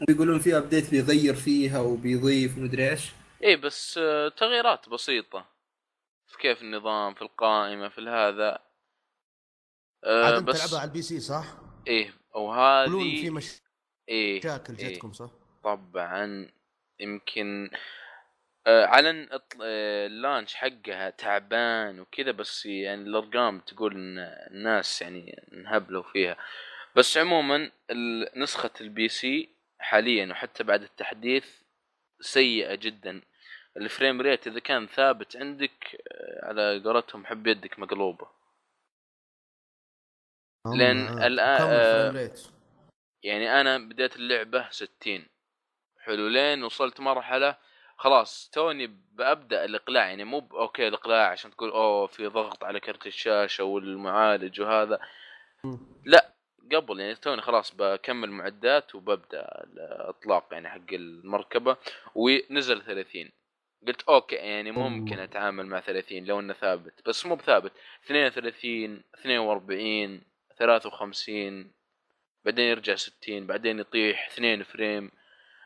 وبيقولون 0.01 0.39
في 0.39 0.57
update 0.57 0.91
بيغير 0.91 1.34
فيها 1.36 1.80
وبيضيف 1.80 2.57
ومدري 2.57 2.89
إيش 2.89 3.11
إيه 3.43 3.55
بس 3.55 3.97
آه، 3.97 4.30
تغييرات 4.30 4.89
بسيطة 4.89 5.45
في 6.28 6.38
كيف 6.38 6.61
النظام 6.61 7.13
في 7.13 7.21
القائمة 7.21 7.89
في 7.89 8.01
هذا 8.01 8.49
عاد 8.49 8.59
آه 10.03 10.38
أنت 10.38 10.47
بس 10.47 10.59
تلعبها 10.59 10.80
على 10.80 10.88
ال 10.88 11.01
PC 11.01 11.20
صح؟ 11.19 11.45
إيه 11.88 12.13
أو 12.36 12.53
يقولون 12.55 13.03
في 13.03 13.23
إيه 14.09 14.38
مشاكل 14.39 14.78
إيه. 14.78 14.93
جتكم 14.93 15.13
صح؟ 15.13 15.30
طبعا 15.63 16.51
يمكن 16.99 17.69
علن 18.68 19.28
إطل- 19.30 19.57
آه، 19.63 20.07
ال 20.07 20.14
launch 20.14 20.55
حقها 20.55 21.09
تعبان 21.09 21.99
وكذا 21.99 22.32
بس 22.32 22.65
يعني 22.65 23.01
الأرقام 23.01 23.59
تقول 23.59 23.93
إن 23.95 24.20
الناس 24.51 25.01
يعني 25.01 25.47
انهبلوا 25.53 26.03
فيها. 26.03 26.38
بس 26.95 27.18
عموما 27.18 27.72
نسخة 28.36 28.72
ال 28.82 29.07
PC 29.07 29.49
حاليا 29.80 30.32
وحتى 30.32 30.63
بعد 30.63 30.82
التحديث 30.84 31.61
سيئة 32.22 32.76
جدا. 32.76 33.22
ال 33.78 33.85
frame 33.85 34.22
rate 34.22 34.47
إذا 34.47 34.59
كان 34.59 34.88
ثابت 34.88 35.36
عندك 35.38 36.01
آه، 36.11 36.45
على 36.45 36.82
قولتهم 36.86 37.26
حب 37.26 37.47
يدك 37.47 37.80
مقلوبة. 37.80 38.28
آه، 41.51 42.07
الفريم 42.07 42.22
ريت؟ 42.22 42.41
يعني 43.24 43.61
أنا 43.61 43.78
بديت 43.78 44.15
اللعبة 44.15 44.70
60 44.70 45.26
حلو 45.99 46.28
لين 46.28 46.63
وصلت 46.63 46.99
مرحلة 46.99 47.57
خلاص 47.98 48.50
توني 48.54 48.88
بأبدأ 49.14 49.66
الإقلاع 49.66 50.08
يعني 50.08 50.24
مو 50.24 50.50
أوكي 50.54 50.88
الإقلاع 50.88 51.30
عشان 51.32 51.52
تقول 51.52 51.70
أوه 51.72 52.08
في 52.08 52.28
ضغط 52.28 52.64
على 52.64 52.80
كرت 52.80 53.08
الشاشة 53.08 53.64
والمعالج 53.64 54.62
وهذا. 54.62 55.00
لا 56.06 56.34
قبل 56.76 57.00
يعني 57.00 57.16
توني 57.16 57.41
خلاص 57.41 57.76
بكمل 57.76 58.32
معدات 58.32 58.95
وببدأ 58.95 59.64
الإطلاق 59.64 60.48
يعني 60.52 60.70
حق 60.70 60.93
المركبة 60.93 61.78
ونزل 62.16 62.82
30 62.84 63.32
قلت 63.88 64.02
أوكي 64.02 64.36
يعني 64.36 64.72
ممكن. 64.72 65.20
أتعامل 65.20 65.66
مع 65.66 65.80
30 65.80 66.26
لو 66.26 66.39
إنه 66.39 66.54
ثابت 66.54 67.08
بس 67.08 67.26
مو 67.26 67.36
بثابت 67.36 67.72
32 68.06 69.04
42 69.20 70.22
53 70.60 71.72
بعدين 72.45 72.66
يرجع 72.66 72.95
60 72.95 73.48
بعدين 73.48 73.80
يطيح 73.80 74.28
2 74.34 74.64
frame 74.63 75.11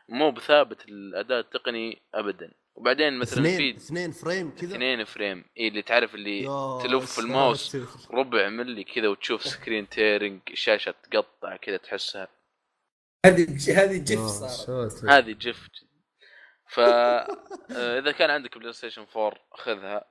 مو 0.08 0.30
بثابت 0.30 0.88
الأداء 0.88 1.40
التقني 1.40 2.02
ابدا. 2.14 2.52
وبعدين 2.74 3.18
مثلا 3.18 3.48
اثنين 3.48 3.56
في 3.56 3.76
اثنين 3.76 4.12
frame 4.12 4.50
كذا؟ 4.50 4.74
2 4.76 5.04
frame. 5.04 5.44
اي 5.58 5.68
اللي 5.68 5.82
تعرف 5.82 6.14
اللي 6.14 6.42
تلف 6.82 7.18
الماوس. 7.18 7.76
ربع 8.10 8.48
ملي 8.48 8.84
كذا 8.84 9.08
وتشوف 9.08 9.44
screen 9.44 9.88
tearing 9.88 10.40
الشاشه 10.50 10.94
تقطع 11.10 11.56
كذا 11.56 11.76
تحسها. 11.76 12.28
هذه 13.26 13.42
هذه 13.68 13.98
جف 13.98 14.18
يا 14.18 14.26
صار 14.26 14.88
ساتر. 14.88 15.10
هذه 15.10 15.32
جف. 15.32 15.68
ف 16.68 16.80
آه، 16.80 17.98
إذا 17.98 18.12
كان 18.12 18.30
عندك 18.30 18.58
بلاي 18.58 18.72
ستيشن 18.72 19.06
4 19.16 19.34
خذها. 19.52 20.04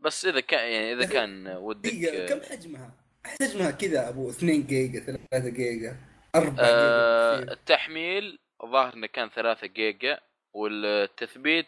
بس 0.00 0.26
إذا 0.26 0.40
كان 0.40 0.72
يعني 0.72 0.92
إذا 0.92 1.06
كان 1.06 1.48
ودك 1.48 1.90
دقيقة 1.90 2.26
كم 2.26 2.42
حجمها؟ 2.42 2.94
حجمها 3.24 3.70
كذا 3.70 4.08
أبو 4.08 4.30
2 4.30 4.66
جيجا 4.66 5.00
3 5.00 5.48
جيجا 5.48 5.96
4 6.34 6.54
آه 6.58 7.40
جيجا 7.40 7.52
التحميل 7.52 8.38
ظاهر 8.64 8.94
إنه 8.94 9.06
كان 9.06 9.28
3 9.28 9.66
جيجا 9.66 10.20
والتثبيت 10.52 11.66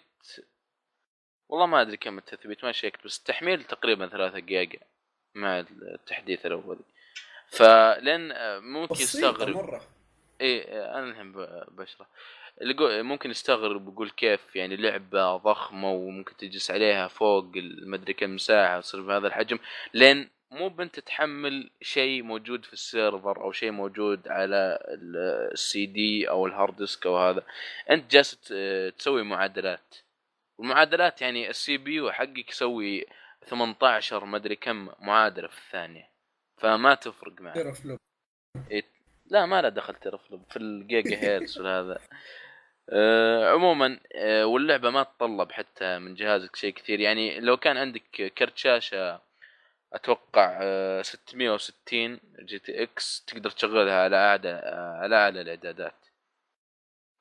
والله 1.49 1.67
ما 1.67 1.81
أدري 1.81 1.97
كم 1.97 2.19
التثبيت 2.19 2.65
ما 2.65 2.73
شيكت 2.73 3.05
بس 3.05 3.19
التحميل 3.19 3.65
تقريبا 3.65 4.07
3 4.07 4.39
جيجا 4.39 4.81
مع 5.35 5.61
التحديث 5.61 6.47
الاولي 6.47 6.85
فلين 7.49 8.33
آه، 8.33 8.59
ممكن 8.59 8.95
يستغرب 8.95 9.57
مرة. 9.57 9.83
إيه 10.41 10.65
آه، 10.69 10.99
أنا 10.99 11.11
الحين 11.11 11.33
بشرح. 11.69 12.07
ممكن 13.03 13.31
يستغرب 13.31 13.89
ويقول 13.89 14.11
كيف 14.11 14.57
يعني 14.57 14.77
لعبة 14.77 15.37
ضخمة 15.37 15.93
وممكن 15.93 16.37
تجلس 16.37 16.71
عليها 16.71 17.09
فوق 17.09 17.53
المدري 17.57 18.13
كم 18.13 18.39
ساعة 18.39 18.79
وتصير 18.79 19.03
بهذا 19.03 19.27
الحجم. 19.27 19.59
لين 19.95 20.31
مو 20.55 20.69
بنت 20.69 21.01
تحمل 21.01 21.71
شيء 21.83 22.23
موجود 22.23 22.65
في 22.65 22.73
ال 22.73 22.82
server 22.82 23.41
أو 23.45 23.53
شيء 23.53 23.71
موجود 23.71 24.29
على 24.29 24.79
ال- 24.89 25.51
السي 25.53 25.87
دي 25.87 26.29
أو 26.31 26.47
ال 26.47 26.53
hard 26.53 26.77
disk 26.77 27.07
أو 27.07 27.19
هذا. 27.19 27.43
أنت 27.91 28.11
جالس 28.11 28.41
تسوي 28.99 29.23
معادلات. 29.23 29.95
والمعادلات 30.59 31.23
يعني 31.23 31.51
ال 31.51 31.77
CPU 31.77 32.13
حقك 32.13 32.51
يسوي 32.51 33.07
18 33.47 34.25
مدري 34.25 34.57
كم 34.57 34.89
معادلة 35.01 35.49
في 35.49 35.59
الثانية. 35.59 36.11
فما 36.59 36.95
تفرق 36.95 37.41
معك. 37.41 37.55
ترى 37.55 37.73
flop 37.73 37.99
لا 39.27 39.47
ما 39.47 39.63
له 39.63 39.69
دخل 39.69 39.95
teraflop 39.95 40.43
في 40.51 40.57
الجيجا 40.57 41.17
هيرتز 41.19 41.59
وهذا 41.61 41.99
آه 42.91 43.51
عموما 43.53 44.01
آه 44.15 44.47
واللعبة 44.47 44.91
ما 44.91 45.03
تطلب 45.03 45.53
حتى 45.53 45.99
من 45.99 46.15
جهازك 46.15 46.57
شيء 46.57 46.73
كثير. 46.75 47.01
يعني 47.01 47.41
لو 47.41 47.57
كان 47.57 47.77
عندك 47.77 48.33
كرت 48.39 48.57
شاشة 48.59 49.21
أتوقع 49.95 50.59
آه 50.63 51.03
660 51.03 52.21
GTX 52.39 53.25
تقدر 53.25 53.51
تشغلها 53.51 54.05
على 54.05 54.17
أعلى 54.17 54.51
آه 54.51 54.99
على 55.03 55.17
أعلى 55.17 55.41
الإعدادات. 55.41 56.07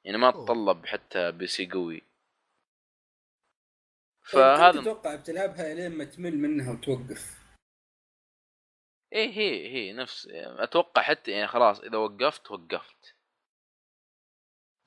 يعني 0.06 0.18
ما. 0.18 0.32
تطلب 0.32 0.86
حتى 0.86 1.32
PC 1.32 1.70
قوي. 1.70 2.02
فهذا 4.24 4.58
فهذا 4.58 4.82
تتوقع 4.82 5.16
بتلعبها 5.16 5.74
لين 5.74 5.92
ما 5.92 6.04
تمل 6.04 6.38
منها 6.38 6.72
وتوقف؟ 6.74 7.44
إيه 9.14 9.30
هي 9.30 9.68
هي 9.68 9.94
نفس 9.94 10.28
أتوقع 10.34 11.02
حتى 11.02 11.32
يعني 11.32 11.48
خلاص 11.48 11.80
إذا 11.80 11.98
وقفت 11.98 12.52
وقفت. 12.52 13.16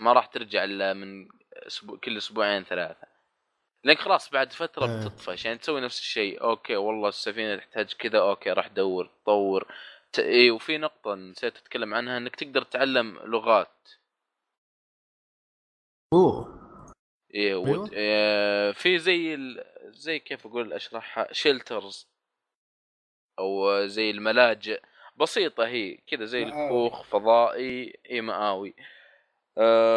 ما 0.01 0.13
راح 0.13 0.27
ترجع 0.27 0.65
إلا 0.65 0.93
من 0.95 1.29
أسبوع 1.53 1.99
كل 1.99 2.17
أسبوعين 2.17 2.65
ثلاثة. 2.65 3.16
لأنك 3.87 3.99
خلاص 3.99 4.31
بعد 4.31 4.53
فترة 4.53 4.87
إيه. 4.87 5.01
بتطفش 5.01 5.45
يعني 5.45 5.59
تسوي 5.59 5.81
نفس 5.81 6.01
الشيء 6.01 6.43
أوكي 6.43 6.77
والله 6.77 7.09
السفينة 7.09 7.57
تحتاج 7.57 7.93
كذا 7.93 8.19
أوكي 8.21 8.51
راح 8.51 8.67
دور 8.67 9.07
تطور 9.07 9.75
ت... 10.13 10.19
اي 10.19 10.51
وفي 10.51 10.79
نقطة 10.79 11.15
نسيت 11.15 11.57
أتكلم 11.57 11.95
عنها 11.95 12.19
إنك 12.19 12.37
تقدر 12.37 12.63
تتعلم 12.63 13.19
لغات 13.19 13.89
أوه 16.13 16.57
إيه 17.35 17.49
أيوة. 17.49 17.71
ود... 17.71 17.95
إيه 17.95 18.73
في 18.73 18.99
زي 18.99 19.35
ال... 19.35 19.65
زي 19.85 20.19
كيف 20.19 20.47
أقول 20.47 20.73
أشرحها 20.73 21.33
shelters 21.33 22.09
أو 23.39 23.87
زي 23.87 24.11
الملاجئ 24.11 24.83
بسيطة 25.17 25.67
هي 25.67 25.97
كذا 25.97 26.25
زي. 26.25 26.43
الكوخ 26.43 27.03
فضائي 27.03 27.99
اي 28.11 28.21
مآوي 28.21 28.75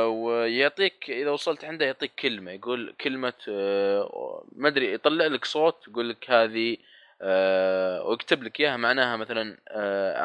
ويعطيك 0.05 1.09
إذا 1.09 1.31
وصلت 1.31 1.65
عنده 1.65 1.85
يعطيك 1.85 2.11
كلمة 2.15 2.51
يقول 2.51 2.95
كلمة 3.01 3.33
أه 3.49 4.43
ما 4.55 4.67
أدري 4.67 4.93
يطلع 4.93 5.25
لك 5.25 5.45
صوت 5.45 5.87
يقول 5.87 6.09
لك 6.09 6.31
هذه 6.31 6.77
أه 7.21 8.03
ويكتب 8.03 8.43
لك 8.43 8.59
إياها 8.59 8.77
معناها 8.77 9.17
مثلا 9.17 9.57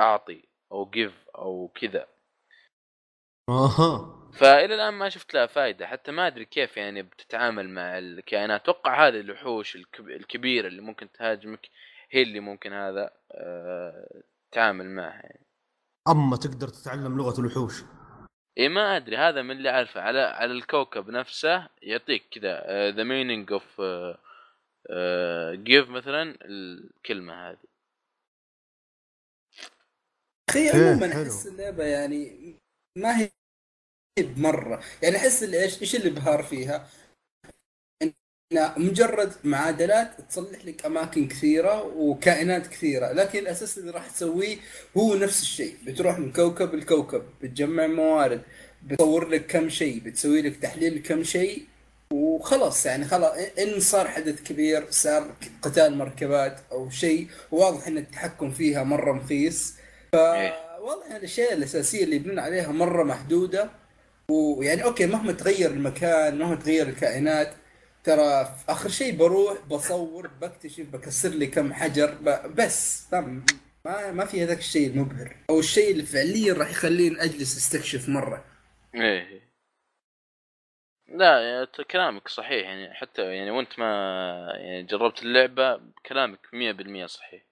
أعطي 0.02 0.44
أو 0.72 0.90
give 0.90 1.12
أو 1.34 1.70
كذا. 1.74 2.06
أها. 3.48 4.20
فإلى 4.34 4.74
الآن 4.74 4.94
ما 4.94 5.08
شفت 5.08 5.34
لها 5.34 5.46
فائده 5.46 5.86
حتى 5.86 6.12
ما 6.12 6.26
أدري 6.26 6.44
كيف 6.44 6.76
يعني 6.76 7.02
بتتعامل 7.02 7.68
مع 7.68 7.98
الكائنات. 7.98 8.60
أتوقع 8.60 9.08
هذه 9.08 9.20
الوحوش 9.20 9.76
الكب- 9.76 10.08
الكبيرة 10.10 10.66
اللي 10.68 10.82
ممكن 10.82 11.12
تهاجمك 11.12 11.68
هي 12.10 12.22
اللي 12.22 12.40
ممكن 12.40 12.72
هذا 12.72 13.10
تتعامل 14.52 14.90
معها 14.90 15.22
يعني. 15.22 15.46
أما 16.08 16.36
تقدر 16.36 16.68
تتعلم 16.68 17.18
لغة 17.18 17.40
الوحوش. 17.40 17.82
اي 18.58 18.68
ما 18.68 18.96
أدري 18.96 19.16
هذا 19.16 19.42
من 19.42 19.50
اللي 19.56 19.70
أعرفه 19.70 20.00
على 20.00 20.20
على 20.20 20.52
الكوكب 20.52 21.10
نفسه 21.10 21.68
يعطيك 21.82 22.24
كذا 22.30 22.90
the 22.90 23.02
meaning 23.04 23.52
of 23.52 23.80
give 25.64 25.88
مثلا 25.88 26.36
الكلمة 26.44 27.50
هذه 27.50 27.74
أخي 30.50 30.58
إيه، 30.58 30.70
عموما. 30.70 31.06
أحس 31.06 31.46
اللعبه 31.46 31.84
يعني 31.84 32.54
ما 32.98 33.20
هي 33.20 33.30
بمرة 34.18 34.82
يعني 35.02 35.16
أحس 35.16 35.42
اللي 35.42 35.62
إيش 35.62 35.82
إيش 35.82 35.96
اللي 35.96 36.10
بهار 36.10 36.42
فيها؟ 36.42 36.88
مجرد 38.52 39.32
معادلات 39.44 40.10
تصلح 40.30 40.64
لك 40.64 40.86
أماكن 40.86 41.28
كثيرة 41.28 41.82
وكائنات 41.96 42.66
كثيرة 42.66 43.12
لكن 43.12 43.38
الأساس 43.38 43.78
اللي 43.78 43.90
راح 43.90 44.06
تسويه 44.10 44.56
هو 44.96 45.14
نفس 45.14 45.42
الشيء. 45.42 45.76
بتروح 45.86 46.18
من 46.18 46.32
كوكب 46.32 46.74
لكوكب 46.74 47.22
بتجمع 47.42 47.86
موارد 47.86 48.42
بتصور 48.82 49.28
لك 49.28 49.46
كم 49.46 49.68
شيء 49.68 50.00
بتسوي 50.00 50.42
لك 50.42 50.56
تحليل 50.56 51.02
كم 51.02 51.22
شيء 51.22 51.62
وخلاص. 52.12 52.86
يعني 52.86 53.04
خلاص 53.04 53.32
إن 53.58 53.80
صار 53.80 54.08
حدث 54.08 54.42
كبير 54.42 54.86
صار 54.90 55.34
قتال 55.62 55.96
مركبات 55.96 56.60
أو 56.72 56.90
شيء 56.90 57.28
واضح 57.50 57.86
إن 57.86 57.98
التحكم 57.98 58.50
فيها 58.50 58.82
مرة 58.84 59.12
مخيس 59.12 59.74
فواضح 60.12 61.06
إن 61.10 61.16
الأشياء 61.16 61.52
الأساسية 61.52 62.04
اللي 62.04 62.16
يبنون 62.16 62.38
عليها 62.38 62.72
مرة 62.72 63.02
محدودة. 63.04 63.70
ويعني 64.30 64.84
أوكي 64.84 65.06
مهما 65.06 65.32
تغير 65.32 65.70
المكان 65.70 66.38
مهما 66.38 66.54
تغير 66.56 66.88
الكائنات 66.88 67.52
ترى 68.04 68.44
في 68.44 68.72
آخر 68.72 68.88
شيء 68.88 69.16
بروح 69.16 69.66
بصور 69.66 70.26
بكتشف 70.26 70.86
بكسر 70.92 71.28
لي 71.28 71.46
كم 71.46 71.72
حجر 71.72 72.14
بس 72.58 73.06
فاهم؟ 73.10 73.46
ما 73.84 74.12
ما 74.12 74.24
في 74.24 74.44
هذاك 74.44 74.58
الشيء 74.58 74.90
المبهر. 74.90 75.36
أو 75.50 75.58
الشيء 75.58 75.90
اللي 75.92 76.02
فعليا 76.02 76.54
راح 76.54 76.70
يخليني 76.70 77.22
أجلس 77.22 77.56
أستكشف 77.56 78.08
مرة. 78.08 78.44
إيه. 78.94 79.44
لا 81.08 81.40
يعني 81.40 81.66
كلامك 81.90 82.28
صحيح 82.28 82.66
يعني 82.66 82.94
حتى 82.94 83.22
يعني 83.22 83.50
وأنت 83.50 83.78
ما 83.78 83.86
يعني 84.56 84.82
جربت 84.82 85.22
اللعبة 85.22 85.80
كلامك 86.06 86.40
100% 86.52 87.06
صحيح. 87.06 87.42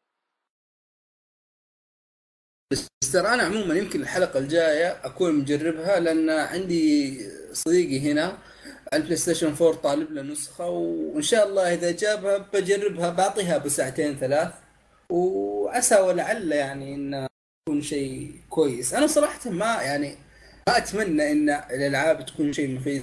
بس 2.72 2.88
ترى 3.12 3.28
أنا 3.28 3.42
عموما 3.42 3.74
يمكن 3.74 4.00
الحلقة 4.00 4.38
الجاية 4.38 5.06
أكون 5.06 5.34
مجربها 5.34 6.00
لأن 6.00 6.30
عندي 6.30 7.18
صديقي 7.52 8.12
هنا 8.12 8.51
البلاي 8.94 9.16
ستيشن 9.16 9.54
4 9.60 9.72
طالب 9.72 10.12
له 10.12 10.22
نسخة 10.22 10.68
وإن 10.68 11.22
شاء 11.22 11.48
الله 11.48 11.74
إذا 11.74 11.90
جابها 11.90 12.38
بجربها 12.38 13.10
بعطيها 13.10 13.58
بساعتين 13.58 14.16
ثلاث. 14.16 14.52
وعسى 15.10 16.00
ولعل 16.00 16.52
يعني 16.52 16.94
إنه 16.94 17.26
يكون 17.68 17.82
شيء 17.82 18.34
كويس. 18.50 18.94
أنا 18.94 19.06
صراحة 19.06 19.50
ما 19.50 19.82
يعني 19.82 20.16
ما 20.68 20.76
أتمنى 20.76 21.32
إن 21.32 21.50
الألعاب 21.50 22.26
تكون 22.26 22.52
شيء 22.52 22.74
مخيس 22.74 23.02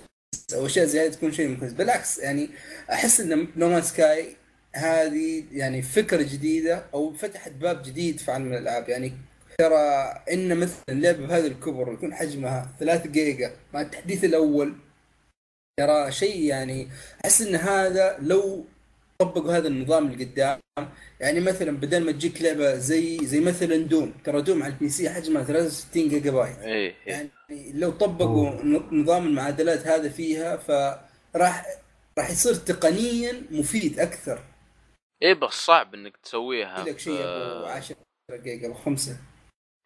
أو 0.54 0.66
أشياء 0.66 0.86
زيادة 0.86 1.14
تكون 1.14 1.32
شيء 1.32 1.50
مخيس. 1.50 1.74
بالعكس 1.74 2.18
يعني 2.20 2.50
أحس 2.92 3.20
إن 3.20 3.48
No 3.56 3.63
Man's 3.63 3.82
Sky 3.82 4.36
هذه 4.76 5.44
يعني 5.52 5.82
فكرة 5.82 6.22
جديدة 6.22 6.86
أو 6.94 7.14
فتحت 7.14 7.52
باب 7.52 7.84
جديد 7.84 8.20
في 8.20 8.32
عالم 8.32 8.54
الألعاب. 8.54 8.90
يعني 8.90 9.14
ترى 9.60 10.14
إن 10.32 10.58
مثلا 10.58 10.84
لعبه 10.90 11.28
بهذا 11.28 11.48
الكبر 11.48 11.94
يكون 11.94 12.14
حجمها 12.14 12.70
3 12.80 13.10
جيجا 13.10 13.52
مع 13.74 13.82
التحديث 13.82 14.24
الأول 14.24 14.74
ترى 15.80 16.12
شيء 16.12 16.44
يعني 16.44 16.88
أحس 17.26 17.42
إن 17.42 17.56
هذا 17.56 18.18
لو 18.22 18.66
طبقوا 19.20 19.54
هذا 19.58 19.68
النظام 19.68 20.08
اللي 20.12 20.26
قدام 20.26 20.60
يعني 21.20 21.40
مثلا 21.40 21.72
بدل 21.78 22.06
ما 22.06 22.12
تجيك 22.12 22.42
لعبة 22.42 22.76
زي 22.76 23.18
زي 23.26 23.40
مثلا 23.40 23.76
دوم 23.78 24.14
ترى 24.24 24.42
دوم 24.42 24.64
على 24.64 24.74
البي 24.74 24.90
سي 24.90 25.10
حجمها 25.10 25.44
63 25.44 26.08
جيجا 26.10 26.32
بايت. 26.32 26.58
إيه 26.60 26.74
إيه. 26.76 26.96
يعني 27.08 27.30
لو 27.74 27.92
طبقوا 27.92 28.50
ن- 28.64 29.02
نظام 29.02 29.28
المعادلات 29.28 29.88
هذا 29.88 30.10
فيها 30.10 30.58
فراح 30.58 31.66
راح 32.18 32.30
يصير 32.32 32.56
تقنيا 32.56 33.42
مفيد 33.52 34.00
أكثر. 34.00 34.40
إيه 35.24 35.34
بس 35.34 35.54
صعب 35.54 35.94
إنك 35.94 36.18
تسويها. 36.18 36.84
لك 36.84 37.00
شيء 37.00 37.20
أبو 37.20 37.66
في 37.66 37.72
10 37.72 37.96
جيجا 38.32 38.68
أبو 38.68 38.76
5 38.76 39.18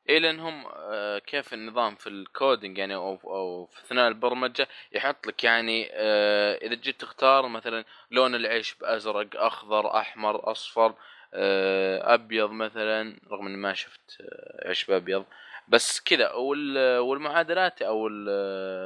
إيه 0.09 0.19
لانهم 0.19 0.65
آه، 0.75 1.19
كيف 1.19 1.53
النظام 1.53 1.95
في 1.95 2.07
ال 2.09 2.19
coding 2.19 2.77
يعني 2.77 2.95
أو 2.95 3.19
أو 3.23 3.65
في 3.65 3.79
أثناء 3.83 4.07
البرمجة 4.07 4.67
يحط 4.91 5.27
لك 5.27 5.43
يعني 5.43 5.89
آه، 5.91 6.55
إذا 6.55 6.75
جيت 6.75 7.01
تختار 7.01 7.47
مثلا 7.47 7.85
لون 8.11 8.35
العيش 8.35 8.75
بأزرق 8.75 9.27
أخضر 9.35 9.97
أحمر 9.97 10.51
أصفر 10.51 10.93
آه، 11.33 12.13
أبيض 12.13 12.51
مثلا 12.51 13.19
رغم 13.31 13.47
إني 13.47 13.57
ما 13.57 13.73
شفت 13.73 14.17
عيش 14.65 14.85
بأبيض 14.85 15.25
بس 15.67 16.01
كذا 16.01 16.31
وال- 16.31 16.97
والمعادلات 16.99 17.81
أو 17.81 18.07
ال- 18.07 18.29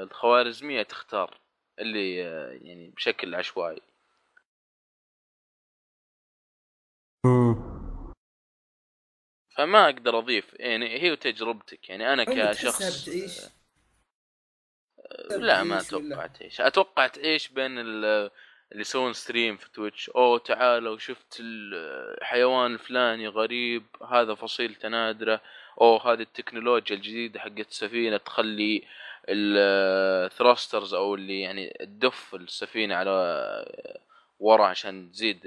الخوارزمية 0.08 0.84
تختار 0.84 1.38
اللي 1.80 2.16
يعني 2.62 2.94
بشكل 2.96 3.36
عشوائي. 3.36 3.82
فما 9.58 9.86
أقدر 9.86 10.18
أضيف 10.18 10.54
يعني 10.54 11.02
هي 11.02 11.16
تجربتك 11.16 11.90
يعني 11.90 12.14
أنا 12.14 12.24
كشخص 12.24 12.78
تحسها 12.80 13.02
بتعيش 13.14 13.42
لا 15.30 15.64
ما 15.64 15.80
أتوقع 15.80 16.28
تعيش 16.28 16.62
أتوقع 16.62 17.08
تعيش 17.08 17.48
بين 17.48 17.80
ال- 17.80 18.32
اللي 18.72 18.82
يسوون 18.82 19.14
stream 19.14 19.58
في 19.58 19.70
Twitch؟ 19.72 20.10
أوه 20.10 20.40
تعالوا 20.40 20.98
شفت 20.98 21.38
الحيوان 21.40 22.74
الفلاني 22.74 23.28
غريب 23.28 23.84
هذا 24.12 24.34
فصيلته 24.36 24.88
نادرة. 24.90 25.42
أوه 25.82 26.14
هذه 26.14 26.22
التكنولوجيا 26.22 26.96
الجديدة 26.96 27.40
حقت 27.40 27.70
السفينه 27.70 28.18
تخلي 28.18 28.84
ال 29.30 29.46
thrusters 29.46 30.94
أو 30.94 31.16
اللي 31.16 31.42
يعني 31.42 31.74
تدف 31.80 32.36
السفينة 32.36 32.96
على 32.96 33.12
ورا 34.40 34.66
عشان 34.66 35.12
تزيد 35.12 35.40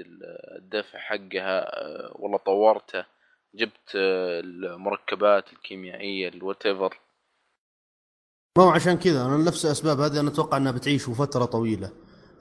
الدفع 0.55 0.99
حقها. 0.99 1.71
والله 2.11 2.37
طورته. 2.37 3.05
جبت 3.55 3.95
المركبات 3.95 5.53
الكيميائية 5.53 6.29
ال 6.29 6.65
whatever 6.65 6.99
ما 8.57 8.63
هو 8.63 8.69
عشان 8.69 8.97
كذا 8.97 9.25
أنا 9.25 9.37
نفس 9.37 9.65
الاسباب 9.65 9.99
هذه 9.99 10.19
أنا 10.19 10.29
أتوقع 10.29 10.57
أنها 10.57 10.71
بتعيش 10.71 11.03
فترة 11.09 11.45
طويلة. 11.45 11.91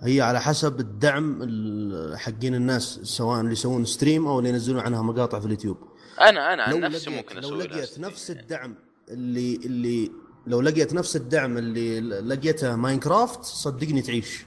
هي 0.00 0.20
على 0.20 0.40
حسب 0.40 0.80
الدعم 0.80 1.42
ال- 1.42 2.18
حقين 2.18 2.54
الناس 2.54 3.00
سواء 3.02 3.40
اللي 3.40 3.52
يسوون 3.52 3.84
stream 3.84 4.26
أو 4.26 4.38
اللي 4.38 4.50
ينزلون 4.50 4.80
عنها 4.80 5.02
مقاطع 5.02 5.40
في 5.40 5.46
اليوتيوب. 5.46 5.88
أنا 6.20 6.54
أنا 6.54 6.62
عن 6.62 6.72
لو 6.72 6.78
نفسي 6.78 7.10
لقيت 7.10 7.18
ممكن 7.24 7.34
لو 7.36 7.48
أسوي 7.48 7.66
لها 7.66 7.76
لقيت 7.76 7.98
نفس 7.98 8.30
يعني. 8.30 8.42
الدعم 8.42 8.74
اللي 9.08 9.56
اللي 9.56 10.10
لو 10.46 10.60
لقيت 10.60 10.94
نفس 10.94 11.16
الدعم 11.16 11.58
اللي 11.58 12.00
لقيته 12.00 12.76
ماينكرافت 12.76 13.44
صدقني 13.44 14.02
تعيش. 14.02 14.44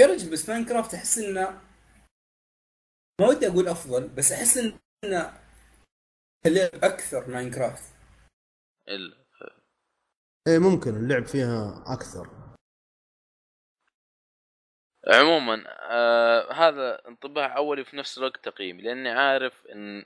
يا 0.00 0.06
رجل 0.06 0.30
بس 0.32 0.48
ماينكرافت 0.48 0.94
أحس 0.94 1.18
إنه 1.18 1.60
ما 3.20 3.28
ودي 3.28 3.48
أقول 3.48 3.68
أفضل 3.68 4.08
بس 4.08 4.32
أحس 4.32 4.58
انه 4.58 4.78
اللعب 5.04 6.74
أكثر 6.84 7.28
ماينكرافت. 7.30 7.94
ال- 8.88 9.16
إيه 10.48 10.58
ممكن 10.58 10.90
اللعب 10.96 11.24
فيها 11.26 11.84
أكثر. 11.86 12.28
عموما 15.08 15.64
آه 15.90 16.52
هذا 16.52 17.08
انطباع 17.08 17.56
أولي 17.56 17.84
في 17.84 17.96
نفس 17.96 18.18
الوقت 18.18 18.44
تقييمي 18.48 18.82
لأني 18.82 19.10
عارف 19.10 19.66
إن 19.66 20.04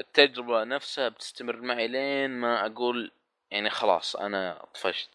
التجربة 0.00 0.64
نفسها 0.64 1.08
بتستمر 1.08 1.56
معي 1.60 1.88
لين 1.88 2.30
ما 2.30 2.66
أقول 2.66 3.12
يعني 3.50 3.70
خلاص 3.70 4.16
أنا 4.16 4.66
طفشت. 4.74 5.10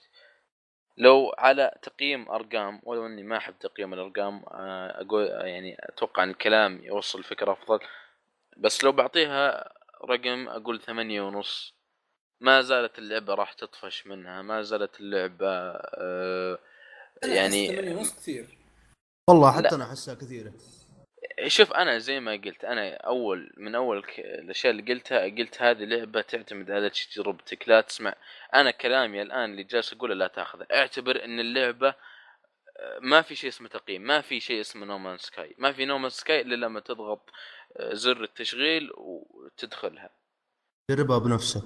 لو 0.97 1.33
على 1.37 1.79
تقييم 1.81 2.29
أرقام 2.31 2.81
ولو 2.83 3.05
إني 3.05 3.23
ما 3.23 3.37
أحب 3.37 3.59
تقييم 3.59 3.93
الأرقام 3.93 4.43
آه، 4.51 5.01
أقول 5.01 5.27
يعني 5.27 5.75
أتوقع 5.79 6.23
إن 6.23 6.29
الكلام 6.29 6.83
يوصل 6.83 7.23
فكرة 7.23 7.51
أفضل. 7.53 7.79
بس 8.59 8.83
لو 8.83 8.91
بعطيها 8.91 9.73
رقم 10.09 10.47
أقول 10.49 10.81
ثمانية 10.81 11.21
ونص. 11.21 11.73
ما 12.41 12.61
زالت 12.61 12.99
اللعبة 12.99 13.33
راح 13.33 13.53
تطفش 13.53 14.07
منها 14.07 14.41
ما 14.41 14.61
زالت 14.61 14.99
اللعبة 14.99 15.47
آه 15.49 16.59
يعني 17.23 17.65
يعني 17.65 17.95
ونص 17.95 18.15
كثير. 18.15 18.57
والله 19.29 19.51
حتى 19.51 19.61
لا. 19.67 19.75
أنا 19.75 19.83
أحسها 19.83 20.13
كثيرة. 20.15 20.53
شوف 21.47 21.73
أنا 21.73 21.97
زي 21.97 22.19
ما 22.19 22.31
قلت 22.31 22.65
أنا 22.65 22.95
أول 22.95 23.53
من 23.57 23.75
أول 23.75 24.03
ك- 24.03 24.19
الأشياء 24.19 24.71
اللي 24.73 24.93
قلتها 24.93 25.19
قلت 25.23 25.61
هذه 25.61 25.83
لعبة 25.83 26.21
تعتمد 26.21 26.71
على 26.71 26.89
تجربتك 26.89 27.69
لا 27.69 27.81
تسمع. 27.81 28.13
أنا 28.55 28.71
كلامي 28.71 29.21
الآن 29.21 29.51
اللي 29.51 29.63
جالس 29.63 29.93
أقوله 29.93 30.13
لا 30.15 30.27
تأخذه. 30.27 30.67
اعتبر 30.73 31.23
إن 31.25 31.39
اللعبة 31.39 31.95
آه، 32.79 32.99
ما 33.01 33.21
في 33.21 33.35
شيء 33.35 33.49
اسمه 33.49 33.67
تقييم 33.67 34.01
ما 34.01 34.21
في 34.21 34.39
شيء 34.39 34.61
اسمه 34.61 34.85
نومان 34.85 35.17
سكاي 35.17 35.55
ما 35.57 35.71
في 35.71 35.85
نومان 35.85 36.09
سكاي 36.09 36.41
إلا 36.41 36.55
لما 36.55 36.79
تضغط 36.79 37.29
آه، 37.29 37.31
زر 37.79 38.23
التشغيل 38.23 38.91
وتدخلها. 38.97 40.09
جربها 40.91 41.17
بنفسك. 41.17 41.63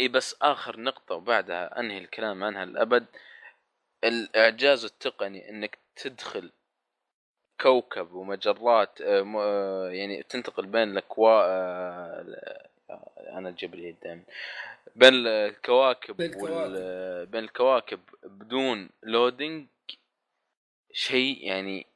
إي 0.00 0.08
بس 0.08 0.36
آخر 0.42 0.80
نقطة 0.80 1.14
وبعدها 1.14 1.80
أنهي 1.80 1.98
الكلام 1.98 2.44
عنها 2.44 2.64
للأبد. 2.64 3.06
الإعجاز 4.04 4.84
التقني 4.84 5.50
إنك 5.50 5.78
تدخل 5.96 6.50
كوكب 7.60 8.12
ومجرات 8.12 9.00
آه، 9.00 9.34
آه، 9.36 9.90
يعني 9.90 10.22
تنتقل 10.22 10.66
بين 10.66 10.90
الاكوا 10.90 11.42
آه، 11.44 12.68
أنا 13.18 13.48
الجبريل 13.48 13.96
دائما. 14.02 14.22
بين 14.96 15.26
الكواكب 15.26 16.16
بين 16.16 16.30
الكواكب. 16.30 16.52
وال... 16.52 17.26
بين 17.26 17.44
الكواكب 17.44 18.00
بدون 18.22 18.90
لودينج 19.02 19.66
شيء 20.92 21.46
يعني 21.46 21.86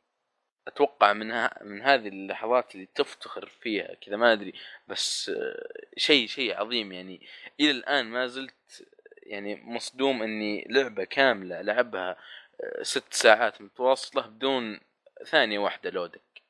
أتوقع 0.67 1.12
من 1.12 1.31
ها 1.31 1.64
من 1.64 1.83
هذه 1.83 2.09
اللحظات 2.09 2.75
اللي 2.75 2.89
تفتخر 2.95 3.47
فيها 3.47 3.95
كذا 3.95 4.17
ما 4.17 4.33
أدري 4.33 4.53
بس 4.89 5.29
آه، 5.29 5.69
شيء 5.97 6.27
شيء 6.27 6.57
عظيم 6.57 6.93
يعني. 6.93 7.27
إلى 7.61 7.71
الآن 7.71 8.07
ما 8.07 8.27
زلت 8.27 8.89
يعني 9.23 9.62
مصدوم 9.64 10.23
إني 10.23 10.67
لعبة 10.71 11.05
كاملة 11.05 11.61
لعبها 11.61 12.17
آه، 12.61 12.83
ست 12.83 13.14
ساعات 13.14 13.62
متواصلة 13.62 14.27
بدون 14.27 14.81
ثانية 15.25 15.59
واحدة 15.59 15.91
لودك. 15.91 16.43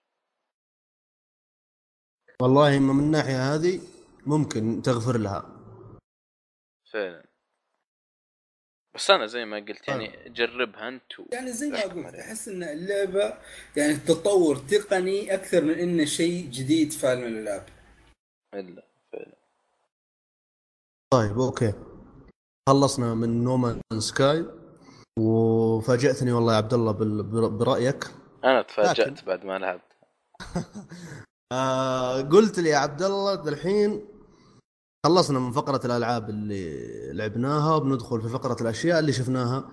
والله 2.43 2.79
من 2.79 3.05
الناحية 3.05 3.55
هذه 3.55 3.81
ممكن 4.27 4.83
تغفر 4.83 5.19
لها. 5.19 5.57
فعلا. 6.93 7.26
بس 8.97 9.11
أنا 9.11 9.27
زي 9.27 9.45
ما 9.45 9.57
قلت 9.57 9.89
يعني 9.89 10.19
جربها 10.27 10.89
أنت 10.89 11.21
و... 11.21 11.25
يعني 11.33 11.53
زي 11.53 11.71
ما 11.71 11.81
قلت 11.83 12.15
أحس 12.15 12.49
إن 12.49 12.63
اللعبة 12.63 13.35
يعني 13.77 13.95
تطور 13.97 14.57
تقني 14.57 15.35
أكثر 15.35 15.65
من 15.65 15.71
إنه 15.79 16.05
شيء 16.05 16.51
جديد 16.51 16.93
في 16.93 17.07
عالم 17.07 17.25
الألعاب. 17.25 17.67
إلا 18.55 18.83
فعلا. 19.13 19.33
طيب 21.15 21.39
okay. 21.41 21.73
خلصنا 22.69 23.15
من 23.15 23.45
No 23.45 23.55
Man's 23.55 23.81
Sky 23.99 24.45
وفاجأتني 25.19 26.33
والله 26.33 26.53
يا 26.53 26.57
عبد 26.57 26.75
الله 26.75 26.93
برأيك. 27.49 28.05
أنا 28.45 28.63
تفاجأت 28.63 29.09
لكن- 29.09 29.27
بعد 29.27 29.45
ما 29.45 29.59
لعبت. 29.59 29.93
آه 31.53 32.21
قلت 32.23 32.59
لي 32.59 32.69
يا 32.69 32.77
عبد 32.77 33.03
الله 33.03 33.49
الحين 33.49 34.09
خلصنا 35.05 35.39
من 35.39 35.53
فقرة 35.53 35.81
الألعاب 35.87 36.31
اللي 36.31 37.13
لعبناها 37.13 37.75
وبندخل 37.75 38.23
في 38.23 38.29
فقرة 38.29 38.57
الأشياء 38.63 38.99
اللي 38.99 39.13
شفناها. 39.13 39.71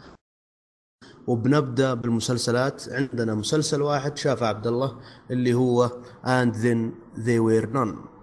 وبنبدأ 1.28 1.94
بالمسلسلات. 1.94 2.84
عندنا 2.90 3.36
مسلسل 3.36 3.82
واحد 3.82 4.18
شافه 4.18 4.48
عبد 4.48 4.68
الله 4.68 5.02
اللي 5.32 5.54
هو 5.54 5.88
And 6.24 6.54
Then 6.54 6.92
They 7.16 7.40
Were 7.40 7.68
None. 7.68 8.14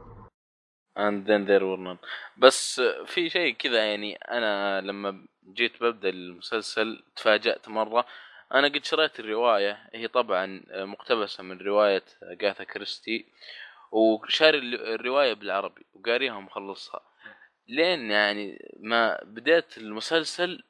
And 0.96 1.26
then 1.26 1.46
there 1.46 1.64
were 1.64 1.78
none. 1.78 1.98
بس 2.36 2.80
في 3.06 3.30
شيء 3.30 3.54
كذا 3.54 3.84
يعني 3.84 4.14
أنا 4.16 4.80
لما 4.80 5.26
جيت 5.52 5.82
ببدأ 5.82 6.08
المسلسل 6.08 7.02
تفاجأت 7.16 7.68
مرة. 7.68 8.04
أنا 8.54 8.68
قد 8.68 8.84
شريت 8.84 9.20
الرواية 9.20 9.78
هي 9.94 10.08
طبعا 10.08 10.62
مقتبسة 10.74 11.42
من 11.44 11.58
رواية 11.58 12.04
جاثا 12.40 12.64
كريستي 12.64 13.26
وشاري 13.92 14.58
ال- 14.58 14.94
الرواية 14.94 15.32
بالعربي 15.32 15.86
وقاريها 15.92 16.36
ومخلصها. 16.36 17.00
لين 17.68 18.10
يعني 18.10 18.58
ما 18.80 19.20
بديت 19.24 19.78
المسلسل 19.78 20.62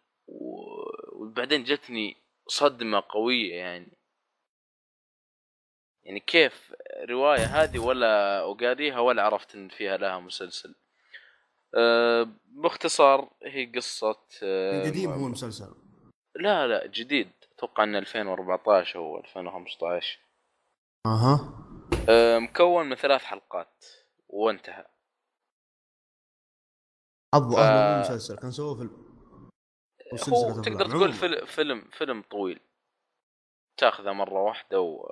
وبعدين 1.13 1.65
جتني 1.65 2.17
صدمة 2.47 3.03
قوية 3.09 3.55
يعني. 3.55 3.93
يعني 6.05 6.21
كيف 6.21 6.73
رواية 7.09 7.45
هذه 7.45 7.79
ولا 7.79 8.43
وقاريها 8.43 8.99
ولا 9.01 9.23
عرفت 9.23 9.55
إن 9.55 9.69
فيها 9.69 9.97
لها 9.97 10.21
مسلسل. 10.21 10.75
أه 11.75 12.29
باختصار 12.47 13.31
هي 13.43 13.67
قصة 13.67 14.19
أه 14.43 14.87
قديم 14.89 15.11
هو 15.11 15.27
المسلسل؟ 15.27 15.75
لا 16.37 16.67
لا 16.67 16.87
جديد. 16.87 17.31
أتوقع 17.57 17.85
انه 17.85 17.99
2014 17.99 18.99
أو 18.99 19.19
2015 19.19 20.19
أها. 21.07 21.60
مكون 22.39 22.87
من 22.87 22.97
ثلاث 22.97 23.23
حلقات 23.25 23.85
وانتهى 24.29 24.87
حظوا 27.35 27.57
ف- 27.57 27.61
المسلسل 27.61 28.37
كان 28.37 28.51
سووه 28.51 28.75
فيلم 28.77 28.91
هو. 30.35 30.63
تقدر 30.63 30.87
تقول. 30.87 31.13
فيلم 31.13 31.47
فيلم 31.47 31.89
فيلم 31.91 32.23
طويل 32.23 32.61
تاخذه 33.77 34.13
مرة 34.13 34.43
واحدة 34.43 34.81
و 34.81 35.07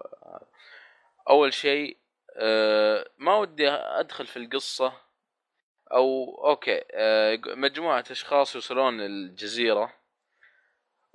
أول 1.28 1.52
شيء 1.54 1.98
أه 2.36 3.10
ما 3.18 3.36
ودي 3.36 3.68
أدخل 3.70 4.26
في 4.26 4.36
القصة 4.36 4.92
أو 5.92 6.34
أوكي 6.50 6.82
أه 6.92 7.38
مجموعة 7.46 8.04
أشخاص 8.10 8.54
يوصلون 8.54 9.00
الجزيرة 9.00 9.97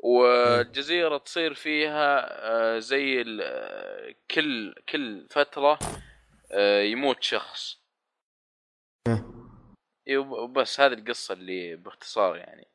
والجزيرة 0.03 1.17
تصير 1.17 1.53
فيها 1.53 2.19
أه 2.51 2.79
زي 2.79 3.21
ال- 3.21 3.41
آه، 3.43 4.15
كل 4.31 4.75
كل 4.89 5.27
فترة 5.29 5.79
أه 6.51 6.81
يموت 6.81 7.23
شخص. 7.23 7.79
وب- 10.09 10.31
وبس 10.31 10.79
هذه 10.79 10.93
القصة 10.93 11.33
اللي 11.33 11.75
باختصار 11.75 12.35
يعني. 12.37 12.67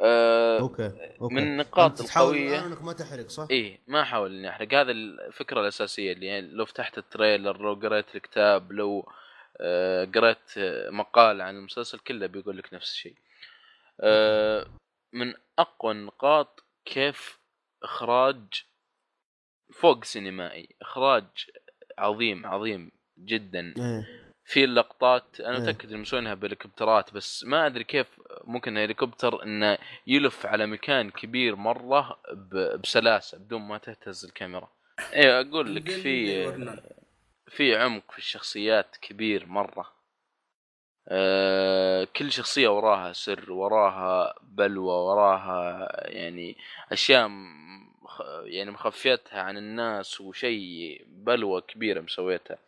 أه 0.00 0.60
okay 0.60 1.16
okay. 1.20 1.34
من 1.34 1.42
النقاط 1.42 2.00
الآن 2.20 2.64
إنك 2.64 2.82
ما 2.82 2.92
تحرق 2.92 3.28
صح؟ 3.28 3.46
إيه 3.50 3.78
ما 3.86 4.02
أحاول 4.02 4.36
إني 4.36 4.48
أحرق. 4.48 4.74
هذا 4.74 4.90
الفكرة 4.92 5.60
الأساسية 5.60 6.12
اللي 6.12 6.26
يعني 6.26 6.40
لو 6.50 6.64
فتحت 6.64 6.98
ال 6.98 7.05
trailer 7.05 7.58
لو 7.62 7.74
قريت 7.74 8.16
الكتاب 8.16 8.72
لو 8.72 9.12
آه، 9.60 10.04
قريت 10.04 10.58
آه، 10.58 10.90
مقال 10.90 11.40
عن 11.40 11.56
المسلسل 11.56 11.98
كله 11.98 12.26
بيقول 12.26 12.58
لك 12.58 12.74
نفس 12.74 12.92
الشيء. 12.92 13.14
آه، 14.00 14.66
من 15.12 15.34
أقوى 15.58 15.92
النقاط 15.92 16.64
كيف 16.84 17.38
إخراج 17.82 18.64
فوق 19.72 20.04
سينمائي 20.04 20.68
إخراج 20.82 21.24
عظيم 21.98 22.46
عظيم 22.46 22.90
جدا. 23.18 23.74
إيه. 23.78 24.20
في 24.44 24.64
اللقطات 24.64 25.40
أنا 25.40 25.56
إيه. 25.56 25.62
متأكد 25.62 25.88
إنهم 25.88 26.00
مسوينها 26.00 26.34
بهليكوبترات 26.34 27.14
بس 27.14 27.44
ما 27.44 27.66
أدري 27.66 27.84
كيف 27.84 28.06
ممكن 28.44 28.78
هليكوبتر 28.78 29.42
إنه 29.42 29.78
يلف 30.06 30.46
على 30.46 30.66
مكان 30.66 31.10
كبير 31.10 31.56
مرة 31.56 32.20
ب- 32.32 32.80
بسلاسة 32.80 33.38
بدون 33.38 33.60
ما 33.62 33.78
تهتز 33.78 34.24
الكاميرا. 34.24 34.68
إيه 35.12 35.40
أقول 35.40 35.74
لك 35.76 35.90
في 35.90 36.44
في 37.48 37.76
عمق 37.76 38.10
في 38.12 38.18
الشخصيات 38.18 38.96
كبير 38.96 39.46
مرة. 39.46 39.92
كل 42.16 42.32
شخصية 42.32 42.68
وراها 42.68 43.12
سر 43.12 43.52
وراها 43.52 44.34
بلوى 44.42 44.92
وراها 44.94 45.88
يعني 46.08 46.56
خ- 48.04 48.42
يعني 48.44 48.70
مخفيتها 48.70 49.40
عن 49.42 49.56
الناس 49.56 50.20
وشيء 50.20 51.04
بلوى 51.08 51.60
كبيرة 51.60 52.00
مسويتها. 52.00 52.58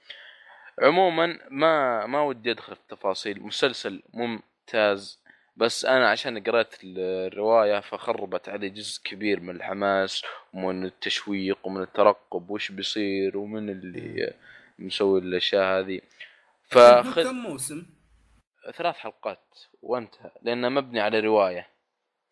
عموما 0.82 1.38
ما 1.51 2.07
ما 2.07 2.20
ودي 2.22 2.51
أدخل 2.51 2.74
في 2.76 2.80
التفاصيل 2.80 3.43
مسلسل 3.43 4.03
ممتاز 4.14 5.18
بس 5.57 5.84
أنا 5.84 6.11
عشان 6.11 6.43
قرأت 6.43 6.74
الرواية 6.84 7.80
فخربت 7.80 8.49
علي 8.49 8.68
جزء 8.68 9.03
كبير 9.05 9.40
من 9.40 9.57
الحماس 9.57 10.22
ومن 10.55 10.84
التشويق 10.84 11.59
ومن 11.64 11.82
الترقب 11.82 12.51
وش 12.51 12.72
بيصير 12.72 13.38
ومن 13.38 13.70
اللي 13.70 14.32
مسوي 14.78 15.20
الأشياء 15.20 15.78
هذه. 15.80 16.01
فخذ 16.68 17.24
كم 17.24 17.34
موسم؟ 17.36 17.82
ثلاث 18.70 18.94
حلقات 18.96 19.58
وانتهى 19.82 20.30
لأنه 20.42 20.68
مبني 20.68 21.00
على 21.00 21.20
رواية 21.20 21.68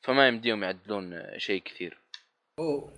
فما 0.03 0.29
يمديهم 0.29 0.63
يعدلون 0.65 1.39
شيء 1.39 1.63
كثير. 1.63 1.99
أوه. 2.59 2.93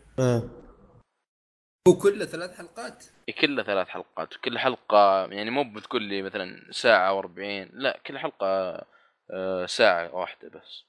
هو 1.89 1.99
كله 1.99 2.25
ثلاث 2.25 2.57
حلقات؟ 2.57 3.05
كله 3.41 3.63
ثلاث 3.63 3.89
حلقات. 3.89 4.37
وكل 4.37 4.59
حلقة 4.59 5.27
يعني 5.27 5.51
مو 5.51 5.73
بتقول 5.73 6.03
لي 6.03 6.23
مثلا 6.23 6.73
ساعة 6.73 7.23
و40 7.23 7.69
لا 7.73 8.01
كل 8.07 8.19
حلقة 8.19 8.47
آه، 9.31 9.67
ساعة 9.67 10.15
واحدة 10.15 10.49
بس. 10.49 10.85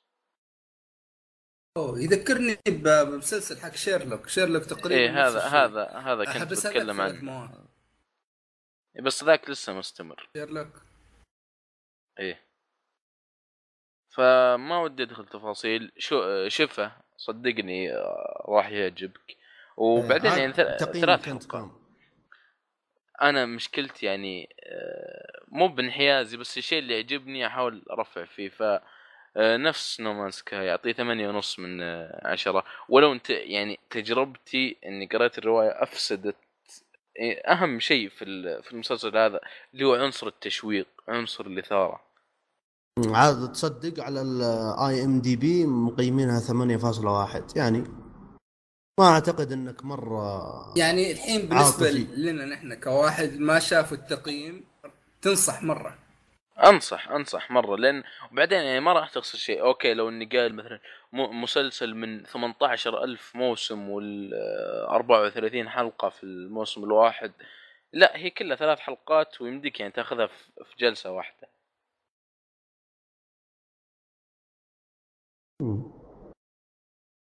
أوه 1.78 2.00
يذكرني 2.00 2.58
بمسلسل 2.68 3.62
حق 3.62 3.76
شيرلوك 3.76 4.28
شيرلوك 4.28 4.66
تقريبا 4.66 5.02
إيه 5.02 5.28
هذا. 5.28 5.40
هذا 5.40 5.86
هذا 5.86 6.26
كنت 6.34 6.52
بتكلم 6.52 7.02
عنه. 7.02 7.50
بس 9.02 9.24
ذاك 9.24 9.50
لسه 9.50 9.74
مستمر. 9.74 10.30
شيرلوك. 10.38 10.93
إيه. 12.20 12.40
فما 14.10 14.80
ودي 14.80 15.04
أدخل 15.04 15.26
تفاصيل. 15.26 15.92
شو 15.98 16.48
شفه 16.48 16.92
صدقني 17.18 17.92
راح 18.50 18.70
يعجبك. 18.70 19.38
وبعدين 19.78 20.32
عاد 20.32 20.40
يعني 20.40 20.54
ثلاث 20.54 20.98
حلقات؟ 20.98 21.44
أنا 23.22 23.46
مشكلتي 23.46 24.06
يعني 24.06 24.56
آه، 24.64 25.44
مو 25.48 25.68
بانحيازي 25.68 26.38
بس 26.38 26.58
الشيء 26.58 26.80
اللي 26.80 26.94
يعجبني 26.94 27.48
أحاول 27.48 27.86
أرفع 27.92 28.26
فيه. 28.26 28.50
ف 28.50 28.64
آه، 29.38 29.58
نفس 29.58 30.00
نومان 30.00 30.32
سكاي 30.32 30.66
يعطيه 30.66 30.94
ثمانية 30.94 31.30
ونص 31.30 31.60
من 31.60 31.82
آه، 31.82 32.28
عشرة. 32.28 32.64
ولو 32.90 33.14
أنت 33.14 33.30
يعني 33.30 33.80
تجربتي 33.90 34.78
إني 34.86 35.06
قرأت 35.06 35.38
الرواية 35.38 35.70
أفسدت 35.70 36.36
إيه، 36.36 36.53
أهم 37.48 37.80
شيء 37.80 38.10
في 38.10 38.26
ال- 38.26 38.64
في 38.64 38.72
المسلسل 38.72 39.18
هذا 39.18 39.40
اللي 39.74 39.86
هو 39.86 39.94
عنصر 39.96 40.28
التشويق 40.28 40.88
عنصر 41.08 41.46
الإثارة 41.46 42.02
عاد 43.06 43.52
تصدق 43.52 44.04
على 44.04 44.22
ال 44.22 45.04
IMDb 45.06 45.66
مقيمينها 45.66 46.40
8.1 46.40 47.56
يعني 47.56 47.84
ما 49.00 49.06
أعتقد 49.08 49.52
إنك 49.52 49.86
مرة 49.86 50.78
يعني 50.78 51.12
الحين 51.12 51.42
بالنسبة 51.42 51.86
عاطفي. 51.86 52.08
لنا 52.16 52.46
نحن 52.46 52.74
كواحد 52.74 53.38
ما 53.38 53.60
شافوا 53.60 53.98
التقييم 53.98 54.64
تنصح 55.22 55.64
مرة 55.64 55.98
أنصح 56.58 57.10
أنصح 57.12 57.52
مرة 57.52 57.76
لأن 57.76 58.04
وبعدين 58.32 58.60
يعني 58.60 58.80
ما 58.80 58.94
راح 58.94 59.10
تخسر 59.10 59.38
شيء. 59.38 59.62
okay 59.62 59.94
لو 59.94 60.10
إني 60.10 60.26
قال 60.26 60.56
مثلا 60.56 60.80
مسلسل 61.14 61.96
من 61.96 62.24
18 62.24 63.04
ألف 63.04 63.36
موسم 63.36 63.90
وال 63.90 64.34
34 64.90 65.70
حلقة 65.70 66.10
في 66.10 66.24
الموسم 66.24 66.84
الواحد 66.84 67.32
لا 67.94 68.18
هي 68.18 68.30
كلها 68.30 68.56
ثلاث 68.56 68.80
حلقات 68.80 69.42
ويمديك 69.42 69.80
يعني 69.80 69.92
تاخذها 69.92 70.28
في 70.28 70.76
جلسة 70.80 71.12
واحدة. 71.12 71.48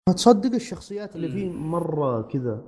تصدق 0.09 0.53
الشخصيات 0.53 1.15
اللي 1.15 1.27
فيه 1.27 1.49
مرة 1.49 2.21
كذا 2.21 2.63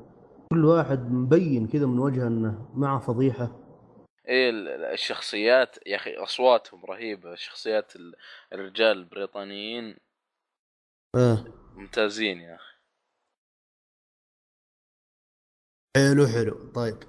كل 0.52 0.66
واحد 0.66 1.12
مبين 1.12 1.68
كذا 1.68 1.86
من 1.86 2.00
وجهه 2.00 2.28
إنه 2.28 2.70
معه 2.76 3.00
فضيحة؟ 3.00 3.65
إيه 4.28 4.50
الشخصيات 4.94 5.88
يا 5.88 5.96
أخي 5.96 6.16
أصواتهم 6.16 6.86
رهيبة 6.86 7.36
شخصيات 7.36 7.94
الرجال 8.54 8.98
البريطانيين. 8.98 9.98
آه. 11.16 11.46
ممتازين 11.76 12.42
يا 12.42 12.56
أخي. 12.56 12.76
حلو 15.98 16.28
حلو. 16.28 16.72
طيب. 16.76 17.04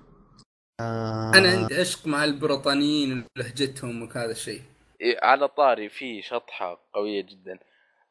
آه... 0.80 1.32
أنا 1.34 1.48
عندي 1.48 1.74
عشق 1.74 2.06
مع 2.06 2.24
البريطانيين 2.24 3.24
ولهجتهم 3.36 4.02
وهذا 4.02 4.30
الشيء 4.30 4.62
إيه 5.00 5.18
على 5.22 5.48
طاري 5.48 5.88
في 5.88 6.22
شطحة 6.22 6.88
قوية 6.92 7.22
جدا. 7.22 7.58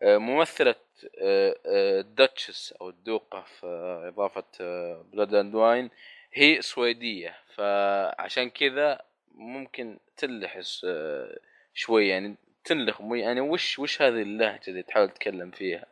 آه، 0.01 0.17
ممثلة 0.17 0.75
ال 1.65 1.79
duchess 1.79 2.73
آه، 2.73 2.75
آه، 2.75 2.81
أو 2.81 2.89
الدوقة 2.89 3.41
في 3.41 3.65
إضافة 4.13 4.43
Blood 5.01 5.33
and 5.33 5.55
Wine 5.55 5.89
هي 6.33 6.61
سويدية. 6.61 7.44
فعشان 7.55 8.49
كذا 8.49 9.01
ممكن 9.31 9.99
تلحس 10.17 10.85
شوي 11.73 12.07
يعني 12.07 12.37
تنلخ 12.63 13.01
يعني 13.01 13.41
وش 13.41 13.79
وش 13.79 14.01
هذه 14.01 14.21
اللهجة 14.21 14.61
اللي 14.67 14.83
تحاول 14.83 15.09
تتكلم 15.09 15.51
فيها؟ 15.51 15.85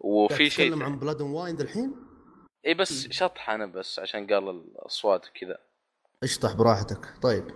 وفي 0.00 0.50
شيء 0.50 0.68
تتكلم 0.68 0.82
عن 0.82 0.98
Blood 0.98 1.20
Wine 1.20 1.60
الحين 1.60 1.94
إي 2.66 2.74
بس 2.74 3.08
شطح 3.08 3.50
أنا 3.50 3.66
بس 3.66 3.98
عشان 3.98 4.26
قال 4.26 4.48
الأصوات 4.48 5.28
وكذا. 5.28 5.58
اشطح 6.22 6.52
براحتك. 6.52 7.22
طيب. 7.22 7.50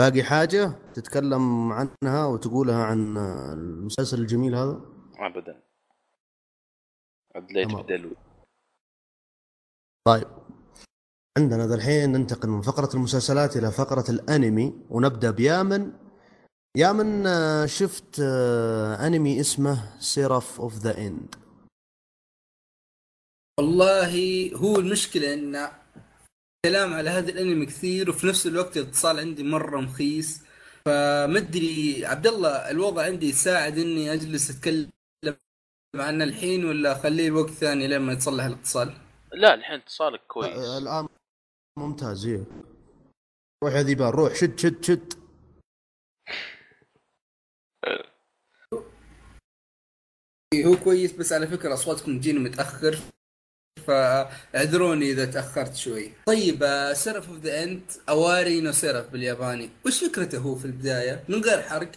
باقي 0.00 0.22
حاجة 0.22 0.66
تتكلم 0.94 1.72
عنها 1.72 2.26
وتقولها 2.26 2.84
عن 2.84 3.16
المسلسل 3.52 4.20
الجميل 4.20 4.54
هذا؟ 4.54 4.80
ابدا. 5.18 5.62
ادليت 7.36 7.74
بدلو. 7.74 8.27
طيب. 10.08 10.26
عندنا 11.38 11.74
الحين 11.74 12.12
ننتقل 12.12 12.48
من 12.48 12.62
فقرة 12.62 12.90
المسلسلات 12.94 13.56
إلى 13.56 13.72
فقرة 13.72 14.04
الأنمي 14.10 14.72
ونبدأ 14.90 15.30
بيامن. 15.30 15.92
يامن 16.76 17.26
آه، 17.26 17.66
شفت 17.66 18.20
آه، 18.20 19.06
أنمي 19.06 19.40
اسمه 19.40 20.00
Seraph 20.00 20.60
of 20.60 20.74
the 20.74 20.98
End 20.98 21.34
والله 23.58 24.12
هو 24.54 24.78
المشكلة 24.78 25.34
إن 25.34 25.68
كلام 26.64 26.94
على 26.94 27.10
هذا 27.10 27.30
الأنمي 27.30 27.66
كثير 27.66 28.10
وفي 28.10 28.26
نفس 28.26 28.46
الوقت 28.46 28.76
الاتصال 28.76 29.18
عندي 29.18 29.42
مرة 29.42 29.80
مخيس. 29.80 30.42
فمدري 30.84 32.06
عبد 32.06 32.26
الله 32.26 32.70
الوضع 32.70 33.02
عندي 33.02 33.28
يساعد 33.28 33.78
إني 33.78 34.12
أجلس 34.12 34.50
أتكلم 34.50 34.90
عنه 35.94 36.24
الحين 36.24 36.64
ولا 36.64 36.92
أخليه 36.92 37.30
وقت 37.30 37.50
ثاني 37.50 37.88
لما 37.88 38.12
يتصلح 38.12 38.44
الاتصال؟ 38.44 39.07
لا 39.32 39.54
الحين 39.54 39.80
اتصالك 39.80 40.20
كويس. 40.20 40.58
الآن 40.82 41.08
ممتاز 41.78 42.26
إيه. 42.26 42.44
روح 43.64 43.74
يا 43.74 43.82
ذيبان 43.82 44.08
روح 44.08 44.34
شد 44.34 44.58
شد 44.58 44.84
شد. 44.84 45.14
هو 50.64 50.76
كويس 50.84 51.12
بس 51.12 51.32
على 51.32 51.46
فكرة 51.46 51.74
أصواتكم 51.74 52.18
تجيني 52.18 52.38
متأخر 52.38 52.98
فاعذروني 53.86 55.10
إذا 55.10 55.24
تأخرت 55.24 55.74
شوي. 55.74 56.12
طيب 56.26 56.64
Seraph 56.92 57.28
of 57.28 57.38
the 57.38 57.62
End 57.62 57.82
Owari 58.08 58.60
no 58.60 58.72
Seraph 58.72 59.10
بالياباني. 59.10 59.70
وش 59.86 60.04
فكرته 60.04 60.38
هو 60.38 60.54
في 60.54 60.64
البداية؟ 60.64 61.24
من 61.28 61.44
غير 61.44 61.62
حرق 61.62 61.92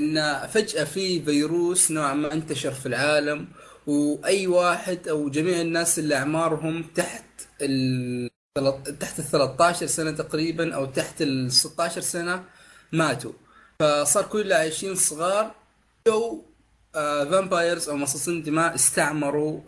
إن 0.00 0.46
فجأة 0.46 0.84
في 0.84 1.22
فيروس 1.22 1.90
نوعا 1.90 2.14
ما 2.14 2.32
انتشر 2.32 2.72
في 2.72 2.86
العالم 2.86 3.48
وأي 3.88 4.46
واحد 4.46 5.08
أو 5.08 5.28
جميع 5.30 5.60
الناس 5.60 5.98
اللي 5.98 6.14
أعمارهم 6.16 6.82
تحت 6.82 7.24
ال 7.62 8.30
تحت 9.00 9.18
ال 9.18 9.24
13 9.24 9.86
سنة 9.86 10.10
تقريبا 10.10 10.74
أو 10.74 10.84
تحت 10.86 11.22
ال 11.22 11.52
16 11.52 12.00
سنة 12.00 12.44
ماتوا. 12.92 13.32
فصار 13.80 14.24
كلهم 14.26 14.58
عايشين 14.58 14.94
صغار. 14.94 15.54
جو 16.08 16.44
vampires 16.94 17.88
أو 17.88 17.96
مصاصين 17.96 18.42
دماء 18.42 18.74
استعمروا 18.74 19.60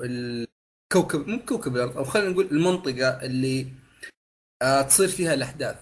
كوكب 0.92 1.28
مو 1.28 1.38
كوكب 1.38 1.76
الأرض 1.76 1.96
أو 1.96 2.04
خلينا 2.04 2.30
نقول 2.30 2.46
المنطقة 2.46 3.08
اللي 3.08 3.66
آه 4.62 4.82
تصير 4.82 5.08
فيها 5.08 5.34
الأحداث. 5.34 5.76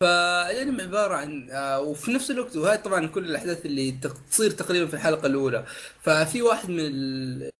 فالانمي 0.00 0.82
عبارة 0.82 1.14
عن 1.16 1.50
آه 1.50 1.80
وفي 1.80 2.12
نفس 2.12 2.30
الوقت 2.30 2.56
وهذه 2.56 2.80
طبعا 2.80 3.06
كل 3.06 3.24
الأحداث 3.24 3.66
اللي 3.66 3.92
تصير 4.30 4.50
تقريبا 4.50 4.86
في 4.86 4.94
الحلقة 4.94 5.26
الأولى. 5.26 5.66
ففي 6.02 6.42
واحد 6.42 6.70
من 6.70 6.80
ال... 6.80 7.50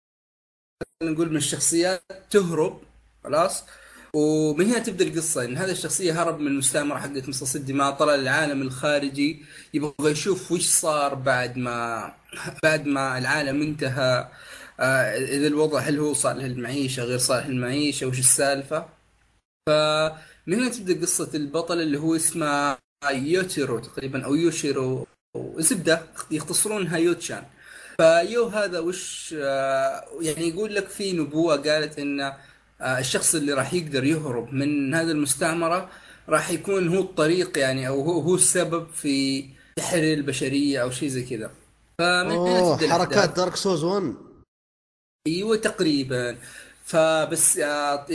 نقول 1.02 1.30
من 1.30 1.36
الشخصيات 1.36 2.02
تهرب 2.30 2.82
خلاص 3.24 3.64
ومن 4.14 4.66
هنا 4.66 4.78
تبدأ 4.78 5.04
القصة. 5.04 5.44
إن 5.44 5.56
هذه 5.56 5.70
الشخصية 5.70 6.22
هرب 6.22 6.40
من 6.40 6.46
المستعمرة 6.46 6.98
حقت 6.98 7.28
مصاص 7.28 7.54
الدماء 7.56 7.92
طلع 7.92 8.14
للعالم 8.14 8.62
الخارجي 8.62 9.44
يبغى 9.74 10.10
يشوف 10.12 10.52
وش 10.52 10.66
صار 10.66 11.14
بعد 11.14 11.56
ما 11.58 12.12
بعد 12.62 12.86
ما 12.86 13.18
العالم 13.18 13.62
انتهى. 13.62 14.28
آه 14.80 15.16
إذا 15.18 15.46
الوضع 15.46 15.78
هل 15.80 15.98
هو 15.98 16.14
صالح 16.14 16.44
للمعيشة 16.44 17.02
غير 17.02 17.18
صالح 17.18 17.46
للمعيشة 17.46 18.06
وش 18.06 18.18
السالفة؟ 18.18 18.88
فمن 20.48 20.56
هنا 20.56 20.68
تبدأ 20.68 21.00
قصة 21.00 21.30
البطل 21.34 21.80
اللي 21.80 21.98
هو 21.98 22.16
اسمه 22.16 22.76
يوتيرو 23.10 23.78
تقريبا 23.78 24.24
أو 24.24 24.34
يوشيرو 24.34 25.06
زبدة 25.58 26.02
يختصرونها 26.30 26.96
يوتشان. 26.98 27.42
فيو 28.00 28.46
هذا 28.46 28.78
وش 28.78 29.34
آه 29.38 30.04
يعني 30.20 30.48
يقول 30.48 30.74
لك 30.74 30.88
في 30.88 31.12
نبوة 31.12 31.56
قالت 31.56 31.98
إن 31.98 32.20
آه 32.20 32.98
الشخص 32.98 33.34
اللي 33.34 33.52
راح 33.52 33.74
يقدر 33.74 34.04
يهرب 34.04 34.54
من 34.54 34.94
هذه 34.94 35.10
المستعمرة 35.10 35.90
راح 36.28 36.50
يكون 36.50 36.88
هو 36.88 37.00
الطريق 37.00 37.58
يعني 37.58 37.88
أو 37.88 38.00
هو 38.00 38.20
هو 38.20 38.34
السبب 38.34 38.86
في 38.94 39.44
تحرير 39.76 40.18
البشرية 40.18 40.82
أو 40.82 40.90
شيء 40.90 41.08
زي 41.08 41.22
كذا. 41.22 41.50
فمن 41.98 42.34
تبدأ 42.34 42.76
حركات 42.88 43.36
Dark 43.36 43.56
Souls 43.56 43.84
1 43.84 44.14
أيوه 45.26 45.56
تقريبا. 45.56 46.38
فبس 46.88 47.58
آه، 47.58 48.06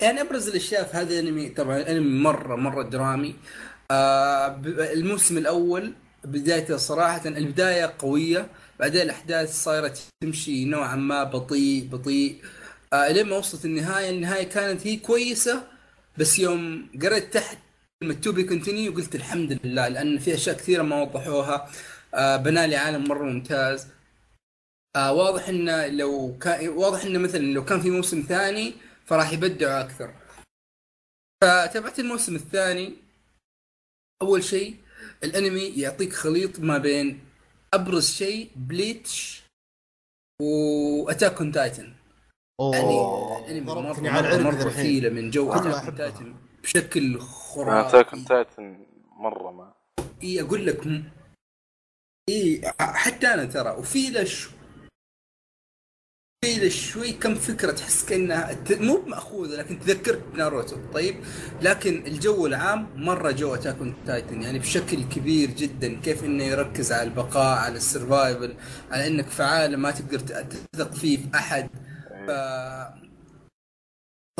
يعني 0.00 0.20
أبرز 0.20 0.48
الأشياء 0.48 0.84
في 0.84 0.96
هذا 0.96 1.20
الأنمي 1.20 1.48
طبعا 1.48 1.76
الأنمي 1.76 2.20
مرة 2.20 2.56
مرة 2.56 2.82
درامي. 2.82 3.34
آه، 3.90 4.60
الموسم 4.66 5.38
الأول 5.38 5.92
بدايته 6.24 6.76
صراحة 6.76 7.28
البداية 7.28 7.94
قوية 7.98 8.48
بعدين 8.80 9.02
الأحداث 9.02 9.62
صايرة 9.62 9.94
تمشي 10.22 10.64
نوعا 10.64 10.96
ما 10.96 11.24
بطيء 11.24 11.88
بطيء. 11.88 12.42
آه، 12.92 13.12
لما 13.12 13.36
وصلت 13.36 13.64
النهاية 13.64 14.10
النهاية 14.10 14.48
كانت 14.48 14.86
هي 14.86 14.96
كويسة 14.96 15.62
بس 16.18 16.38
يوم 16.38 16.88
قريت 17.02 17.34
تحت 17.34 17.58
كلمة 18.02 18.14
to 18.14 18.32
be 18.32 18.44
continued 18.44 18.92
قلت 18.92 19.14
الحمد 19.14 19.58
لله 19.64 19.88
لأن 19.88 20.18
في 20.18 20.34
أشياء 20.34 20.56
كثيرة 20.56 20.82
ما 20.82 21.02
وضحوها. 21.02 21.68
بنى 22.36 22.76
عالم 22.76 23.08
مرة 23.08 23.24
ممتاز. 23.24 23.86
آه 24.96 25.12
واضح 25.12 25.48
انه 25.48 25.86
لو 25.86 26.38
كان 26.40 26.68
واضح 26.68 27.04
انه 27.04 27.18
مثلا 27.18 27.40
لو 27.40 27.64
كان 27.64 27.80
في 27.80 27.90
موسم 27.90 28.20
ثاني 28.20 28.74
فراح 29.04 29.32
يبدعوا 29.32 29.80
أكثر. 29.80 30.14
فتابعت 31.44 31.98
الموسم 31.98 32.34
الثاني 32.34 32.96
أول 34.22 34.44
شيء 34.44 34.76
الأنمي 35.24 35.60
يعطيك 35.60 36.12
خليط 36.12 36.60
ما 36.60 36.78
بين 36.78 37.20
أبرز 37.74 38.10
شيء 38.10 38.50
Bleach 38.56 39.42
و 40.42 40.56
Attack 40.56 41.38
on 41.38 41.52
Titan 41.52 41.94
يعني 42.72 43.00
الأنمي 43.38 43.60
مرة, 43.60 44.10
على 44.10 44.44
مرة 44.44 44.64
مثيلة 44.64 45.08
من 45.08 45.30
جو 45.30 45.52
Attack 45.52 45.84
on 45.84 45.96
Titan 45.96 46.34
بشكل 46.62 47.20
خرافي. 47.20 47.88
Attack 47.88 48.14
on 48.14 48.24
Titan 48.24 48.86
مرة 49.16 49.50
ما. 49.50 49.74
إي 50.22 50.40
أقول 50.40 50.66
لك 50.66 50.86
إي 52.28 52.72
حتى 52.80 53.26
أنا 53.26 53.44
ترى 53.44 53.70
وفي 53.70 54.10
له 54.10 54.28
شوي 56.68 57.12
كم 57.12 57.34
فكرة 57.34 57.72
تحس 57.72 58.04
كأنها 58.04 58.58
مو 58.70 59.02
مأخوذة 59.06 59.56
لكن 59.56 59.80
تذكرت 59.80 60.22
ناروتو. 60.34 60.76
طيب 60.94 61.16
لكن 61.62 62.06
الجو 62.06 62.46
العام 62.46 62.88
مرة 62.96 63.30
جو 63.30 63.54
Attack 63.54 63.76
Titan 64.06 64.42
يعني 64.42 64.58
بشكل 64.58 65.02
كبير 65.02 65.50
جدا 65.50 66.00
كيف 66.00 66.24
إنه 66.24 66.44
يركز 66.44 66.92
على 66.92 67.02
البقاء 67.02 67.58
على 67.58 67.76
ال 67.76 67.85
survival 67.85 68.54
على 68.90 69.06
إنك 69.06 69.28
في 69.28 69.42
عالم 69.42 69.82
ما 69.82 69.90
تقدر 69.90 70.18
تثق 70.18 70.94
فيه 70.94 71.16
في 71.16 71.24
أحد. 71.34 71.68
ف 72.26 72.30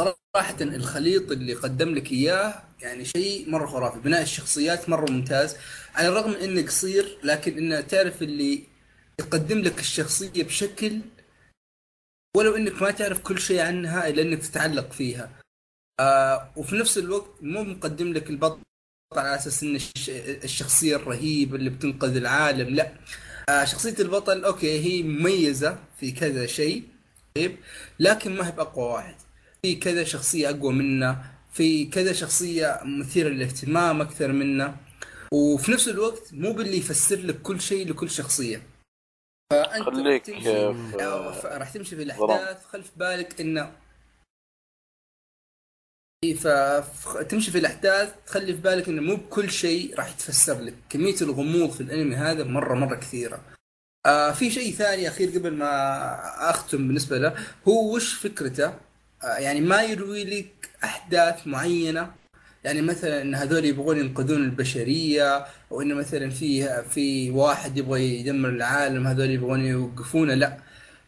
صراحة 0.01 0.57
الخليط 0.61 1.33
اللي 1.33 1.55
قدم 1.55 1.95
لك 1.95 2.13
إياه 2.13 2.63
يعني 2.81 3.05
شيء 3.05 3.51
مرة 3.51 3.67
خرافي، 3.67 4.01
بناء 4.01 4.23
الشخصيات 4.23 4.89
مرة 4.89 5.11
ممتاز، 5.11 5.57
على 5.95 6.09
الرغم 6.09 6.33
إنه 6.33 6.63
قصير 6.63 7.19
لكن 7.25 7.59
إنه 7.59 7.81
تعرف 7.81 8.23
اللي 8.23 8.63
يقدم 9.21 9.59
لك 9.59 9.81
الشخصية 9.81 10.45
بشكل 10.45 11.01
ولو 12.37 12.57
إنك 12.57 12.83
ما 12.83 12.91
تعرف 12.91 13.19
كل 13.21 13.39
شيء 13.41 13.61
عنها 13.61 14.09
إلا 14.09 14.23
إنك 14.23 14.39
تتعلق 14.43 14.93
فيها. 14.93 15.31
آه 16.01 16.53
وفي 16.57 16.77
نفس 16.77 16.99
الوقت 16.99 17.31
مو 17.43 17.63
مقدم 17.65 18.13
لك 18.13 18.31
البطل 18.31 18.61
على 19.17 19.35
أساس 19.35 19.63
إن 19.63 19.79
الشخصية 20.45 20.97
الرهيبة 20.97 21.57
اللي 21.57 21.71
بتنقذ 21.71 22.17
العالم، 22.17 22.75
لا. 22.75 22.93
آه 23.49 23.65
شخصية 23.65 23.95
البطل 24.01 24.45
أوكي 24.45 24.81
هي 24.81 25.03
مميزة 25.03 25.79
في 26.01 26.13
كذا 26.13 26.47
شيء 26.47 26.83
طيب 27.35 27.57
لكن 28.01 28.37
ما 28.37 28.49
هي 28.49 28.53
بأقوى 28.53 28.85
واحد. 28.85 29.15
في 29.63 29.75
كذا 29.75 30.05
شخصية 30.05 30.51
أقوى 30.51 30.73
منه 30.73 31.25
في 31.53 31.85
كذا 31.87 32.13
شخصية 32.13 32.81
مثيرة 32.85 33.29
للاهتمام 33.29 34.01
أكثر 34.01 34.33
منه 34.33 34.77
وفي 35.33 35.73
نفس 35.73 35.89
الوقت 35.89 36.23
مو 36.33 36.53
باللي 36.53 36.77
يفسر 36.79 37.17
لك 37.17 37.43
كل 37.43 37.61
شيء 37.61 37.89
لكل 37.89 38.11
شخصية 38.11 38.63
فأنت 39.53 39.85
خليك 39.85 40.29
راح 41.37 41.71
تمشي, 41.71 41.79
تمشي 41.79 41.97
في 41.97 42.03
الأحداث 42.03 42.65
خلف 42.65 42.91
بالك 42.97 43.41
انه 43.41 43.73
فتمشي 46.37 47.51
في 47.51 47.59
الأحداث 47.59 48.15
تخلي 48.27 48.55
في 48.55 48.61
بالك 48.61 48.89
انه 48.89 49.03
مو 49.03 49.17
بكل 49.17 49.51
شيء 49.51 49.95
راح 49.95 50.11
يتفسر 50.11 50.61
لك. 50.61 50.75
كمية 50.91 51.15
الغموض 51.23 51.71
في 51.71 51.81
الأنمي 51.81 52.17
هذا 52.17 52.45
مره 52.45 52.75
مرة 52.75 52.95
كثيرة. 52.97 53.41
آه 54.07 54.33
في 54.33 54.51
شيء 54.51 54.73
ثاني 54.73 55.09
أخير 55.09 55.39
قبل 55.39 55.55
ما 55.55 55.71
أختم 56.51 56.87
بالنسبة 56.89 57.19
له 57.19 57.35
هو 57.69 57.95
وش 57.95 58.15
فكرته؟ 58.15 58.75
آه، 59.25 59.37
يعني 59.39 59.61
ما 59.61 59.83
يروي 59.83 60.25
لك 60.25 60.71
أحداث 60.85 61.47
معينة 61.47 62.15
يعني 62.65 62.83
مثلا 62.83 63.23
إن 63.23 63.35
هذول 63.35 63.65
يبغون 63.65 63.99
ينقذون 63.99 64.45
البشرية 64.45 65.47
أو 65.73 65.81
انه 65.83 65.95
مثلا 65.95 66.31
في 66.31 66.83
في 66.83 67.31
واحد 67.31 67.79
يبغى 67.79 68.21
يدمر 68.21 68.49
العالم 68.49 69.07
هذول 69.07 69.31
يبغون 69.31 69.65
يوقفونه 69.65 70.35
لا. 70.35 70.59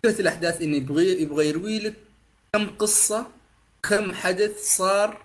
فكره 0.04 0.20
الأحداث 0.20 0.62
انه 0.62 0.76
يبغى 0.76 1.22
يبغى 1.22 1.48
يروي 1.48 1.78
لك 1.78 1.94
كم 2.52 2.66
قصة 2.66 3.26
كم 3.82 4.12
حدث 4.12 4.76
صار 4.76 5.22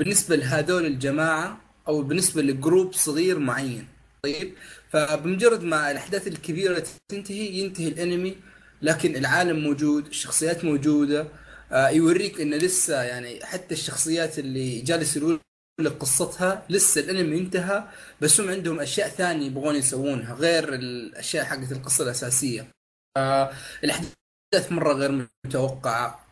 بالنسبة 0.00 0.36
لهذول 0.36 0.86
الجماعة 0.86 1.60
أو 1.88 2.02
بالنسبة 2.02 2.42
لجروب 2.42 2.92
صغير 2.92 3.38
معين. 3.38 3.88
طيب؟ 4.22 4.54
فبمجرد 4.90 5.64
ما 5.64 5.90
الأحداث 5.90 6.28
الكبيرة 6.28 6.84
تنتهي 7.08 7.46
ينتهي 7.60 7.88
الأنمي 7.88 8.36
لكن 8.82 9.16
العالم 9.16 9.58
موجود 9.64 10.06
الشخصيات 10.06 10.64
موجودة 10.64 11.26
يوريك 11.72 12.40
انه 12.40 12.56
لسه 12.56 13.02
يعني 13.02 13.44
حتى 13.44 13.74
الشخصيات 13.74 14.38
اللي 14.38 14.80
جالس 14.80 15.16
يقول 15.16 15.40
لك 15.80 15.92
قصتها 15.92 16.66
لسه 16.70 17.00
الأنمي 17.00 17.38
انتهى 17.38 17.84
بس 18.20 18.40
هم 18.40 18.50
عندهم 18.50 18.80
أشياء 18.80 19.08
ثانية 19.08 19.46
يبغون 19.46 19.76
يسوونها 19.76 20.34
غير 20.34 20.74
الأشياء 20.74 21.44
حقت 21.44 21.72
القصة 21.72 22.04
الأساسية. 22.04 22.68
آه 23.16 23.52
الأحداث 23.84 24.72
مرة 24.72 24.92
غير 24.92 25.28
متوقعة. 25.46 26.26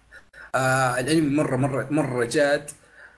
آه 0.55 1.01
الأنمي 1.01 1.37
مره 1.37 1.57
مره 1.57 1.89
مرة 1.91 2.25
جاد. 2.25 2.71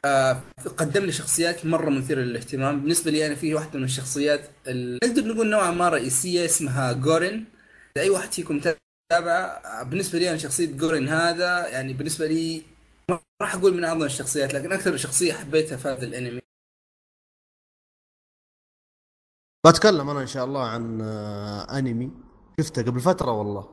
آه 0.05 0.41
قدم 0.77 1.05
لي 1.05 1.13
شخصيات 1.13 1.67
مرة 1.67 1.91
مثيرة 1.91 2.21
للاهتمام 2.21 2.81
بالنسبة 2.81 3.11
لي 3.11 3.27
أنا 3.27 3.35
في 3.35 3.55
واحدة 3.55 3.79
من 3.79 3.85
الشخصيات 3.85 4.51
نقدر 4.69 5.25
نقول 5.25 5.51
نوعا 5.51 5.71
ما 5.71 5.89
رئيسية 5.89 6.45
اسمها 6.45 6.93
جورين 6.93 7.45
أي 7.97 8.11
واحد 8.11 8.33
فيكم 8.33 8.61
تابعه 9.15 9.83
بالنسبة 9.83 10.19
لي 10.19 10.31
أنا 10.31 10.39
شخصية 10.39 10.77
جورين 10.77 11.09
هذا 11.09 11.69
يعني 11.69 11.93
بالنسبة 11.93 12.27
لي 12.27 12.63
ما 13.11 13.21
راح 13.43 13.55
أقول 13.55 13.75
من 13.75 13.85
أعظم 13.85 14.03
الشخصيات 14.03 14.55
لكن 14.55 14.73
أكثر 14.73 14.97
شخصية 14.97 15.33
حبيتها 15.33 15.77
في 15.77 15.89
هذا 15.89 16.05
الأنمي. 16.05 16.41
بتكلم 19.67 20.11
أنا 20.11 20.21
إن 20.21 20.27
شاء 20.27 20.45
الله 20.45 20.65
عن 20.65 21.01
آه، 21.01 21.79
أنمي. 21.79 22.11
شفته 22.61 22.83
قبل 22.83 23.01
فترة 23.01 23.31
والله. 23.31 23.69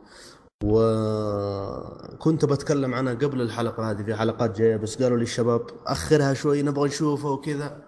وكنت 0.64 2.46
بتكلم 2.46 2.94
عنها 2.94 3.14
قبل 3.14 3.42
الحلقة 3.42 3.92
هذه 3.92 4.04
في 4.04 4.16
حلقات 4.16 4.58
جاية 4.58 4.76
بس 4.78 5.04
قالوا 5.04 5.18
لي 5.18 5.24
الشباب 5.24 5.62
أخرها 5.88 6.34
شوي 6.34 6.62
نبغى 6.62 6.88
نشوفه 6.88 7.30
وكذا. 7.30 7.86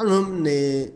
المهم 0.00 0.36
إني 0.36 0.92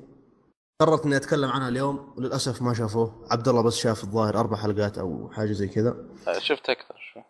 قررت 0.80 1.06
إني 1.06 1.16
أتكلم 1.16 1.50
عنها 1.50 1.68
اليوم 1.68 2.14
وللأسف 2.16 2.62
ما 2.62 2.74
شافوه. 2.74 3.12
عبد 3.30 3.48
الله 3.48 3.62
بس 3.62 3.76
شاف 3.76 4.04
الظاهر 4.04 4.40
أربع 4.40 4.56
حلقات 4.56 4.98
أو 4.98 5.30
حاجة 5.32 5.52
زي 5.52 5.68
كذا. 5.68 5.96
آه، 6.28 6.38
شفت 6.38 6.70
أكثر 6.70 6.94
شو 7.14 7.20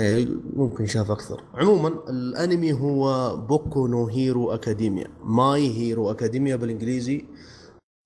إيه 0.00 0.28
ممكن 0.56 0.86
شاف 0.86 1.10
أكثر. 1.10 1.44
عموما 1.54 1.88
الأنمي 1.88 2.72
هو 2.72 3.36
Boku 3.36 3.86
no 3.86 4.06
Hero 4.06 4.54
Academia 4.54 5.08
My 5.24 5.68
Hero 5.68 6.10
Academia 6.10 6.56
بالإنجليزي 6.56 7.24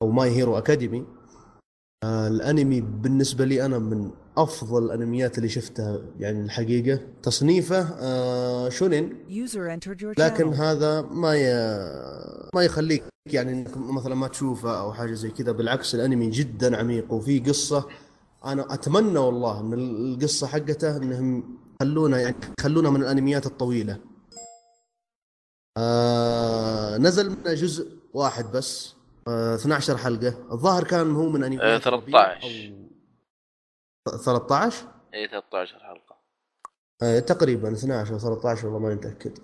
أو 0.03 0.11
My 0.11 0.31
Hero 0.31 0.59
Academy 0.59 1.07
الأنمي 2.05 2.81
بالنسبة 2.81 3.45
لي 3.45 3.65
أنا 3.67 3.79
من 3.79 4.11
أفضل 4.43 4.85
الأنميات 4.85 5.39
اللي 5.39 5.49
شفتها 5.49 6.01
يعني 6.19 6.41
الحقيقة. 6.45 7.01
تصنيفه 7.23 7.89
آه 8.01 8.69
shonen. 8.69 9.25
لكن 10.19 10.53
هذا 10.53 11.01
ما 11.03 11.35
ي... 11.37 11.45
ما 12.55 12.63
يخليك 12.63 13.05
يعني 13.33 13.53
إنك 13.53 13.77
مثلا 13.77 14.15
ما 14.15 14.29
تشوفه 14.29 14.81
أو 14.81 14.93
حاجة 14.93 15.13
زي 15.13 15.31
كذا. 15.31 15.53
بالعكس 15.53 15.95
الأنمي 15.95 16.31
جدا 16.31 16.77
عميق 16.77 17.13
وفي 17.13 17.39
قصة 17.39 17.87
أنا 18.45 18.75
أتمنى 18.75 19.19
والله 19.19 19.63
من 19.63 19.79
القصة 19.79 20.47
حقته 20.47 20.97
إنهم 20.97 21.59
خلونا 21.81 22.21
يعني 22.21 22.37
خلونا 22.61 22.91
من 22.91 23.01
الأنميات 23.03 23.47
الطويلة. 23.47 23.97
آه 25.77 26.97
نزل 26.99 27.31
منه 27.31 27.55
جزء 27.55 27.89
واحد 28.15 28.53
بس 28.53 28.95
آه 29.29 29.55
12 29.55 29.97
حلقة. 29.97 30.35
الظاهر 30.53 30.85
كان 30.85 31.15
هو 31.17 31.29
من 31.29 31.45
أنميات 31.45 31.83
13 31.83 32.43
أو 32.43 32.88
13 34.17 34.87
اي 35.15 35.29
13 35.29 35.79
حلقة. 35.79 36.19
آه 37.03 37.19
تقريبا 37.19 37.73
12 37.73 38.15
أو 38.15 38.19
13 38.19 38.67
والله 38.67 38.79
ماني 38.79 38.95
متأكد. 38.95 39.39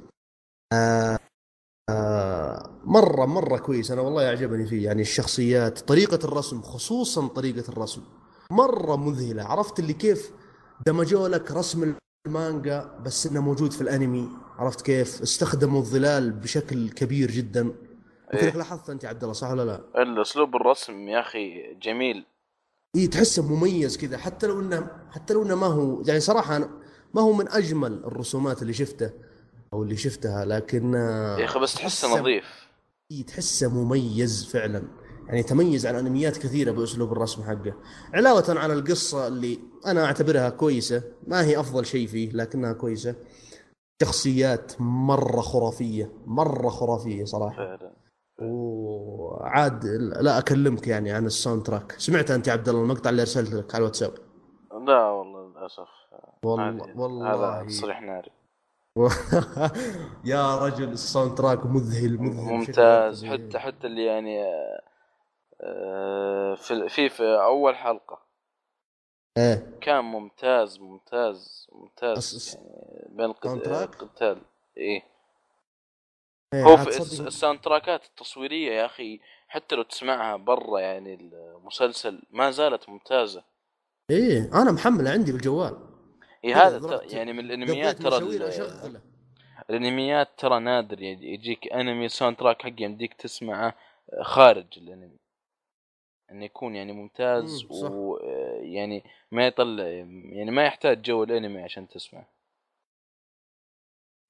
آه 0.73 1.19
آه 1.91 2.81
مرة 2.85 3.27
مرة 3.27 3.59
كويس. 3.59 3.91
أنا 3.91 4.01
والله 4.01 4.23
يعجبني 4.23 4.67
فيه. 4.67 4.85
يعني 4.85 5.03
الشخصيات 5.03 5.79
طريقة 5.79 6.19
الرسم 6.25 6.63
خصوصا 6.63 7.29
طريقة 7.29 7.69
الرسم. 7.69 8.03
مرة 8.51 8.97
مذهلة. 8.97 9.45
عرفت 9.45 9.79
اللي 9.79 9.93
كيف؟ 9.93 10.31
دمجوا 10.87 11.29
لك 11.29 11.51
رسم 11.51 11.95
المانجا 12.27 12.99
بس 13.05 13.27
إنه 13.27 13.41
موجود 13.41 13.73
في 13.73 13.81
الأنمي. 13.81 14.29
عرفت 14.59 14.81
كيف؟ 14.83 15.23
استخدموا 15.23 15.81
الظلال 15.81 16.33
بشكل 16.33 16.91
كبير 16.91 17.31
جدا. 17.31 17.73
إيه؟ 18.35 18.57
لاحظت 18.57 18.91
أنت 18.91 19.05
عبد 19.05 19.23
الله 19.23 19.35
صح 19.35 19.51
ولا 19.51 19.63
لا؟ 19.63 20.03
الاسلوب 20.03 20.57
الرسم 20.57 21.09
يا 21.09 21.21
أخي 21.21 21.75
جميل. 21.75 22.27
اي 22.97 23.07
تحسه 23.07 23.57
مميز 23.57 23.97
كذا. 23.97 24.19
حتى 24.19 24.47
لو 24.47 24.61
انه 24.61 24.91
حتى 25.11 25.35
لو 25.35 25.43
إنه 25.43 25.55
ما 25.55 25.67
هو 25.67 26.03
يعني 26.07 26.21
صراحة 26.21 26.59
ما 27.15 27.23
هو 27.23 27.33
من 27.33 27.49
أجمل 27.49 27.93
الرسومات 28.05 28.63
اللي 28.63 28.73
شفته 28.73 29.11
أو 29.73 29.83
اللي 29.83 29.97
شفتها 29.97 30.45
لكن 30.45 30.95
يا 30.95 31.45
أخي 31.45 31.59
بس 31.61 31.75
تحسه 31.75 32.21
نظيف. 32.21 32.45
اي 33.13 33.23
تحسه 33.23 33.69
مميز 33.69 34.45
فعلا. 34.45 34.83
يعني 35.27 35.43
تميز 35.43 35.87
عن 35.87 35.95
أنميات 35.95 36.37
كثيرة 36.37 36.71
بأسلوب 36.71 37.13
الرسم 37.13 37.43
حقه. 37.43 37.75
علاوة 38.15 38.45
عن 38.49 38.71
القصة 38.71 39.27
اللي 39.27 39.59
أنا 39.87 40.05
أعتبرها 40.05 40.49
كويسة 40.49 41.03
ما 41.27 41.45
هي 41.45 41.61
أفضل 41.61 41.87
شيء 41.87 42.07
فيه 42.07 42.31
لكنها 42.33 42.73
كويسة. 42.73 43.15
شخصيات 44.03 44.73
مرة 44.81 45.41
خرافية 45.41 46.13
مرة 46.27 46.69
خرافية 46.69 47.25
صراحة. 47.25 47.57
فعلا. 47.57 48.04
وعاد 48.39 49.85
لا 50.21 50.39
أكلمك 50.39 50.89
يعني 50.89 51.13
عن 51.13 51.27
ال 51.27 51.63
soundtrack. 51.63 51.93
سمعت 51.93 52.31
أنت 52.31 52.49
يا 52.49 52.53
عبد 52.53 52.69
الله 52.69 52.83
المقطع 52.83 53.11
اللي 53.11 53.23
أرسلت 53.23 53.55
لك 53.55 53.75
على 53.75 53.83
الواتساب؟ 53.83 54.15
لا 54.87 55.11
والله 55.11 55.49
للأسف. 55.49 55.89
والله 56.45 56.99
والله 57.01 57.35
هذا 57.35 57.67
تصريح 57.67 58.03
ناري. 58.03 58.31
يا 60.25 60.57
رجل 60.57 60.89
ال 60.89 61.35
soundtrack 61.35 61.67
مذهل 61.67 62.19
مذهل 62.19 62.53
ممتاز. 62.53 63.25
حتى 63.25 63.59
حتى 63.59 63.87
اللي 63.87 64.05
يعني 64.05 64.45
آه، 65.61 66.55
في 66.55 66.89
في, 66.89 67.09
في 67.09 67.23
أول 67.23 67.77
حلقة. 67.77 68.19
إيه. 69.39 69.79
كان 69.81 70.05
ممتاز 70.05 70.79
ممتاز 70.79 71.67
ممتاز. 71.73 72.57
يعني 72.57 73.09
بين 73.09 73.25
القتال. 73.25 74.41
إيه. 74.77 75.14
هو 76.63 76.77
في 76.77 77.21
ال 77.27 77.61
soundtrack 77.61 78.01
ات 78.01 78.05
التصويرية 78.05 78.73
يا 78.73 78.87
أخي 78.87 79.21
حتى 79.49 79.75
لو 79.75 79.83
تسمعها 79.83 80.37
برا 80.37 80.81
يعني 80.81 81.15
المسلسل 81.15 82.23
ما 82.31 82.51
زالت 82.51 82.89
ممتازة. 82.89 83.45
إيه 84.11 84.63
أنا 84.63 84.73
محمله 84.73 85.11
عندي 85.11 85.33
بالجوال. 85.33 85.77
اي 86.45 86.55
هذا 86.55 87.01
يعني 87.03 87.33
من 87.33 87.41
الأنميات 87.41 88.03
ترى 88.03 88.19
الأنميات 89.71 90.29
ترى 90.39 90.61
نادر 90.61 91.03
يعني 91.03 91.35
يجيك 91.35 91.73
أنمي 91.73 92.09
soundtrack 92.09 92.63
حق 92.63 92.81
يمديك 92.81 93.15
تسمعه 93.15 93.75
خارج 94.23 94.67
الأنمي. 94.77 95.19
إنه 96.31 96.45
يكون 96.45 96.77
يعني 96.77 96.93
ممتاز 96.93 97.67
ويعني 97.71 99.05
ما 99.33 99.47
يطلع 99.47 99.85
يعني 99.85 100.51
ما 100.51 100.65
يحتاج 100.65 101.03
جو 101.03 101.25
الأنمي 101.25 101.63
عشان 101.63 101.89
تسمع 101.89 102.25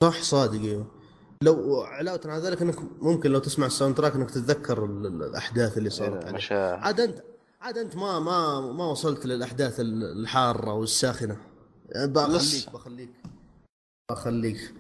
صح 0.03 0.23
صادق 0.23 0.63
إيوه. 0.63 1.04
لو 1.45 1.81
علاوه 1.83 2.21
على 2.25 2.43
ذلك 2.43 2.63
إنك 2.63 2.77
ممكن 3.03 3.31
لو 3.31 3.39
تسمع 3.39 3.67
ال 3.67 3.95
soundtrack 3.97 4.15
إنك 4.15 4.31
تتذكر 4.31 4.85
ال- 4.85 5.07
ال- 5.07 5.23
الأحداث 5.23 5.79
اللي 5.79 5.91
صارت 5.91 6.25
عليه 6.25 6.37
مشاهد 6.37 6.79
عاد 6.83 7.01
انت 7.01 7.23
عاد 7.61 7.79
أنت 7.79 7.97
ما 7.97 8.19
ما 8.21 8.61
ما 8.61 8.85
وصلت 8.87 9.27
للأحداث 9.27 9.81
ال- 9.81 10.05
الحارة 10.21 10.73
والساخنة. 10.75 11.37
بخليك 11.95 12.37
لسه. 12.41 12.71
بخليك 12.73 13.11
بخليك 14.11 14.75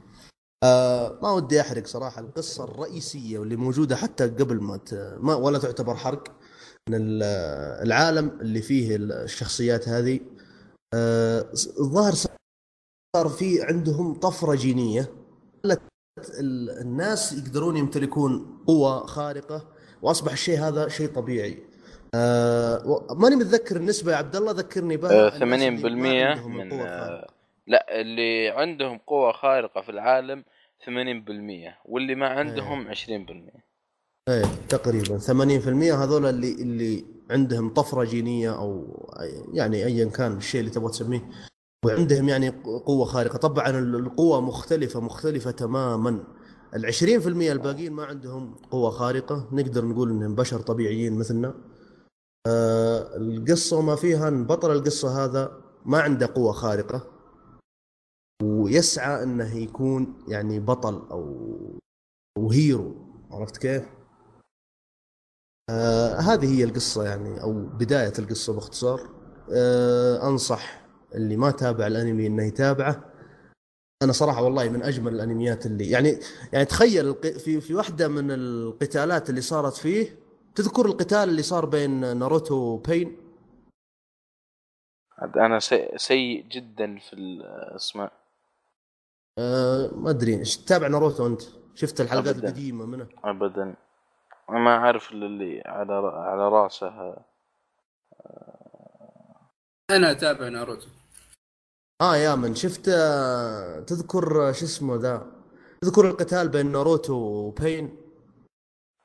آه 0.64 1.18
ما 1.22 1.30
ودي 1.32 1.60
أحرق 1.60 1.86
صراحة 1.86 2.20
القصة 2.20 2.64
الرئيسية 2.64 3.38
واللي 3.38 3.56
موجودة 3.56 3.96
حتى 3.96 4.24
قبل 4.28 4.60
ما, 4.60 4.76
ت... 4.76 4.94
ما 5.20 5.34
ولا 5.34 5.58
تعتبر 5.58 5.94
حرق 5.94 6.36
العالم 7.82 8.40
اللي 8.40 8.62
فيه 8.62 8.96
الشخصيات 8.96 9.88
هذه 9.88 10.20
آه 10.94 11.50
الظاهر 11.80 12.12
صار 13.16 13.28
في 13.28 13.62
عندهم 13.62 14.14
طفرة 14.14 14.54
جينية. 14.54 15.12
خلت 15.64 15.80
الناس 16.80 17.32
يقدرون 17.32 17.76
يمتلكون 17.76 18.62
قوة 18.66 19.06
خارقة 19.06 19.68
وأصبح 20.02 20.32
الشيء 20.32 20.58
هذا 20.58 20.88
شيء 20.88 21.08
طبيعي. 21.08 21.58
آه 22.14 23.06
ماني 23.10 23.36
متذكر 23.36 23.76
النسبة 23.76 24.12
يا 24.12 24.16
عبد 24.16 24.36
الله 24.36 24.52
ذكرني 24.52 24.96
بها 24.96 25.12
آه، 25.12 25.42
الناس 25.42 25.62
اللي 25.62 25.78
80% 25.78 25.84
ما 25.84 26.24
عندهم 26.24 26.56
من 26.56 26.72
آه،. 26.72 27.26
لا 27.66 28.00
اللي 28.00 28.48
عندهم 28.48 28.98
قوة 28.98 29.32
خارقة 29.32 29.80
في 29.80 29.88
العالم 29.88 30.44
80% 30.84 30.88
واللي 31.84 32.14
ما 32.14 32.26
عندهم 32.26 32.94
20% 32.94 32.96
إيه 34.28 34.44
تقريبا 34.68 35.18
80% 35.18 35.28
هذول 35.92 36.26
اللي 36.26 36.52
اللي 36.52 37.04
عندهم 37.30 37.74
طفرة 37.74 38.04
جينية 38.04 38.58
أو 38.58 38.86
يعني 39.52 39.84
ايا 39.84 40.10
كان 40.10 40.36
الشيء 40.36 40.60
اللي 40.60 40.70
تبغى 40.70 40.90
تسميه 40.90 41.30
وعندهم 41.84 42.28
يعني 42.28 42.48
قوة 42.86 43.04
خارقة. 43.04 43.38
طبعا 43.38 43.70
القوة 43.70 44.40
مختلفة 44.40 45.00
مختلفة 45.00 45.50
تماما. 45.50 46.24
ال 46.74 46.86
20% 46.86 47.52
الباقيين 47.52 47.92
ما 47.92 48.04
عندهم 48.04 48.54
قوة 48.54 48.90
خارقة. 48.90 49.48
نقدر 49.52 49.84
نقول 49.84 50.10
إنهم 50.10 50.34
بشر 50.34 50.60
طبيعيين 50.60 51.18
مثلنا. 51.18 51.54
آه 52.46 53.16
القصة 53.16 53.78
وما 53.78 53.96
فيها 53.96 54.28
ان 54.28 54.46
بطل 54.46 54.72
القصة 54.72 55.24
هذا 55.24 55.60
ما 55.84 56.00
عنده 56.00 56.26
قوة 56.34 56.52
خارقة. 56.52 57.10
ويسعى 58.42 59.22
إنه 59.22 59.56
يكون 59.56 60.24
يعني 60.28 60.60
بطل 60.60 60.94
أو 61.10 61.24
أو 62.38 62.50
هيرو. 62.50 62.94
عرفت 63.30 63.56
كيف؟ 63.56 63.82
آه 65.70 66.14
هذه 66.16 66.58
هي 66.58 66.64
القصة 66.64 67.04
يعني 67.04 67.42
أو 67.42 67.52
بداية 67.52 68.12
القصة 68.18 68.52
باختصار. 68.52 69.00
آه 69.52 70.28
أنصح 70.28 70.83
اللي 71.14 71.36
ما 71.36 71.50
تابع 71.50 71.86
الانمي 71.86 72.26
إنه 72.26 72.42
يتابعه. 72.44 73.10
أنا 74.02 74.12
صراحة 74.12 74.42
والله 74.42 74.68
من 74.68 74.82
أجمل 74.82 75.14
الأنميات 75.14 75.66
اللي 75.66 75.90
يعني 75.90 76.18
يعني 76.52 76.64
تخيل 76.64 77.14
في 77.14 77.60
في 77.60 77.74
واحدة 77.74 78.08
من 78.08 78.30
القتالات 78.30 79.30
اللي 79.30 79.40
صارت 79.40 79.76
فيه 79.76 80.18
تذكر 80.54 80.86
القتال 80.86 81.28
اللي 81.28 81.42
صار 81.42 81.66
بين 81.66 82.16
ناروتو 82.16 82.54
وبين؟ 82.54 83.16
عاد 85.18 85.38
أنا 85.38 85.58
سيء, 85.58 85.96
سيء 85.96 86.44
جدا 86.48 86.98
في 86.98 87.12
الاسماء 87.12 88.12
أه 89.38 89.90
ما 89.94 90.10
أدري 90.10 90.38
إيش 90.38 90.56
تتابع 90.56 90.88
ناروتو 90.88 91.26
أنت؟ 91.26 91.42
شفت 91.74 92.00
الحلقات 92.00 92.26
أبداً. 92.28 92.48
القديمة 92.48 92.86
منه؟ 92.86 93.06
ابدا. 93.24 93.74
ما 94.48 94.76
أعرف 94.76 95.12
اللي 95.12 95.62
على 95.66 95.92
على 96.14 96.48
رأسه. 96.48 97.16
أنا 99.90 100.10
أتابع 100.10 100.48
ناروتو. 100.48 100.86
آه 102.02 102.16
يا 102.16 102.34
من 102.34 102.54
شفت 102.54 102.88
آه، 102.88 103.80
تذكر 103.80 104.48
آه، 104.48 104.52
شو 104.52 104.64
اسمه 104.64 104.96
ذا؟ 104.96 105.26
تذكر 105.80 106.10
القتال 106.10 106.48
بين 106.48 106.72
ناروتو 106.72 107.14
وبين؟ 107.14 107.96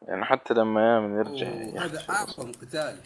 يعني 0.08 0.26
حتى 0.26 0.54
لما 0.54 0.82
يامن 0.82 1.18
يرجع 1.18 1.48
هذا 1.86 2.00
أعظم 2.10 2.52
قتال. 2.52 2.98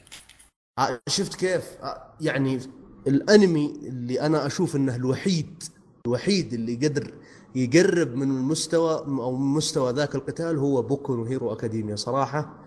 آه، 0.79 0.99
شفت 1.07 1.35
كيف؟ 1.35 1.77
يعني 2.21 2.59
الأنمي 3.07 3.65
اللي 3.65 4.21
أنا 4.21 4.45
أشوف 4.45 4.75
إنه 4.75 4.95
الوحيد 4.95 5.63
الوحيد 6.07 6.53
اللي 6.53 6.75
قدر 6.75 7.13
يقرب 7.55 8.15
من 8.15 8.29
المستوى 8.31 8.97
أو 8.99 9.35
من 9.35 9.53
مستوى 9.55 9.91
ذاك 9.91 10.15
القتال 10.15 10.57
هو 10.57 10.81
بوكو 10.81 11.15
نو 11.15 11.23
هيرو 11.23 11.53
أكاديميا 11.53 11.95
صراحة. 11.95 12.63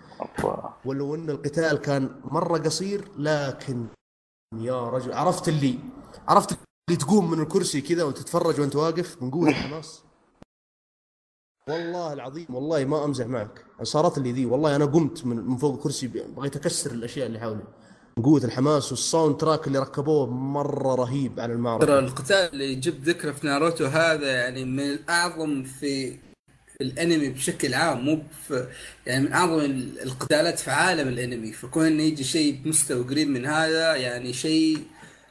ولو 0.85 1.15
إن 1.15 1.31
القتال 1.31 1.79
كان 1.79 2.21
مرة 2.25 2.59
قصير 2.59 3.09
لكن 3.19 3.87
يا 4.55 4.89
رجل 4.89 5.13
عرفت 5.13 5.49
اللي 5.49 5.79
عرفت 6.29 6.59
اللي 6.89 6.99
تقوم 6.99 7.31
من 7.31 7.41
الكرسي 7.43 7.81
كذا 7.81 8.05
وتتفرج 8.05 8.61
وأنت 8.61 8.77
واقف 8.77 9.23
من 9.23 9.31
قوة 9.31 9.49
الحماس. 9.49 10.01
والله 11.69 12.13
العظيم 12.13 12.47
والله 12.51 12.85
ما 12.85 13.05
أمزح 13.05 13.27
معك. 13.27 13.65
صارت 13.83 14.19
لي 14.19 14.33
ذي 14.33 14.47
والله 14.47 14.77
أنا 14.77 14.85
قمت 14.85 15.27
من 15.27 15.37
من 15.37 15.57
فوق 15.57 15.75
الكرسي 15.77 16.07
بغيت 16.07 16.57
أكسر 16.57 16.91
الأشياء 16.91 17.27
اللي 17.27 17.41
حولي. 17.41 17.65
من 18.17 18.23
قوة 18.25 18.45
الحماس 18.45 18.91
وال 18.93 19.37
soundtrack 19.37 19.67
اللي 19.67 19.79
ركبوه 19.79 20.27
مرة 20.27 20.95
رهيب 20.95 21.41
على 21.41 21.47
ترى 21.49 21.57
المعركه 21.57 21.99
القتال 21.99 22.37
اللي 22.53 22.75
جبت 22.75 23.01
ذكره 23.09 23.33
في 23.33 23.47
ناروتو 23.47 23.85
هذا 23.87 24.33
يعني 24.33 24.65
من 24.65 24.81
الأعظم 24.81 25.65
في 25.65 26.19
الأنمي 26.81 27.29
بشكل 27.29 27.75
عام 27.75 28.05
مو 28.05 28.23
في 28.49 28.69
يعني 29.07 29.25
من 29.27 29.33
أعظم 29.33 29.59
ال- 29.61 30.01
القتالات 30.03 30.59
في 30.59 30.71
عالم 30.71 31.09
الأنمي. 31.09 31.53
فكون 31.53 31.87
انه 31.87 32.03
يجي 32.03 32.25
شيء 32.25 32.61
بمستوى 32.65 33.03
قريب 33.05 33.29
من 33.29 33.47
هذا 33.47 33.95
يعني 33.97 34.33
شيء 34.33 34.79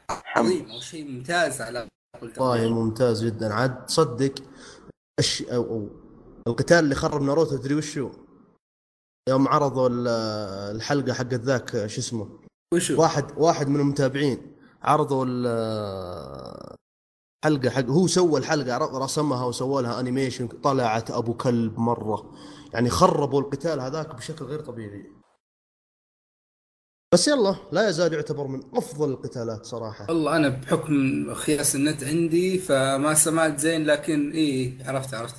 عظيم 0.10 0.70
أو 0.72 0.80
شيء 0.80 1.12
ممتاز 1.12 1.62
على 1.62 1.88
والله. 2.38 2.70
ممتاز 2.74 3.26
جدا 3.26 3.54
عاد 3.54 3.86
تصدق 3.86 4.34
أش... 5.20 5.42
أو... 5.42 5.64
أو 5.64 5.90
القتال 6.48 6.80
اللي 6.80 6.96
خرب 6.96 7.22
ناروتو 7.22 7.58
تدري 7.58 7.76
وشو؟ 7.76 8.10
يوم 9.30 9.48
عرضوا 9.48 9.90
ال- 9.90 10.08
الحلقة 10.76 11.14
حقت 11.14 11.34
ذاك 11.34 11.70
شو 11.88 12.00
اسمه؟ 12.02 12.40
وشو؟ 12.74 13.02
واحد 13.02 13.26
واحد 13.38 13.68
من 13.68 13.80
المتابعين 13.80 14.56
عرضوا 14.84 15.26
ال- 15.26 16.76
الحلقة 17.46 17.70
حق 17.70 17.86
هو 17.86 18.08
سوى 18.08 18.40
الحلقة 18.40 18.98
رسمها 19.00 19.46
وسوى 19.46 19.82
لها 19.84 20.00
انيميشن 20.00 20.48
طلعت 20.48 21.12
أبو 21.12 21.34
كلب 21.34 21.80
مرة 21.80 22.32
يعني 22.74 22.90
خربوا 22.90 23.42
القتال 23.42 23.80
هذاك 23.80 24.16
بشكل 24.16 24.46
غير 24.46 24.60
طبيعي 24.62 25.12
بس 27.16 27.28
يلا 27.28 27.56
لا 27.72 27.90
يزال 27.90 28.14
يعتبر 28.14 28.48
من 28.48 28.62
أفضل 28.74 29.10
القتالات 29.10 29.66
صراحة. 29.66 30.06
والله 30.10 30.36
أنا 30.36 30.50
بحكم 30.50 30.94
خياس 31.34 31.76
النت 31.76 32.04
عندي 32.04 32.60
فما 32.60 33.14
سمعت 33.14 33.60
زين 33.60 33.86
لكن 33.86 34.32
إيه 34.32 34.88
عرفت 34.88 35.14
عرفت. 35.14 35.36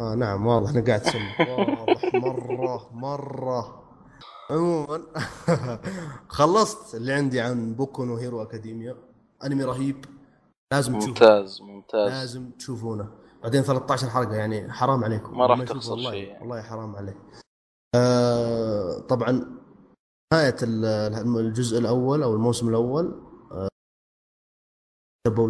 آه 0.00 0.14
نعم 0.14 0.46
واضح 0.46 0.70
أنا 0.70 0.84
قاعد 0.84 1.00
تسمع 1.02 1.40
واضح 1.40 2.14
مرة 2.14 2.90
مرة. 2.92 3.84
عموما 4.50 5.02
خلصت 6.38 6.94
اللي 6.94 7.12
عندي 7.12 7.40
عن 7.40 7.74
بوكو 7.74 8.04
نو 8.04 8.16
هيرو 8.16 8.42
اكاديميا 8.42 8.96
أنمي 9.44 9.64
رهيب. 9.64 10.04
لازم 10.72 10.98
تشوفه. 10.98 11.08
ممتاز 11.08 11.62
ممتاز. 11.62 12.10
لازم 12.10 12.50
تشوفونه. 12.50 13.10
بعدين 13.42 13.62
13 13.62 14.10
حلقة 14.10 14.34
يعني 14.34 14.72
حرام 14.72 15.04
عليكم. 15.04 15.38
ما 15.38 15.46
راح 15.46 15.62
تخسر 15.62 15.90
والله 15.92 16.10
شيء. 16.10 16.40
والله 16.40 16.62
حرام 16.62 16.96
عليك. 16.96 17.16
آه 17.94 18.98
طبعا 18.98 19.53
نهاية 20.32 20.56
ال- 20.62 21.38
الجزء 21.38 21.78
الأول 21.78 22.22
أو 22.22 22.34
الموسم 22.34 22.68
الأول 22.68 23.20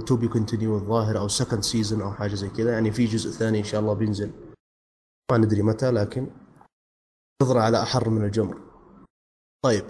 to 0.06 0.16
be 0.16 0.28
continue 0.28 0.74
الظاهر 0.76 1.18
أو 1.18 1.28
second 1.28 1.60
season 1.62 2.02
أو 2.02 2.12
حاجة 2.12 2.34
زي 2.34 2.48
كذا. 2.50 2.72
يعني 2.72 2.90
في 2.90 3.04
جزء 3.04 3.30
ثاني 3.30 3.58
إن 3.58 3.64
شاء 3.64 3.80
الله 3.80 3.94
بينزل. 3.94 4.32
ما 5.30 5.38
ندري 5.38 5.62
متى 5.62 5.90
لكن 5.90 6.30
ننتظره 7.42 7.60
على 7.60 7.82
أحر 7.82 8.08
من 8.10 8.24
الجمر. 8.24 8.60
طيب 9.64 9.84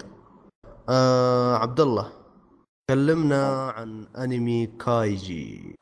آه 0.89 1.55
عبد 1.55 1.79
الله 1.79 2.11
كلمنا 2.89 3.69
عن 3.69 4.07
أنمي 4.17 4.67
كايجي. 4.67 5.75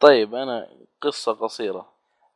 طيب 0.00 0.34
أنا 0.34 0.68
قصة 1.00 1.32
قصيرة. 1.32 1.92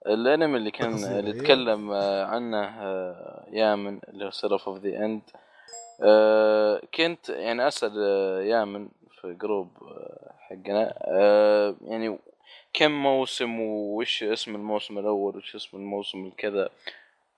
الأنمي 0.06 0.56
اللي 0.56 0.70
كان 0.70 1.04
اللي. 1.04 1.32
تكلم 1.32 1.90
آه، 1.90 2.24
عنه 2.24 2.56
آه، 2.56 3.46
يامن 3.52 4.00
اللي 4.08 4.24
هو 4.24 4.30
Seraph 4.30 4.68
of 4.68 4.78
the 4.78 5.04
End 5.04 5.22
كنت 6.94 7.28
يعني 7.28 7.68
اسال 7.68 7.92
آه، 7.98 8.42
يامن 8.42 8.88
في 9.20 9.34
group 9.34 9.82
آه، 9.82 10.34
حقنا. 10.38 10.94
آه، 11.04 11.76
يعني 11.84 12.18
كم 12.72 12.90
موسم 12.90 13.60
وش 13.60 14.22
اسم 14.22 14.54
الموسم 14.54 14.98
الأول 14.98 15.36
وش 15.36 15.54
اسم 15.54 15.76
الموسم 15.76 16.26
الكذا؟ 16.26 16.68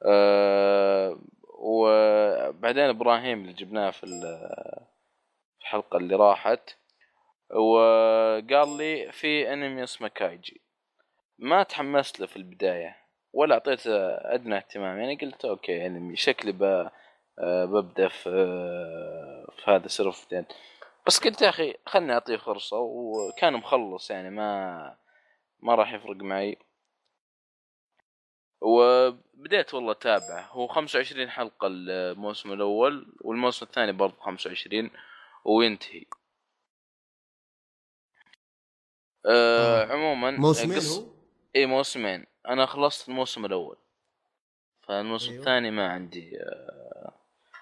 آه، 0.07 1.19
وبعدين 1.59 2.85
إبراهيم 2.85 3.41
اللي 3.41 3.53
جبناه 3.53 3.91
في 3.91 4.05
ال- 4.05 4.39
في 5.59 5.63
الحلقة 5.63 5.97
اللي 5.97 6.17
راحت. 6.17 6.71
وقال 7.51 8.77
لي 8.79 9.13
في 9.13 9.53
أنمي 9.53 9.83
اسمه 9.85 10.09
كايجي. 10.09 10.61
ما 11.39 11.63
تحمست 11.63 12.21
له 12.21 12.27
في 12.27 12.37
البداية 12.37 12.97
ولا 13.33 13.55
أعطيته 13.55 13.93
أدنى 14.35 14.57
اهتمام. 14.57 14.99
يعني 14.99 15.17
قلت 15.17 15.45
okay 15.45 15.87
انمي 15.87 16.17
شكلي 16.17 16.53
ب... 16.53 16.63
آه، 16.63 16.91
ببدأ 17.39 18.09
في 18.09 18.29
آه، 18.31 19.47
في 19.57 19.71
هذا 19.71 19.89
سيرف 19.89 20.31
دين 20.31 20.45
بس 21.07 21.19
قلت 21.21 21.43
يا 21.43 21.49
أخي 21.49 21.75
خلني 21.87 22.13
أعطيه 22.13 22.37
فرصة 22.37 22.79
وكان 22.79 23.53
مخلص 23.53 24.11
يعني 24.11 24.31
ما 24.31 24.97
ما 25.61 25.75
راح 25.75 25.93
يفرق 25.93 26.17
معي 26.17 26.57
وبديت 28.61 29.75
والله 29.75 29.93
اتابع 29.93 30.47
هو 30.51 30.67
25 30.69 31.31
حلقة 31.31 31.67
الموسم 31.67 32.53
الأول 32.53 33.15
والموسم 33.21 33.67
الثاني 33.67 33.93
برضه 33.93 34.17
25 34.21 34.91
وينتهي 35.45 36.05
أه 39.27 39.83
آه. 39.83 39.93
عموما 39.93 40.31
موسمين 40.31 40.77
قص- 40.77 40.99
هو؟ 40.99 41.07
اي 41.57 41.67
موسمين 41.67 42.27
أنا 42.49 42.67
خلصت 42.67 43.09
الموسم 43.09 43.45
الأول 43.45 43.77
فالموسم 44.83 45.31
أيوه. 45.31 45.41
الثاني 45.41 45.71
ما 45.71 45.89
عندي 45.89 46.41
آه، 46.41 47.13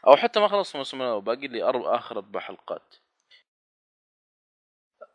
أو 0.06 0.16
حتى 0.16 0.40
ما 0.40 0.48
خلصت 0.48 0.74
الموسم 0.74 1.02
الأول 1.02 1.22
باقي 1.22 1.48
لي 1.48 1.62
أربع 1.62 1.96
آخر 1.96 2.16
أربع 2.16 2.40
حلقات. 2.40 2.96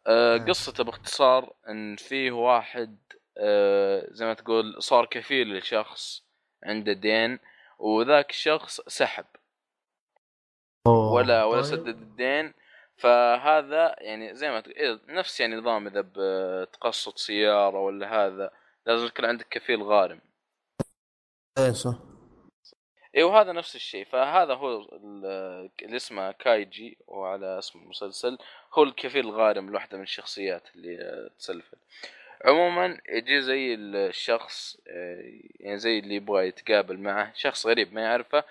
آه، 0.07 0.37
ماشي. 0.37 0.49
قصته 0.49 0.83
باختصار 0.83 1.53
إن 1.69 1.95
فيه 1.95 2.31
واحد 2.31 2.97
آه، 3.37 4.07
زي 4.11 4.25
ما 4.25 4.33
تقول 4.33 4.83
صار 4.83 5.05
كفيل 5.05 5.57
لشخص 5.57 6.23
عنده 6.63 6.93
دين 6.93 7.39
وذاك 7.79 8.29
الشخص 8.29 8.81
سحب. 8.81 9.25
ولا 10.87 11.43
ولا 11.43 11.61
طيب. 11.61 11.71
سدد 11.71 11.87
الدين. 11.87 12.53
فهذا 12.97 13.95
يعني 13.99 14.35
زي 14.35 14.51
ما 14.51 14.59
تقول 14.59 14.75
إيه، 14.75 14.99
نفس 15.07 15.39
يعني 15.39 15.55
نظام 15.55 15.87
إذا 15.87 16.03
بتقسط 16.15 17.17
سيارة 17.17 17.79
ولا 17.79 18.25
هذا 18.25 18.51
لازم 18.85 19.05
يكون 19.05 19.25
عندك 19.25 19.47
كفيل 19.49 19.83
غارم. 19.83 20.21
إيه 21.57 21.71
صح. 21.71 22.14
اي 23.15 23.23
وهذا 23.23 23.51
نفس 23.51 23.75
الشيء. 23.75 24.05
فهذا 24.05 24.53
هو 24.53 24.77
ال- 24.77 25.69
اللي 25.81 25.95
اسمه 25.95 26.31
كايجي 26.31 26.97
وعلى 27.07 27.59
اسم 27.59 27.79
المسلسل. 27.79 28.37
هو 28.73 28.83
الكفيل 28.83 29.25
الغارم 29.25 29.69
لواحدة 29.69 29.97
من 29.97 30.03
الشخصيات 30.03 30.63
اللي 30.75 30.97
آه، 31.01 31.29
تسلفت. 31.39 31.77
عموما 32.45 32.97
يجي 33.09 33.41
زي 33.41 33.73
الشخص 33.75 34.77
آه، 34.87 35.31
يعني 35.59 35.77
زي 35.77 35.99
اللي 35.99 36.15
يبغى 36.15 36.47
يتقابل 36.47 36.97
معه 36.97 37.31
شخص 37.35 37.67
غريب 37.67 37.93
ما 37.93 38.01
يعرفه 38.01 38.43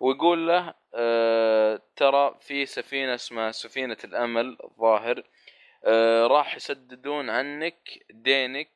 ويقول 0.00 0.48
له 0.48 0.74
آه، 0.94 1.80
ترى 1.96 2.36
في 2.40 2.66
سفينة 2.66 3.14
اسمها 3.14 3.50
سفينة 3.52 3.96
الأمل 4.04 4.56
الظاهر 4.64 5.22
راح 6.26 6.56
يسددون 6.56 7.30
عنك 7.30 8.04
دينك 8.10 8.70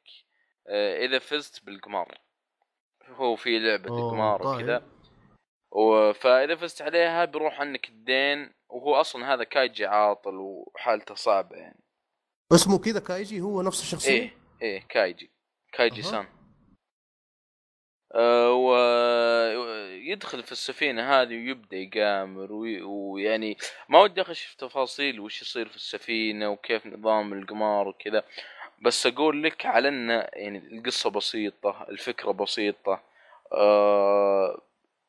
إذا 0.68 1.18
فزت 1.18 1.64
بالقمار. 1.64 2.18
هو 3.08 3.36
في 3.36 3.58
لعبة 3.58 3.88
أوه، 3.90 4.10
قمار 4.10 4.42
طيب. 4.42 4.56
وكذا. 4.56 4.76
و- 4.76 4.91
فإذا 6.14 6.56
فزت 6.56 6.82
عليها 6.82 7.24
بيروح 7.24 7.60
عنك 7.60 7.88
الدين 7.88 8.52
وهو 8.68 8.94
أصلا 8.94 9.34
هذا 9.34 9.44
كايجي 9.44 9.86
عاطل 9.86 10.34
وحالته 10.36 11.14
صعبة 11.14 11.56
يعني. 11.56 11.80
اسمه 12.52 12.78
كذا 12.78 13.00
كايجي؟ 13.00 13.40
هو 13.40 13.62
نفس 13.62 13.82
الشخصية؟ 13.82 14.10
إيه 14.12 14.30
إيه 14.62 14.82
كايجي. 14.88 15.30
كايجي 15.72 16.00
أها. 16.00 16.06
سان 16.10 16.26
أه 18.14 18.52
ويدخل 18.52 20.42
في 20.42 20.52
السفينة 20.52 21.02
هذه 21.22 21.28
ويبدأ 21.34 21.76
يقامر 21.76 22.52
وي- 22.52 22.82
ويعني 22.82 23.56
ما 23.88 24.00
ودي 24.00 24.20
أخش 24.20 24.42
في 24.44 24.56
تفاصيل 24.56 25.20
وش 25.20 25.42
يصير 25.42 25.68
في 25.68 25.76
السفينة 25.76 26.48
وكيف 26.48 26.86
نظام 26.86 27.32
القمار 27.32 27.88
وكذا 27.88 28.24
بس 28.82 29.06
أقول 29.06 29.42
لك 29.42 29.66
على 29.66 29.88
ان 29.88 30.10
يعني 30.32 30.58
القصة 30.58 31.10
بسيطة 31.10 31.86
الفكرة 31.88 32.30
بسيطة. 32.32 33.02
أه 33.52 34.60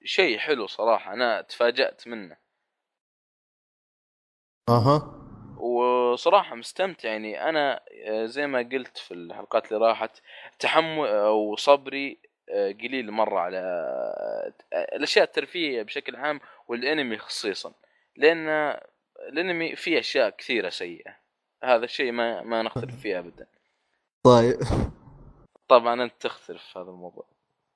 شيء 0.04 0.38
حلو 0.38 0.68
صراحة 0.68 1.14
أنا 1.14 1.42
تفاجأت 1.42 2.08
منه. 2.08 2.38
أها. 4.70 5.20
وصراحة 5.58 6.56
مستمتع 6.56 7.10
يعني 7.10 7.50
أنا 7.50 7.82
آه، 8.06 8.26
زي 8.26 8.48
ما 8.48 8.60
قلت 8.60 8.98
في 8.98 9.14
الحلقات 9.14 9.72
اللي 9.72 9.88
راحت 9.88 10.22
تحمل 10.60 11.08
أو 11.08 11.56
صبري 11.56 12.20
آه، 12.50 12.72
قليل 12.72 13.12
مرة 13.12 13.40
على 13.40 13.58
آه، 14.74 14.96
الأشياء 14.96 15.26
الترفيهية 15.26 15.84
بشكل 15.84 16.16
عام 16.16 16.40
والأنمي 16.68 17.18
خصيصا. 17.18 17.74
لأن 18.16 18.78
الأنمي 19.30 19.76
فيه 19.76 20.00
أشياء 20.00 20.30
كثيرة 20.30 20.70
سيئة. 20.70 21.16
هذا 21.64 21.86
الشيء 21.86 22.12
ما 22.12 22.42
ما 22.42 22.62
نختلف 22.62 23.00
فيه 23.02 23.20
أبدا. 23.20 23.48
طيب. 24.24 24.60
طبعا 25.68 26.04
أنت 26.04 26.14
تختلف 26.20 26.64
في 26.64 26.80
هذا 26.80 26.90
الموضوع. 26.90 27.33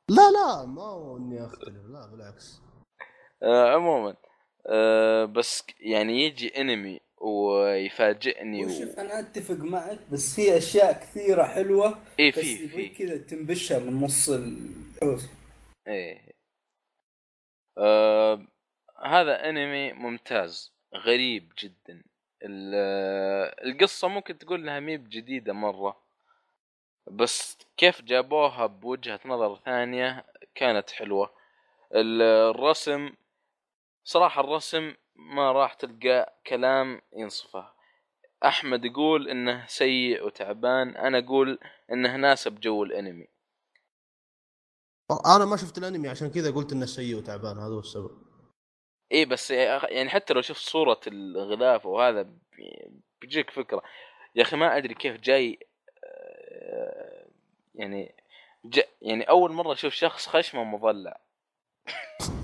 لا 0.10 0.32
لا 0.32 0.66
ما 0.66 0.82
هو 0.84 1.18
إني 1.18 1.46
أختلف. 1.46 1.86
لا 1.86 2.08
بالعكس. 2.12 2.62
آه، 3.44 3.74
عموما 3.76 4.16
آه، 4.70 5.26
بس 5.26 5.64
يعني 5.80 6.22
يجي 6.26 6.62
أنمي 6.62 7.00
ويفاجئني 7.18 8.66
و... 8.66 8.68
وشوف 8.68 9.00
أنا 9.00 9.20
أتفق 9.20 9.56
معك 9.56 10.00
بس 10.12 10.36
في 10.36 10.58
أشياء 10.58 10.94
كثيرة 10.94 11.44
حلوة 11.44 12.00
إيه 12.20 12.32
بس 12.32 12.38
في 12.40 12.68
في. 12.68 12.90
كذا 12.90 13.18
تنبشها 13.18 13.80
من 13.80 14.02
نص 14.02 14.30
الحوش 14.30 15.22
إيه. 15.88 16.34
آه 17.78 18.48
هذا 19.06 19.50
إنمي 19.50 19.94
ممتاز 19.94 20.74
غريب 20.96 21.52
جدا. 21.64 22.04
ال- 22.44 22.76
القصة 23.68 24.08
ممكن 24.08 24.38
تقول 24.38 24.66
لها 24.66 24.80
ميب 24.80 25.10
جديدة 25.10 25.54
مرة. 25.54 26.07
بس 27.12 27.58
كيف 27.78 28.02
جابوها 28.02 28.66
بوجهة 28.66 29.20
نظر 29.26 29.56
ثانية 29.66 30.26
كانت 30.56 30.90
حلوة. 30.90 31.34
ال- 31.96 32.22
الرسم 32.22 33.14
صراحة 34.04 34.42
الرسم 34.42 34.94
ما 35.16 35.52
راح 35.52 35.74
تلقى 35.74 36.40
كلام 36.48 37.02
ينصفه. 37.14 37.72
أحمد 38.46 38.86
يقول 38.86 39.30
إنه 39.30 39.66
سيء 39.68 40.26
وتعبان 40.26 40.96
أنا 40.98 41.18
أقول 41.18 41.60
إنه 41.92 42.16
ناسب 42.16 42.60
جو 42.60 42.84
الأنمي. 42.84 43.28
أنا 45.36 45.46
ما 45.46 45.58
شفت 45.58 45.78
الأنمي 45.78 46.10
عشان 46.10 46.32
كذا 46.32 46.52
قلت 46.52 46.72
إنه 46.72 46.86
سيء 46.86 47.18
وتعبان 47.18 47.58
هذا 47.58 47.74
هو 47.74 47.80
السبب. 47.80 48.28
إيه 49.12 49.26
بس 49.26 49.52
يعني 49.52 50.10
حتى 50.10 50.34
لو 50.34 50.42
شفت 50.42 50.62
صورة 50.62 51.00
الغلاف 51.08 51.86
وهذا 51.86 52.22
بي- 52.22 53.02
بيجيك 53.22 53.50
فكرة. 53.50 53.84
يا 54.36 54.42
أخي 54.42 54.56
ما 54.58 54.78
أدري 54.78 54.94
كيف 54.94 55.22
جاي 55.22 55.60
يعني 57.76 58.16
جا 58.66 58.84
يعني 59.02 59.24
أول 59.24 59.52
مرة 59.52 59.74
أشوف 59.74 59.94
شخص 59.94 60.28
خشمه 60.28 60.64
مضلع 60.64 61.20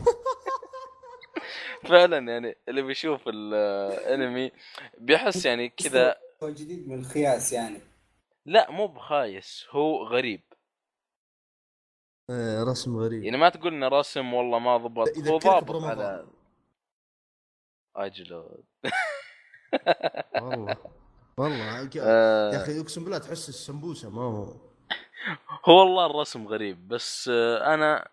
فعلا 1.90 2.32
يعني 2.32 2.56
اللي 2.70 2.82
بيشوف 2.82 3.22
الأنمي 3.28 4.52
بيحس 4.98 5.46
يعني 5.46 5.70
كذا 5.70 6.16
هو 6.44 6.50
جديد 6.50 6.88
من 6.88 7.00
الخياس 7.00 7.54
يعني. 7.54 7.80
لا 8.46 8.72
مو 8.72 8.88
بخايس 8.88 9.66
هو 9.70 10.04
غريب. 10.04 10.42
آه 12.30 12.64
رسم 12.64 12.98
غريب. 12.98 13.24
يعني 13.24 13.38
ما 13.38 13.50
تقول 13.50 13.74
إنه 13.74 13.88
رسم 13.88 14.34
والله 14.34 14.60
ما 14.60 14.78
ضبط 14.78 15.08
إذا 15.08 15.32
هو 15.32 15.38
ضابط. 15.38 15.84
على 15.84 16.28
أجل 17.96 18.34
والله. 20.42 20.78
والله 21.38 21.80
يا 21.82 21.90
آه، 22.02 22.64
أخي 22.64 22.80
أقسم 22.82 23.04
بالله 23.04 23.18
تحس 23.18 23.50
السمبوسة 23.50 24.10
ما 24.10 24.22
هو. 24.22 24.54
هو 25.66 25.80
والله 25.80 26.06
الرسم 26.06 26.48
غريب 26.48 26.88
بس 26.88 27.30
آه، 27.34 27.74
أنا 27.74 28.08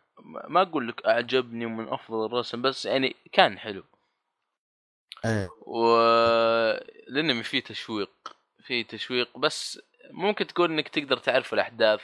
ما 0.49 0.63
أقول 0.63 0.89
لك 0.89 1.07
أعجبني 1.07 1.67
من 1.67 1.89
أفضل 1.89 2.27
الرسم 2.27 2.63
بس 2.63 2.87
يعني 2.87 3.17
كان 3.33 3.59
حلو. 3.59 3.85
إيه. 5.25 5.51
والانمي 5.61 7.43
فيه 7.43 7.61
تشويق 7.63 8.37
فيه 8.63 8.87
تشويق 8.87 9.39
بس 9.39 9.81
ممكن 10.11 10.47
تقول 10.47 10.71
إنك 10.73 10.89
تقدر 10.89 11.17
تعرف 11.17 11.55
الأحداث 11.55 12.01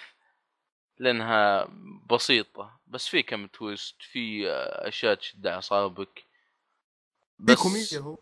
لأنها 0.98 1.68
بسيطة 2.10 2.80
بس 2.86 3.08
في 3.08 3.22
كم 3.22 3.46
twist 3.46 3.94
في 4.00 4.50
آه، 4.50 4.88
أشياء 4.88 5.14
تشد 5.14 5.46
أعصابك. 5.46 6.24
في 7.46 7.54
كوميديا 7.56 7.98
هو؟ 8.00 8.18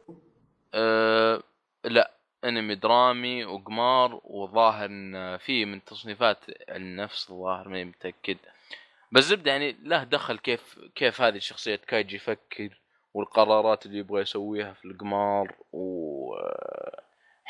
آه 0.75 1.43
لا. 1.85 2.14
أنمي 2.45 2.75
درامي 2.75 3.45
وقمار 3.45 4.21
وظاهر 4.25 4.87
إن 4.87 5.37
في 5.37 5.65
من 5.65 5.85
تصنيفات 5.85 6.39
النفس 6.71 7.31
الظاهر 7.31 7.69
ماني 7.69 7.85
متأكد. 7.85 8.37
بس 9.13 9.25
زبدة 9.25 9.51
يعني 9.51 9.77
له 9.83 10.05
دخل 10.05 10.39
كيف 10.39 10.79
كيف 10.95 11.21
هذه 11.21 11.37
الشخصيه 11.37 11.77
كايجي 11.77 12.17
يفكر 12.17 12.81
والقرارات 13.15 13.87
اللي 13.87 13.99
يبغى 13.99 14.23
يسويها 14.23 14.73
في 14.73 14.85
القمار 14.85 15.55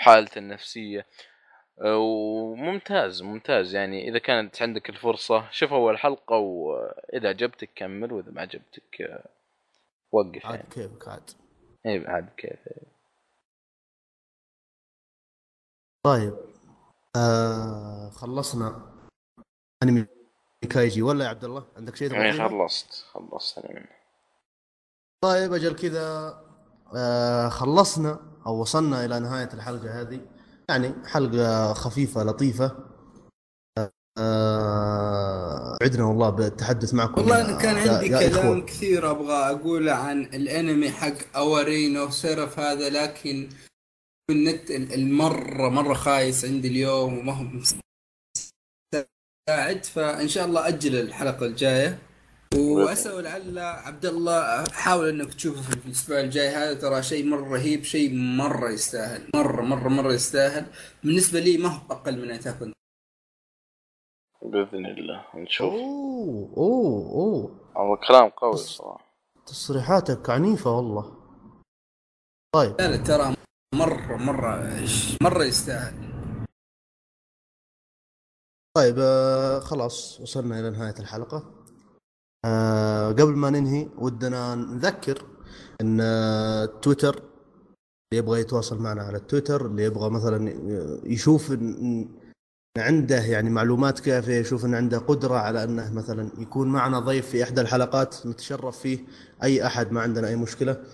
وحالته 0.03 0.39
النفسية. 0.39 1.07
وممتاز 1.85 3.23
ممتاز. 3.23 3.75
يعني 3.75 4.09
إذا 4.09 4.19
كانت 4.19 4.63
عندك 4.63 4.91
الفرصة 4.91 5.51
شوف 5.51 5.73
أول 5.73 5.99
حلقة 5.99 6.37
وإذا 6.37 7.29
عجبتك 7.29 7.71
كمل 7.77 8.13
وإذا 8.13 8.31
ما 8.31 8.41
عجبتك 8.41 9.23
وقف 10.13 10.47
عاد 10.47 10.55
يعني 10.55 10.69
كيفك 10.71 11.09
عاد. 11.09 11.31
اي 11.87 12.07
عاد 12.07 12.29
كيف. 12.37 12.59
طيب. 16.05 16.35
آه 17.17 18.11
خلصنا. 18.11 18.81
أنمي 19.83 20.07
كايجي 20.71 21.03
ولا 21.03 21.25
يا 21.25 21.29
عبد 21.29 21.45
الله؟ 21.45 21.65
عندك 21.77 21.97
شيء 21.97 22.13
يعني 22.13 22.33
تضيفه؟ 22.33 22.49
خلصت 22.49 23.05
خلصت 23.13 23.59
طيب 25.25 25.53
أجل 25.53 25.77
كذا. 25.77 26.39
آه 26.97 27.49
خلصنا 27.49 28.21
أو 28.47 28.61
وصلنا 28.61 29.05
إلى 29.05 29.21
نهاية 29.21 29.49
الحلقة 29.55 30.01
هذه. 30.01 30.21
يعني 30.69 30.95
حلقة 31.07 31.73
خفيفة 31.73 32.23
لطيفة. 32.25 32.77
آه 34.19 35.79
عدنا 35.83 36.05
والله 36.05 36.31
بالتحدث 36.31 36.95
معكم. 36.95 37.21
والله 37.21 37.41
أنا 37.41 37.59
كان 37.59 37.77
عندي 37.77 38.07
يا 38.07 38.29
كلام 38.29 38.47
إخوة. 38.47 38.61
كثير 38.61 39.11
أبغى 39.11 39.35
أقوله 39.35 39.93
عن 39.93 40.23
الأنمي 40.23 40.91
حق 40.91 41.37
أواري 41.37 41.86
نو 41.86 42.11
سيرف 42.11 42.59
هذا 42.59 42.89
لكن 42.89 43.49
النت 44.31 44.71
ال- 44.71 44.95
المره 44.95 45.69
مرة 45.69 45.95
خايس 45.95 46.45
عندي 46.45 46.69
اليوم 46.69 47.19
وما 47.19 47.33
هو 47.33 47.43
مساعد 49.49 49.85
فإن 49.85 50.29
شاء 50.29 50.47
الله 50.47 50.69
أجل 50.69 51.01
الحلقة 51.01 51.47
الجاية. 51.47 51.99
وأسأل 52.57 53.25
لعل 53.25 53.59
عبد 53.59 54.07
الله 54.07 54.65
حاول 54.73 55.09
إنك 55.09 55.35
تشوفه 55.35 55.63
في 55.63 55.87
الأسبوع 55.87 56.21
الجاي 56.21 56.49
هذا 56.49 56.75
ترى 56.75 57.03
شيء 57.03 57.27
مرة 57.27 57.49
رهيب 57.55 57.85
شيء 57.85 58.15
مرة 58.15 58.71
يستاهل. 58.71 59.31
مره 59.35 59.63
مره 59.63 59.89
مرة 59.89 60.13
يستاهل. 60.13 60.67
بالنسبة 61.05 61.41
لي 61.41 61.59
ما 61.59 61.69
هو 61.69 61.81
أقل 61.91 62.23
من 62.23 62.31
اتاك 62.31 62.59
بإذن 64.43 64.87
الله. 64.87 65.25
نشوف. 65.35 65.73
أوه 65.73 66.55
أوه 66.57 67.11
أوه. 67.11 67.51
هذا 67.77 68.07
كلام 68.09 68.29
قوي 68.29 68.57
صراحة. 68.57 69.15
تصريحاتك 69.47 70.31
عنيفة 70.31 70.71
والله. 70.77 71.17
طيب. 72.55 72.77
لا 72.81 72.89
لا 72.89 72.97
ترى 72.97 73.34
مره 73.75 74.17
مرة 74.17 74.85
مرة 75.23 75.45
يستاهل. 75.45 75.95
طيب 78.77 78.97
آه 78.99 79.59
خلاص 79.61 80.21
وصلنا 80.21 80.61
إلى 80.61 80.71
نهاية 80.71 80.95
الحلقة. 80.99 81.65
آه 82.45 83.09
قبل 83.09 83.37
ما 83.37 83.51
ننهي 83.51 83.89
ودنا 83.99 84.55
نذكر 84.55 85.25
إن 85.81 86.01
آه 86.01 86.65
تويتر 86.65 87.15
اللي 87.15 88.19
يبغى 88.25 88.41
يتواصل 88.41 88.79
معنا 88.83 89.03
على 89.03 89.17
التويتر 89.17 89.67
اللي 89.67 89.85
يبغى 89.85 90.11
مثلا 90.11 90.51
يشوف 91.07 91.53
إن 91.53 92.09
عنده 92.79 93.17
يعني 93.25 93.51
معلومات 93.51 94.01
كافية 94.01 94.35
يشوف 94.35 94.65
إن 94.65 94.75
عنده 94.75 94.99
قدرة 94.99 95.35
على 95.35 95.65
إنه 95.65 95.93
مثلا 95.93 96.31
يكون 96.39 96.69
معنا 96.69 96.99
ضيف 96.99 97.29
في 97.29 97.43
إحدى 97.43 97.61
الحلقات 97.61 98.27
نتشرف 98.27 98.79
فيه 98.79 99.07
أي 99.43 99.67
أحد 99.67 99.93
ما 99.93 100.01
عندنا 100.01 100.29
أي 100.29 100.37
مشكلة. 100.37 100.85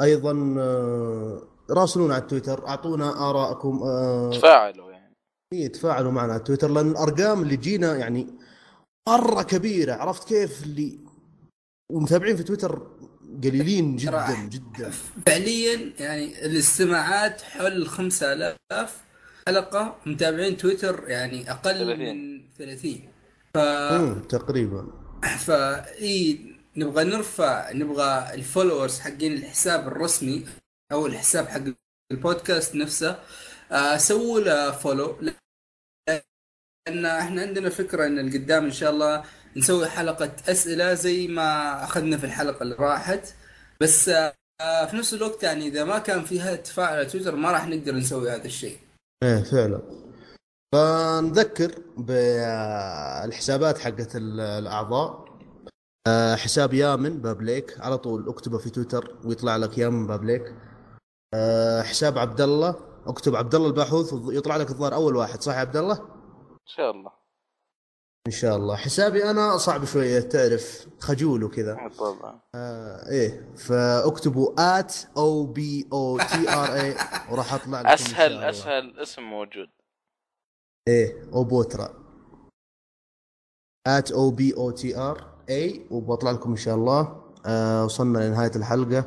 أيضا 0.00 0.54
آه 0.58 1.42
راسلونا 1.70 2.14
على 2.14 2.22
التويتر 2.22 2.68
أعطونا 2.68 3.30
ارائكم 3.30 3.82
آه 3.82 4.30
تفاعلوا 4.30 4.90
يعني 4.92 5.12
إيه، 5.52 5.68
تفاعلوا 5.72 6.12
معنا 6.12 6.32
على 6.32 6.42
تويتر 6.42 6.70
لأن 6.70 6.90
الأرقام 6.90 7.42
اللي 7.42 7.56
تجينا 7.56 7.96
يعني 7.96 8.26
مرة 9.08 9.42
كبيرة 9.42 9.94
عرفت 9.94 10.28
كيف 10.28 10.62
اللي 10.62 10.98
ومتابعين 11.92 12.36
في 12.36 12.42
تويتر 12.42 12.86
قليلين 13.44 13.96
جدا. 13.96 14.48
جدا 14.50 14.90
فعليا 15.26 15.92
يعني 15.98 16.46
الاستماعات 16.46 17.40
حول 17.42 17.86
5000 17.88 18.50
حلقة 19.48 19.96
متابعين 20.06 20.56
تويتر 20.56 21.04
يعني 21.08 21.50
أقل 21.50 21.74
30. 21.78 21.98
من 21.98 22.40
30 22.58 23.00
ف 23.54 23.58
تقريبا 24.28 24.86
فا 25.38 25.86
إي 26.00 26.51
نبغى 26.76 27.04
نرفع 27.04 27.72
نبغى 27.72 28.34
ال 28.34 28.41
followers 28.41 29.00
حقين 29.00 29.32
الحساب 29.32 29.88
الرسمي 29.88 30.46
أو 30.92 31.06
الحساب 31.06 31.46
حق 31.48 31.60
البودكاست 32.12 32.74
نفسه 32.74 33.18
آه 33.72 33.96
سووا 33.96 34.40
له 34.40 34.70
follow 34.70 35.16
لأن 35.20 37.06
إحنا 37.06 37.40
عندنا 37.42 37.70
فكرة 37.70 38.06
إن 38.06 38.18
القدام 38.18 38.64
إن 38.64 38.70
شاء 38.72 38.90
الله 38.90 39.24
نسوي 39.56 39.88
حلقة 39.88 40.32
أسئلة 40.48 40.94
زي 40.94 41.28
ما 41.28 41.84
أخذنا 41.84 42.18
في 42.18 42.24
الحلقة 42.24 42.62
اللي 42.62 42.74
راحت. 42.74 43.34
بس 43.80 44.08
آه 44.08 44.86
في 44.90 44.96
نفس 44.96 45.14
الوقت 45.14 45.42
يعني 45.42 45.66
إذا 45.68 45.84
ما 45.84 45.98
كان 45.98 46.24
فيها 46.24 46.56
تفاعل 46.56 46.94
على 46.96 47.06
تويتر 47.06 47.34
ما 47.36 47.52
راح 47.52 47.66
نقدر 47.66 47.94
نسوي 47.94 48.30
هذا 48.30 48.44
الشيء. 48.44 48.78
إيه 49.22 49.42
فعلا. 49.42 49.82
فنذكر 50.74 51.74
بالحسابات 51.96 53.78
حقت 53.78 54.16
ال- 54.16 54.40
الأعضاء. 54.40 55.21
آه، 56.06 56.34
حساب 56.34 56.74
يامن 56.74 57.20
بابليك 57.22 57.80
على 57.80 57.98
طول 57.98 58.28
اكتبه 58.28 58.58
في 58.58 58.70
تويتر 58.70 59.16
ويطلع 59.24 59.56
لك 59.56 59.78
يامن 59.78 60.06
بابليك 60.06 60.54
آه، 61.34 61.82
حساب 61.82 62.18
عبد 62.18 62.40
الله 62.40 62.76
اكتب 63.06 63.36
عبد 63.36 63.54
الله 63.54 63.68
الباحوث 63.68 64.14
يطلع 64.28 64.56
لك 64.56 64.70
الظاهر 64.70 64.94
أول 64.94 65.16
واحد 65.16 65.42
صح 65.42 65.54
يا 65.54 65.58
عبد 65.58 65.76
الله؟ 65.76 65.98
إن 66.50 66.66
شاء 66.66 66.90
الله. 66.90 67.12
إن 68.26 68.32
شاء 68.32 68.56
الله. 68.56 68.76
حسابي 68.76 69.30
أنا 69.30 69.56
صعب 69.56 69.84
شوية 69.84 70.20
تعرف 70.20 70.86
خجول 71.00 71.44
وكذا. 71.44 71.90
طبعا. 71.98 72.40
آه 72.54 73.10
إيه 73.10 73.54
فاكتبوا 73.56 74.54
at 74.58 74.94
O 75.16 75.46
B 75.46 75.88
O 75.92 76.18
T 76.18 76.48
R 76.48 76.74
A 76.74 76.94
وراح 77.30 77.54
أطلع 77.54 77.80
لكم 77.80 77.88
أسهل. 77.90 78.44
أسهل 78.44 79.00
اسم 79.00 79.22
موجود. 79.22 79.68
إيه 80.88 81.32
أوبوترا. 81.32 81.94
at 83.86 84.12
O 84.12 84.30
B 84.30 84.54
O 84.56 84.70
T 84.70 84.96
R 84.96 85.31
A 85.50 85.86
وبطلع 85.90 86.30
لكم 86.30 86.50
إن 86.50 86.56
شاء 86.56 86.74
الله. 86.74 87.22
آه 87.46 87.84
وصلنا 87.84 88.18
لنهاية 88.18 88.52
الحلقة. 88.56 89.04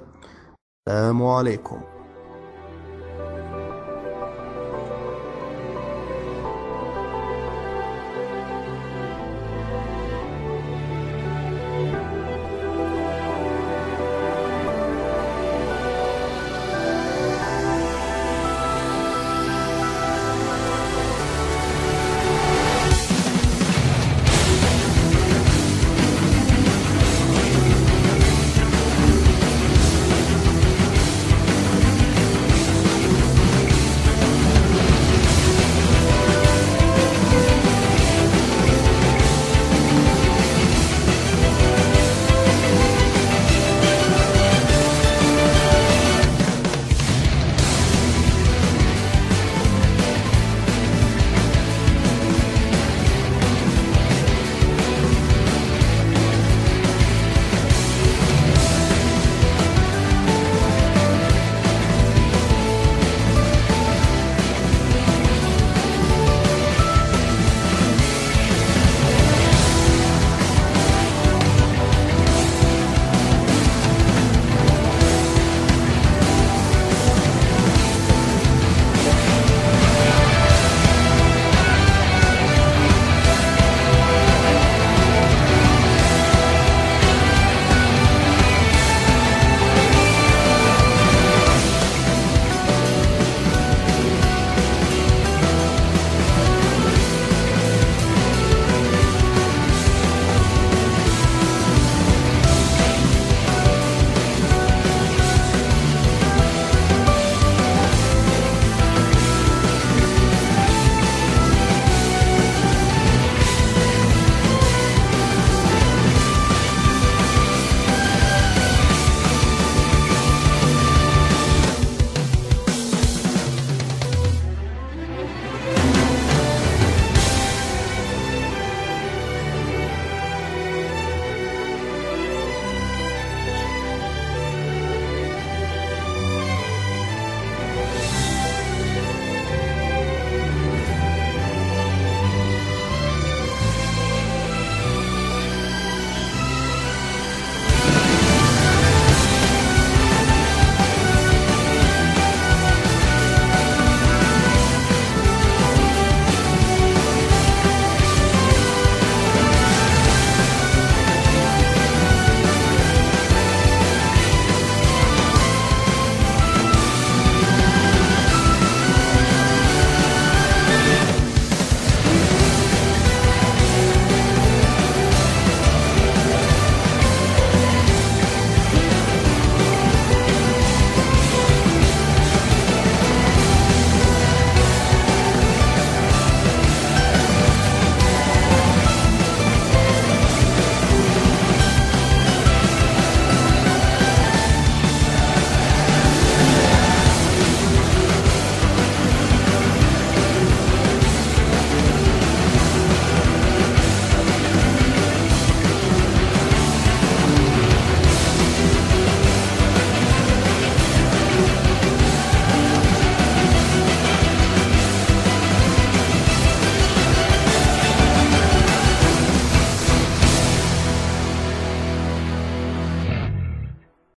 السلام 0.87 1.25
عليكم. 1.25 1.94